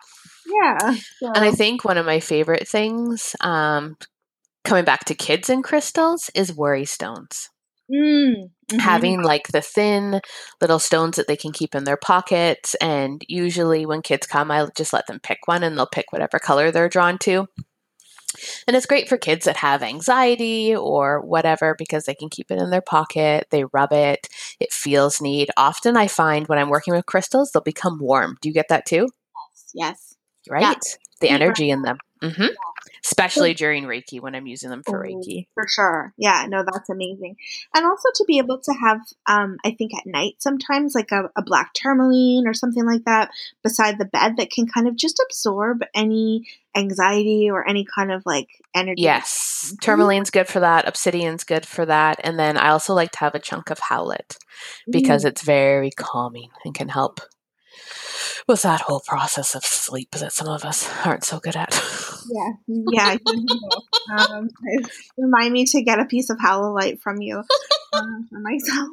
Yeah. 0.46 0.94
So, 1.18 1.26
And 1.34 1.44
I 1.44 1.50
think 1.52 1.84
one 1.84 1.98
of 1.98 2.06
my 2.06 2.20
favorite 2.20 2.66
things, 2.68 3.36
um, 3.40 3.96
coming 4.64 4.84
back 4.84 5.04
to 5.06 5.14
kids 5.14 5.48
and 5.48 5.64
crystals, 5.64 6.30
is 6.34 6.54
worry 6.54 6.84
stones. 6.84 7.50
Mm, 7.90 8.50
mhm. 8.70 8.80
Having 8.80 9.22
like 9.22 9.48
the 9.48 9.60
thin 9.60 10.20
little 10.60 10.78
stones 10.78 11.16
that 11.16 11.26
they 11.26 11.36
can 11.36 11.52
keep 11.52 11.74
in 11.74 11.84
their 11.84 11.96
pockets. 11.96 12.76
And 12.76 13.24
usually 13.28 13.84
when 13.84 14.02
kids 14.02 14.26
come, 14.26 14.50
I 14.50 14.66
just 14.76 14.92
let 14.92 15.06
them 15.06 15.18
pick 15.20 15.40
one 15.46 15.62
and 15.62 15.76
they'll 15.76 15.86
pick 15.86 16.12
whatever 16.12 16.38
color 16.38 16.70
they're 16.70 16.88
drawn 16.88 17.18
to. 17.18 17.48
And 18.68 18.76
it's 18.76 18.86
great 18.86 19.08
for 19.08 19.16
kids 19.16 19.44
that 19.46 19.56
have 19.56 19.82
anxiety 19.82 20.74
or 20.74 21.20
whatever 21.20 21.74
because 21.76 22.04
they 22.04 22.14
can 22.14 22.28
keep 22.28 22.52
it 22.52 22.60
in 22.60 22.70
their 22.70 22.80
pocket. 22.80 23.48
They 23.50 23.64
rub 23.64 23.92
it. 23.92 24.28
It 24.60 24.72
feels 24.72 25.20
neat. 25.20 25.50
Often 25.56 25.96
I 25.96 26.06
find 26.06 26.46
when 26.46 26.58
I'm 26.58 26.68
working 26.70 26.94
with 26.94 27.06
crystals, 27.06 27.50
they'll 27.50 27.62
become 27.62 27.98
warm. 28.00 28.36
Do 28.40 28.48
you 28.48 28.52
get 28.52 28.68
that 28.68 28.86
too? 28.86 29.08
yes. 29.74 29.74
yes. 29.74 30.16
right? 30.48 30.98
The 31.20 31.30
energy 31.30 31.70
in 31.70 31.82
them. 31.82 31.98
hmm 32.22 32.46
especially 33.04 33.54
during 33.54 33.84
Reiki 33.84 34.20
when 34.20 34.34
I'm 34.34 34.46
using 34.46 34.70
them 34.70 34.82
for 34.84 35.04
Oh, 35.04 35.08
Reiki. 35.08 35.46
For 35.54 35.66
sure. 35.68 36.12
Yeah, 36.16 36.46
no, 36.48 36.64
that's 36.64 36.88
amazing. 36.90 37.36
And 37.74 37.84
also 37.86 38.08
to 38.14 38.24
be 38.26 38.38
able 38.38 38.58
to 38.58 38.72
have, 38.72 39.00
um, 39.26 39.56
I 39.64 39.72
think 39.72 39.92
at 39.94 40.06
night 40.06 40.34
sometimes, 40.38 40.94
like 40.94 41.10
a, 41.12 41.30
a 41.36 41.42
black 41.42 41.72
tourmaline 41.74 42.46
or 42.46 42.54
something 42.54 42.84
like 42.84 43.04
that 43.04 43.30
beside 43.62 43.98
the 43.98 44.04
bed 44.04 44.36
that 44.38 44.50
can 44.50 44.66
kind 44.66 44.88
of 44.88 44.96
just 44.96 45.22
absorb 45.24 45.82
any 45.94 46.46
anxiety 46.76 47.50
or 47.50 47.68
any 47.68 47.84
kind 47.84 48.12
of 48.12 48.22
like 48.24 48.48
energy. 48.74 49.02
Yes, 49.02 49.72
Mhm. 49.74 49.80
tourmaline's 49.80 50.30
good 50.30 50.46
for 50.48 50.60
that. 50.60 50.86
Obsidian's 50.86 51.44
good 51.44 51.66
for 51.66 51.84
that. 51.86 52.20
And 52.22 52.38
then 52.38 52.56
I 52.56 52.68
also 52.70 52.94
like 52.94 53.10
to 53.12 53.18
have 53.18 53.34
a 53.34 53.40
chunk 53.40 53.70
of 53.70 53.78
howlite 53.80 54.36
because 54.90 55.24
Mm. 55.24 55.28
it's 55.28 55.42
very 55.42 55.90
calming 55.90 56.50
and 56.64 56.74
can 56.74 56.88
help 56.88 57.20
with 58.46 58.62
that 58.62 58.80
whole 58.82 59.00
process 59.00 59.54
of 59.54 59.64
sleep 59.64 60.10
that 60.12 60.32
some 60.32 60.48
of 60.48 60.64
us 60.64 60.88
aren't 61.04 61.24
so 61.24 61.38
good 61.38 61.56
at. 61.56 61.74
Yeah, 62.32 62.52
yeah. 62.92 63.16
um, 64.30 64.48
remind 65.16 65.52
me 65.52 65.64
to 65.64 65.82
get 65.82 65.98
a 65.98 66.04
piece 66.04 66.30
of 66.30 66.38
howlite 66.38 67.00
from 67.00 67.20
you 67.20 67.42
um, 67.92 68.28
for 68.30 68.38
myself. 68.38 68.88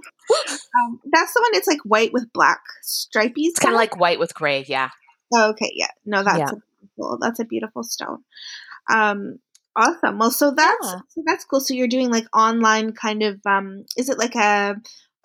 Um, 0.82 1.00
that's 1.12 1.34
the 1.34 1.42
one. 1.42 1.52
It's 1.54 1.68
like 1.68 1.82
white 1.84 2.12
with 2.14 2.32
black 2.34 2.62
stripies. 2.84 3.34
It's 3.50 3.60
kind 3.60 3.76
of 3.76 3.78
like 3.78 4.00
white 4.00 4.18
with 4.18 4.34
gray. 4.34 4.66
Yeah. 4.68 4.90
Oh, 5.36 5.52
okay, 5.52 5.72
yeah. 5.76 5.90
No, 6.06 6.24
that's 6.24 6.38
Yeah. 6.40 6.46
a 6.46 6.56
beautiful. 6.96 7.18
That's 7.22 7.40
a 7.40 7.46
beautiful 7.46 7.84
stone. 7.84 8.24
Um, 8.92 9.40
awesome. 9.76 10.18
Well, 10.18 10.32
so 10.32 10.52
that's 10.52 10.88
Yeah. 10.88 11.00
so 11.10 11.24
that's 11.26 11.46
cool. 11.46 11.60
So 11.60 11.74
you're 11.76 11.88
doing 11.88 12.10
like 12.10 12.26
online 12.36 12.94
kind 12.94 13.22
of. 13.22 13.40
Um, 13.46 13.86
is 13.98 14.10
it 14.10 14.18
like 14.18 14.36
a 14.36 14.78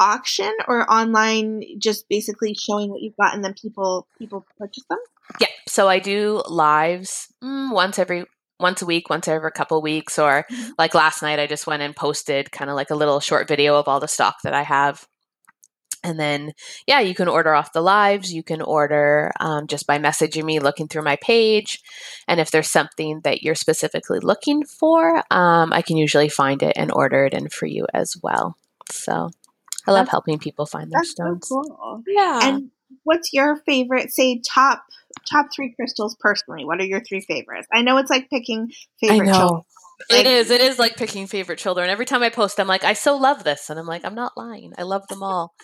auction 0.03 0.53
or 0.68 0.90
online? 0.92 1.62
Just 1.78 2.09
basically 2.09 2.55
showing 2.55 2.90
what 2.90 3.00
you've 3.00 3.16
got, 3.16 3.34
and 3.34 3.44
then 3.44 3.55
people 3.55 4.07
people 4.18 4.44
purchase 4.59 4.84
them. 4.90 4.98
Yeah. 5.40 5.48
So 5.68 5.88
I 5.88 5.98
do 5.98 6.42
lives 6.48 7.28
mm, 7.42 7.72
once 7.72 7.98
every 7.98 8.26
once 8.61 8.82
a 8.82 8.86
week, 8.86 9.11
once 9.11 9.26
every 9.28 9.50
couple 9.53 9.80
weeks, 9.82 10.18
or 10.18 10.46
Mhm. 10.50 10.70
like 10.78 10.94
last 10.94 11.22
night, 11.22 11.40
I 11.40 11.46
just 11.46 11.66
went 11.66 11.82
and 11.82 11.96
posted 11.96 12.53
kind 12.53 12.70
of 12.70 12.76
like 12.76 12.90
a 12.90 12.94
little 12.94 13.20
short 13.20 13.48
video 13.48 13.76
of 13.76 13.88
all 13.88 14.00
the 14.00 14.09
stock 14.09 14.36
that 14.44 14.55
I 14.55 14.62
have. 14.62 15.07
And 16.05 16.18
then, 16.18 16.53
yeah, 16.86 16.98
you 16.98 17.14
can 17.14 17.28
order 17.28 17.55
off 17.55 17.72
the 17.72 17.80
lives. 17.80 18.32
You 18.32 18.42
can 18.42 18.61
order 18.61 19.30
um, 19.38 19.68
just 19.68 19.86
by 19.86 19.98
messaging 19.98 20.42
me, 20.44 20.59
looking 20.59 20.88
through 20.88 21.03
my 21.03 21.16
page. 21.16 21.80
And 22.26 22.40
if 22.40 22.50
there's 22.50 22.70
something 22.70 23.20
that 23.22 23.42
you're 23.42 23.55
specifically 23.55 24.18
looking 24.20 24.64
for, 24.64 25.22
um, 25.30 25.72
I 25.72 25.80
can 25.82 25.96
usually 25.96 26.28
find 26.28 26.61
it 26.62 26.72
and 26.76 26.90
order 26.92 27.26
it 27.26 27.34
in 27.34 27.48
for 27.48 27.66
you 27.66 27.86
as 27.94 28.16
well. 28.20 28.57
So 28.90 29.30
I 29.86 29.90
love 29.92 30.00
That's- 30.06 30.10
helping 30.10 30.38
people 30.38 30.66
find 30.66 30.90
their 30.92 31.00
That's 31.00 31.10
so 31.16 31.24
stones. 31.24 31.48
cool. 31.48 32.02
Yeah. 32.06 32.40
And 32.42 32.70
what's 33.04 33.32
your 33.32 33.56
favorite? 33.66 34.10
Say 34.12 34.40
top 34.46 34.84
top 35.30 35.46
three 35.54 35.72
crystals 35.74 36.16
personally. 36.20 36.64
What 36.64 36.80
are 36.80 36.84
your 36.84 37.00
three 37.02 37.20
favorites? 37.20 37.68
I 37.72 37.82
know 37.82 37.98
it's 37.98 38.10
like 38.10 38.28
picking 38.30 38.70
favorite. 39.00 39.28
I 39.28 39.32
know. 39.32 39.38
children. 39.38 39.62
It 40.10 40.14
Like- 40.16 40.26
is. 40.26 40.50
It 40.50 40.60
is 40.60 40.78
like 40.80 40.96
picking 40.96 41.26
favorite 41.28 41.58
children. 41.58 41.88
Every 41.88 42.06
time 42.06 42.22
I 42.22 42.28
post, 42.28 42.58
I'm 42.58 42.66
like, 42.66 42.82
I 42.82 42.92
so 42.94 43.16
love 43.16 43.44
this, 43.44 43.70
and 43.70 43.78
I'm 43.78 43.86
like, 43.86 44.04
I'm 44.04 44.14
not 44.16 44.32
lying. 44.36 44.72
I 44.76 44.82
love 44.82 45.06
them 45.08 45.22
all. 45.22 45.54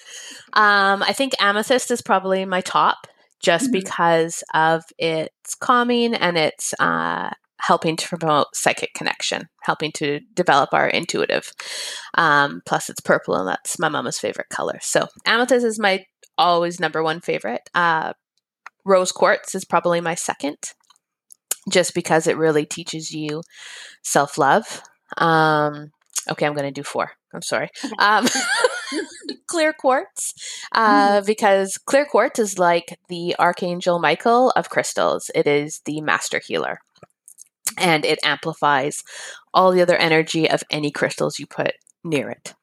Um, 0.53 1.03
I 1.03 1.13
think 1.13 1.33
amethyst 1.41 1.91
is 1.91 2.03
probably 2.03 2.45
my 2.45 2.61
top, 2.61 3.09
just 3.41 3.71
Mhm. 3.71 3.73
because 3.73 4.45
of 4.55 4.85
its 4.99 5.55
calming 5.57 6.15
and 6.15 6.37
it's 6.39 6.73
uh, 6.79 7.31
helping 7.61 7.97
to 7.97 8.09
promote 8.09 8.49
psychic 8.55 8.95
connection, 8.95 9.49
helping 9.63 9.93
to 9.93 10.21
develop 10.35 10.71
our 10.73 10.89
intuitive. 10.89 11.53
Um, 12.15 12.63
plus, 12.67 12.89
it's 12.89 13.01
purple, 13.01 13.35
and 13.35 13.49
that's 13.49 13.79
my 13.79 13.89
mama's 13.89 14.19
favorite 14.19 14.49
color. 14.49 14.79
So 14.83 15.07
amethyst 15.27 15.67
is 15.67 15.79
my 15.79 16.05
always 16.37 16.81
number 16.81 17.03
one 17.03 17.21
favorite. 17.21 17.69
Uh, 17.75 18.13
rose 18.85 19.13
quartz 19.13 19.55
is 19.55 19.65
probably 19.65 20.01
my 20.01 20.15
second 20.15 20.57
just 21.69 21.95
because 21.95 22.27
it 22.27 22.37
really 22.37 22.65
teaches 22.65 23.13
you 23.13 23.43
self 24.03 24.39
love. 24.39 24.83
Um, 25.17 25.91
okay, 26.31 26.47
I'm 26.47 26.55
going 26.55 26.73
to 26.73 26.81
do 26.81 26.83
four. 26.83 27.13
I'm 27.35 27.43
sorry. 27.43 27.69
Um, 27.99 28.27
clear 29.49 29.73
quartz, 29.73 30.33
uh, 30.73 31.23
because 31.23 31.79
clear 31.87 32.07
quartz 32.07 32.39
is 32.39 32.59
like 32.59 32.99
the 33.09 33.35
Archangel 33.39 33.99
Michael 33.99 34.51
of 34.57 34.71
crystals, 34.71 35.31
it 35.35 35.47
is 35.47 35.81
the 35.85 36.01
master 36.01 36.41
healer. 36.45 36.79
And 37.77 38.05
it 38.05 38.19
amplifies 38.25 39.03
all 39.53 39.73
the 39.73 39.83
other 39.83 39.97
energy 39.97 40.49
of 40.51 40.63
any 40.71 40.91
crystals 40.91 41.39
you 41.39 41.47
put 41.47 41.73
near 42.05 42.31
it. 42.31 42.55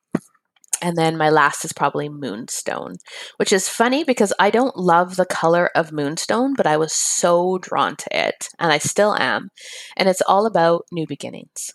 And 0.81 0.97
then 0.97 1.17
my 1.17 1.29
last 1.29 1.65
is 1.65 1.73
probably 1.73 2.09
moonstone, 2.09 2.97
which 3.37 3.51
is 3.51 3.69
funny 3.69 4.03
because 4.03 4.33
I 4.39 4.49
don't 4.49 4.77
love 4.77 5.15
the 5.15 5.25
color 5.25 5.71
of 5.75 5.91
moonstone, 5.91 6.53
but 6.53 6.67
I 6.67 6.77
was 6.77 6.93
so 6.93 7.57
drawn 7.57 7.95
to 7.95 8.07
it, 8.11 8.49
and 8.59 8.71
I 8.71 8.77
still 8.77 9.15
am. 9.15 9.49
And 9.95 10.09
it's 10.09 10.21
all 10.27 10.45
about 10.45 10.85
new 10.91 11.07
beginnings. 11.07 11.71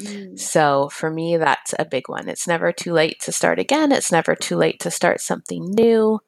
Mm. 0.00 0.38
So 0.38 0.88
for 0.92 1.10
me, 1.10 1.36
that's 1.36 1.74
a 1.78 1.84
big 1.84 2.08
one. 2.08 2.28
It's 2.28 2.46
never 2.46 2.72
too 2.72 2.92
late 2.92 3.20
to 3.20 3.32
start 3.32 3.58
again. 3.58 3.92
It's 3.92 4.12
never 4.12 4.34
too 4.34 4.56
late 4.56 4.80
to 4.80 4.90
start 4.90 5.20
something 5.20 5.70
new. 5.70 6.20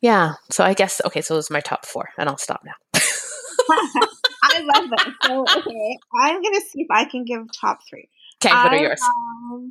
Yeah. 0.00 0.34
So 0.50 0.64
I 0.64 0.74
guess, 0.74 1.00
okay, 1.04 1.20
so 1.20 1.34
those 1.34 1.50
are 1.50 1.54
my 1.54 1.60
top 1.60 1.86
four, 1.86 2.10
and 2.18 2.28
I'll 2.28 2.36
stop 2.36 2.62
now. 2.64 3.00
I 4.56 4.60
love 4.60 4.90
that. 4.90 5.12
So 5.22 5.48
okay, 5.58 5.98
I'm 6.14 6.42
gonna 6.42 6.60
see 6.60 6.82
if 6.82 6.88
I 6.90 7.04
can 7.04 7.24
give 7.24 7.40
top 7.52 7.80
three. 7.88 8.08
Okay, 8.44 8.54
what 8.54 8.72
are 8.72 8.76
I 8.76 8.80
yours? 8.80 9.00
love- 9.00 9.70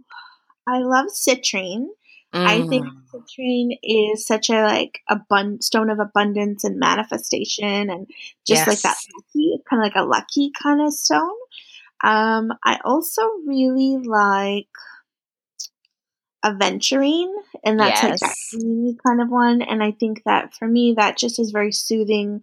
I 0.67 0.79
love 0.79 1.07
citrine. 1.07 1.87
I 2.33 2.63
think 2.63 2.85
Mm, 2.87 3.03
citrine 3.13 3.77
is 3.83 4.25
such 4.25 4.49
a 4.49 4.63
like 4.63 4.99
abund- 5.09 5.63
stone 5.63 5.89
of 5.89 5.99
abundance 5.99 6.63
and 6.63 6.77
manifestation, 6.79 7.89
and 7.89 8.07
just 8.45 8.67
like 8.67 8.81
that 8.81 8.97
lucky, 9.15 9.57
kind 9.69 9.81
of 9.81 9.85
like 9.85 9.95
a 9.95 10.07
lucky 10.07 10.51
kind 10.61 10.81
of 10.81 10.93
stone. 10.93 11.37
Um, 12.03 12.51
I 12.63 12.79
also 12.83 13.21
really 13.45 13.97
like 14.03 14.67
aventurine, 16.43 17.33
and 17.63 17.79
that's 17.79 18.03
like 18.03 18.19
that 18.19 18.97
kind 19.05 19.21
of 19.21 19.29
one. 19.29 19.61
And 19.61 19.81
I 19.83 19.91
think 19.91 20.23
that 20.25 20.53
for 20.55 20.67
me, 20.67 20.93
that 20.97 21.17
just 21.17 21.39
is 21.39 21.51
very 21.51 21.71
soothing 21.71 22.41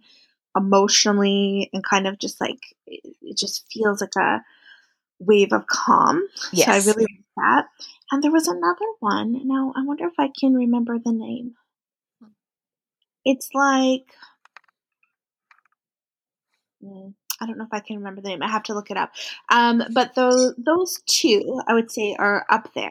emotionally, 0.55 1.69
and 1.73 1.83
kind 1.83 2.07
of 2.07 2.19
just 2.19 2.39
like 2.41 2.59
it, 2.87 3.37
just 3.37 3.65
feels 3.71 4.01
like 4.01 4.15
a 4.17 4.43
wave 5.19 5.53
of 5.53 5.67
calm. 5.67 6.27
Yes. 6.51 6.65
So 6.65 6.71
I 6.71 6.93
really 6.93 7.07
like 7.09 7.25
that. 7.37 7.65
And 8.11 8.23
there 8.23 8.31
was 8.31 8.47
another 8.47 8.85
one. 8.99 9.47
Now 9.47 9.73
I 9.75 9.83
wonder 9.83 10.05
if 10.05 10.19
I 10.19 10.29
can 10.39 10.53
remember 10.53 10.99
the 10.99 11.11
name. 11.11 11.55
It's 13.25 13.49
like 13.53 14.13
Mm, 16.83 17.13
I 17.39 17.45
don't 17.45 17.57
know 17.57 17.65
if 17.65 17.73
I 17.73 17.79
can 17.79 17.97
remember 17.97 18.21
the 18.21 18.29
name. 18.29 18.43
I 18.43 18.49
have 18.49 18.63
to 18.63 18.73
look 18.73 18.91
it 18.91 18.97
up. 18.97 19.11
Um, 19.49 19.83
but 19.91 20.15
those 20.15 20.53
those 20.57 21.01
two 21.05 21.61
I 21.67 21.73
would 21.73 21.91
say 21.91 22.15
are 22.17 22.45
up 22.49 22.73
there. 22.73 22.89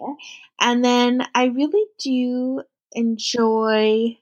And 0.60 0.84
then 0.84 1.26
I 1.34 1.46
really 1.46 1.84
do 1.98 2.62
enjoy 2.92 4.18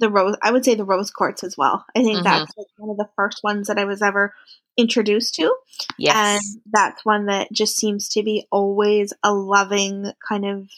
the 0.00 0.10
rose. 0.10 0.36
I 0.42 0.50
would 0.50 0.64
say 0.64 0.74
the 0.74 0.84
rose 0.84 1.10
quartz 1.10 1.44
as 1.44 1.56
well. 1.56 1.84
I 1.94 2.02
think 2.02 2.18
Mhm. 2.20 2.24
that's 2.24 2.56
like 2.56 2.66
one 2.76 2.90
of 2.90 2.96
the 2.96 3.08
first 3.16 3.42
ones 3.44 3.68
that 3.68 3.78
I 3.78 3.84
was 3.84 4.02
ever 4.02 4.34
introduced 4.76 5.34
to. 5.34 5.54
yes. 5.98 6.16
And 6.16 6.62
that's 6.72 7.04
one 7.04 7.26
that 7.26 7.52
just 7.52 7.76
seems 7.76 8.08
to 8.10 8.22
be 8.22 8.46
always 8.50 9.12
a 9.22 9.32
loving 9.32 10.12
kind 10.28 10.44
of 10.46 10.68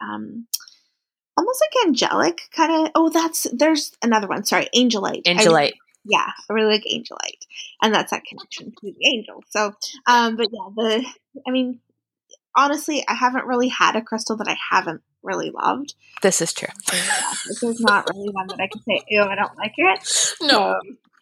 um 0.00 0.46
almost 1.36 1.62
like 1.62 1.86
angelic 1.86 2.42
kind 2.52 2.86
of 2.86 2.92
oh 2.94 3.08
that's 3.10 3.46
there's 3.52 3.92
another 4.02 4.26
one 4.28 4.44
sorry 4.44 4.68
angelite 4.74 5.22
I 5.26 5.34
Angelite. 5.34 5.72
yeah 6.04 6.26
i 6.48 6.52
really 6.52 6.74
like 6.74 6.84
angelite 6.84 7.42
and 7.82 7.92
that's 7.94 8.10
that 8.12 8.24
connection 8.24 8.70
to 8.70 8.76
the 8.82 8.94
angel 9.14 9.42
so 9.50 9.72
um 10.06 10.36
but 10.36 10.46
yeah 10.52 10.68
the 10.76 11.06
i 11.46 11.50
mean 11.50 11.80
honestly 12.56 13.04
i 13.08 13.14
haven't 13.14 13.46
really 13.46 13.68
had 13.68 13.96
a 13.96 14.02
crystal 14.02 14.36
that 14.36 14.48
i 14.48 14.56
haven't 14.70 15.02
really 15.22 15.50
loved 15.50 15.94
This 16.22 16.42
is 16.42 16.52
true. 16.52 16.68
So, 16.84 16.96
yeah, 16.96 17.32
there's 17.60 17.80
not 17.80 18.08
really 18.12 18.28
one 18.30 18.46
that 18.48 18.60
i 18.60 18.68
can 18.68 18.82
say 18.82 19.02
ew 19.08 19.22
i 19.22 19.34
don't 19.34 19.56
like 19.56 19.72
it 19.76 20.36
No. 20.42 20.76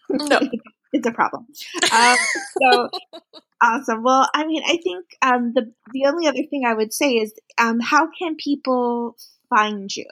So, 0.09 0.27
No. 0.27 0.41
it's 0.93 1.07
a 1.07 1.13
problem. 1.13 1.47
Um, 1.93 2.17
so 2.61 2.89
awesome. 3.63 4.03
Well, 4.03 4.29
I 4.35 4.47
mean, 4.47 4.63
I 4.67 4.77
think 4.77 5.07
um, 5.23 5.53
the 5.55 5.73
the 5.93 6.07
only 6.07 6.27
other 6.27 6.43
thing 6.49 6.65
I 6.67 6.75
would 6.75 6.93
say 6.93 7.13
is, 7.13 7.33
um, 7.59 7.81
how 7.81 8.09
can 8.19 8.37
people 8.37 9.17
find 9.49 9.95
you? 9.95 10.07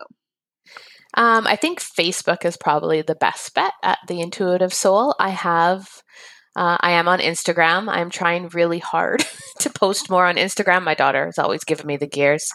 Um, 1.14 1.46
I 1.46 1.56
think 1.56 1.80
Facebook 1.80 2.44
is 2.44 2.56
probably 2.56 3.02
the 3.02 3.16
best 3.16 3.54
bet 3.54 3.72
at 3.82 3.98
the 4.06 4.20
Intuitive 4.20 4.72
Soul. 4.72 5.14
I 5.18 5.30
have, 5.30 6.02
uh, 6.56 6.76
I 6.80 6.92
am 6.92 7.08
on 7.08 7.20
Instagram. 7.20 7.88
I'm 7.88 8.10
trying 8.10 8.48
really 8.48 8.78
hard 8.78 9.24
to 9.60 9.70
post 9.70 10.10
more 10.10 10.26
on 10.26 10.36
Instagram. 10.36 10.82
My 10.82 10.94
daughter 10.94 11.26
has 11.26 11.38
always 11.38 11.64
given 11.64 11.86
me 11.86 11.96
the 11.96 12.06
gears. 12.06 12.50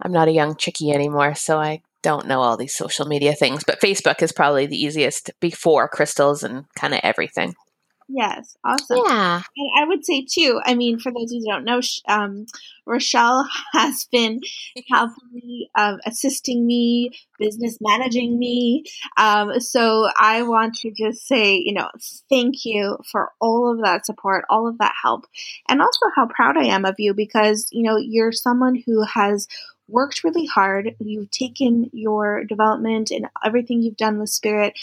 I'm 0.00 0.12
not 0.12 0.28
a 0.28 0.32
young 0.32 0.56
chickie 0.56 0.90
anymore, 0.90 1.34
so 1.34 1.58
I 1.58 1.82
don't 2.02 2.26
know 2.26 2.40
all 2.40 2.56
these 2.56 2.74
social 2.74 3.06
media 3.06 3.34
things. 3.34 3.64
But 3.64 3.80
Facebook 3.80 4.22
is 4.22 4.32
probably 4.32 4.66
the 4.66 4.80
easiest 4.80 5.30
before 5.40 5.88
crystals 5.88 6.42
and 6.42 6.64
kind 6.74 6.94
of 6.94 7.00
everything. 7.02 7.54
Yes, 8.08 8.56
awesome. 8.64 9.02
Yeah. 9.04 9.42
And 9.56 9.70
I 9.78 9.84
would 9.84 10.04
say 10.04 10.24
too. 10.30 10.60
I 10.64 10.74
mean, 10.74 10.98
for 11.00 11.10
those 11.10 11.32
who 11.32 11.44
don't 11.44 11.64
know, 11.64 11.80
um, 12.06 12.46
Rachelle 12.88 13.46
has 13.72 14.06
been 14.12 14.40
helping 14.88 15.28
me, 15.32 15.70
um, 15.74 15.98
assisting 16.06 16.64
me, 16.66 17.10
business 17.38 17.78
managing 17.80 18.38
me. 18.38 18.84
Um, 19.16 19.58
so 19.58 20.08
I 20.16 20.42
want 20.42 20.76
to 20.76 20.92
just 20.92 21.26
say, 21.26 21.56
you 21.56 21.72
know, 21.72 21.88
thank 22.30 22.64
you 22.64 22.98
for 23.10 23.32
all 23.40 23.72
of 23.72 23.82
that 23.82 24.06
support, 24.06 24.44
all 24.48 24.68
of 24.68 24.78
that 24.78 24.94
help, 25.02 25.26
and 25.68 25.82
also 25.82 26.06
how 26.14 26.26
proud 26.26 26.56
I 26.56 26.66
am 26.66 26.84
of 26.84 26.94
you 26.98 27.12
because 27.12 27.68
you 27.72 27.82
know 27.82 27.96
you're 27.96 28.32
someone 28.32 28.80
who 28.86 29.02
has 29.02 29.48
worked 29.88 30.22
really 30.24 30.46
hard. 30.46 30.94
You've 31.00 31.30
taken 31.30 31.90
your 31.92 32.44
development 32.44 33.10
and 33.10 33.26
everything 33.44 33.82
you've 33.82 33.96
done 33.96 34.18
with 34.18 34.30
Spirit 34.30 34.74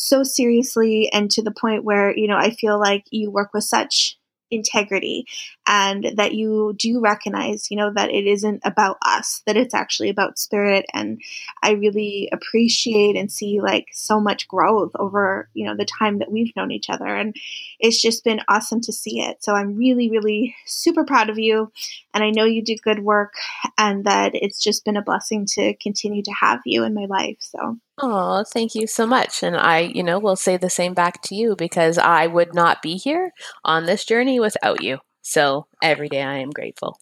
so 0.00 0.22
seriously 0.22 1.10
and 1.12 1.30
to 1.30 1.42
the 1.42 1.50
point 1.50 1.84
where, 1.84 2.16
you 2.16 2.26
know, 2.26 2.36
I 2.36 2.50
feel 2.50 2.78
like 2.78 3.04
you 3.10 3.30
work 3.30 3.50
with 3.52 3.64
such 3.64 4.18
integrity 4.50 5.26
and 5.66 6.12
that 6.16 6.34
you 6.34 6.74
do 6.76 7.00
recognize, 7.00 7.70
you 7.70 7.76
know, 7.76 7.92
that 7.94 8.10
it 8.10 8.26
isn't 8.26 8.62
about 8.64 8.96
us, 9.04 9.42
that 9.46 9.56
it's 9.56 9.74
actually 9.74 10.08
about 10.08 10.38
spirit. 10.38 10.86
And 10.92 11.20
I 11.62 11.72
really 11.72 12.28
appreciate 12.32 13.14
and 13.14 13.30
see 13.30 13.60
like 13.60 13.86
so 13.92 14.18
much 14.18 14.48
growth 14.48 14.90
over, 14.98 15.48
you 15.54 15.66
know, 15.66 15.76
the 15.76 15.84
time 15.84 16.18
that 16.18 16.32
we've 16.32 16.54
known 16.56 16.72
each 16.72 16.90
other. 16.90 17.06
And 17.06 17.36
it's 17.78 18.02
just 18.02 18.24
been 18.24 18.40
awesome 18.48 18.80
to 18.82 18.92
see 18.92 19.20
it. 19.20 19.44
So 19.44 19.54
I'm 19.54 19.76
really, 19.76 20.10
really 20.10 20.56
super 20.66 21.04
proud 21.04 21.30
of 21.30 21.38
you. 21.38 21.70
And 22.12 22.24
I 22.24 22.30
know 22.30 22.44
you 22.44 22.64
do 22.64 22.74
good 22.82 23.00
work 23.00 23.34
and 23.78 24.04
that 24.06 24.32
it's 24.34 24.62
just 24.62 24.84
been 24.84 24.96
a 24.96 25.02
blessing 25.02 25.46
to 25.54 25.74
continue 25.74 26.22
to 26.22 26.32
have 26.40 26.60
you 26.64 26.84
in 26.84 26.94
my 26.94 27.04
life. 27.04 27.36
So. 27.40 27.78
Oh, 28.02 28.44
thank 28.52 28.74
you 28.74 28.86
so 28.86 29.06
much. 29.06 29.42
And 29.42 29.56
I, 29.56 29.80
you 29.80 30.02
know, 30.02 30.18
will 30.18 30.36
say 30.36 30.56
the 30.56 30.70
same 30.70 30.94
back 30.94 31.22
to 31.24 31.34
you 31.34 31.54
because 31.56 31.98
I 31.98 32.26
would 32.26 32.54
not 32.54 32.82
be 32.82 32.96
here 32.96 33.32
on 33.64 33.86
this 33.86 34.04
journey 34.04 34.40
without 34.40 34.82
you. 34.82 34.98
So 35.22 35.66
every 35.82 36.08
day 36.08 36.22
I 36.22 36.38
am 36.38 36.50
grateful. 36.50 36.98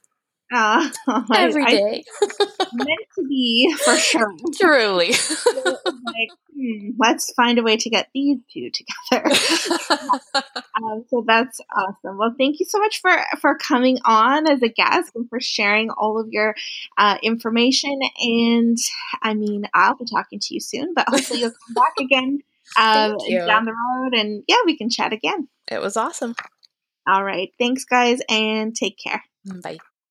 Uh, 0.53 0.89
every 1.35 1.65
I, 1.65 1.71
day. 1.71 2.05
I, 2.23 2.67
meant 2.73 3.07
to 3.17 3.27
be 3.29 3.75
for 3.85 3.97
sure. 3.97 4.33
Truly. 4.59 5.11
like, 5.11 6.31
hmm, 6.55 6.91
let's 6.99 7.33
find 7.35 7.59
a 7.59 7.63
way 7.63 7.77
to 7.77 7.91
get 7.91 8.09
these 8.15 8.39
two 8.53 8.71
together. 8.71 9.31
um, 10.77 11.05
so 11.11 11.25
that's 11.27 11.61
awesome. 11.75 12.17
Well, 12.17 12.35
thank 12.39 12.61
you 12.61 12.67
so 12.67 12.79
much 12.79 13.01
for 13.01 13.13
for 13.41 13.57
coming 13.57 13.99
on 14.05 14.49
as 14.49 14.63
a 14.63 14.69
guest 14.69 15.13
and 15.15 15.29
for 15.29 15.41
sharing 15.41 15.91
all 15.91 16.19
of 16.19 16.29
your 16.31 16.55
uh, 16.97 17.19
information. 17.23 17.99
And 18.21 18.79
I 19.23 19.35
mean, 19.35 19.69
I'll 19.75 19.97
be 19.97 20.07
talking 20.07 20.41
to 20.41 20.55
you 20.55 20.61
soon, 20.61 20.95
but 20.95 21.09
hopefully 21.09 21.41
you'll 21.41 21.51
come 21.51 21.75
back 21.75 21.95
again 22.01 22.41
um, 22.77 23.17
down 23.29 23.65
the 23.65 23.73
road, 23.73 24.15
and 24.15 24.45
yeah, 24.47 24.57
we 24.65 24.77
can 24.77 24.91
chat 24.91 25.13
again. 25.13 25.49
It 25.71 25.81
was 25.81 25.97
awesome. 25.97 26.35
All 27.07 27.25
right. 27.25 27.53
Thanks, 27.59 27.85
guys, 27.85 28.21
and 28.29 28.75
take 28.75 28.99
care. 28.99 29.25
Bye. 29.63 29.79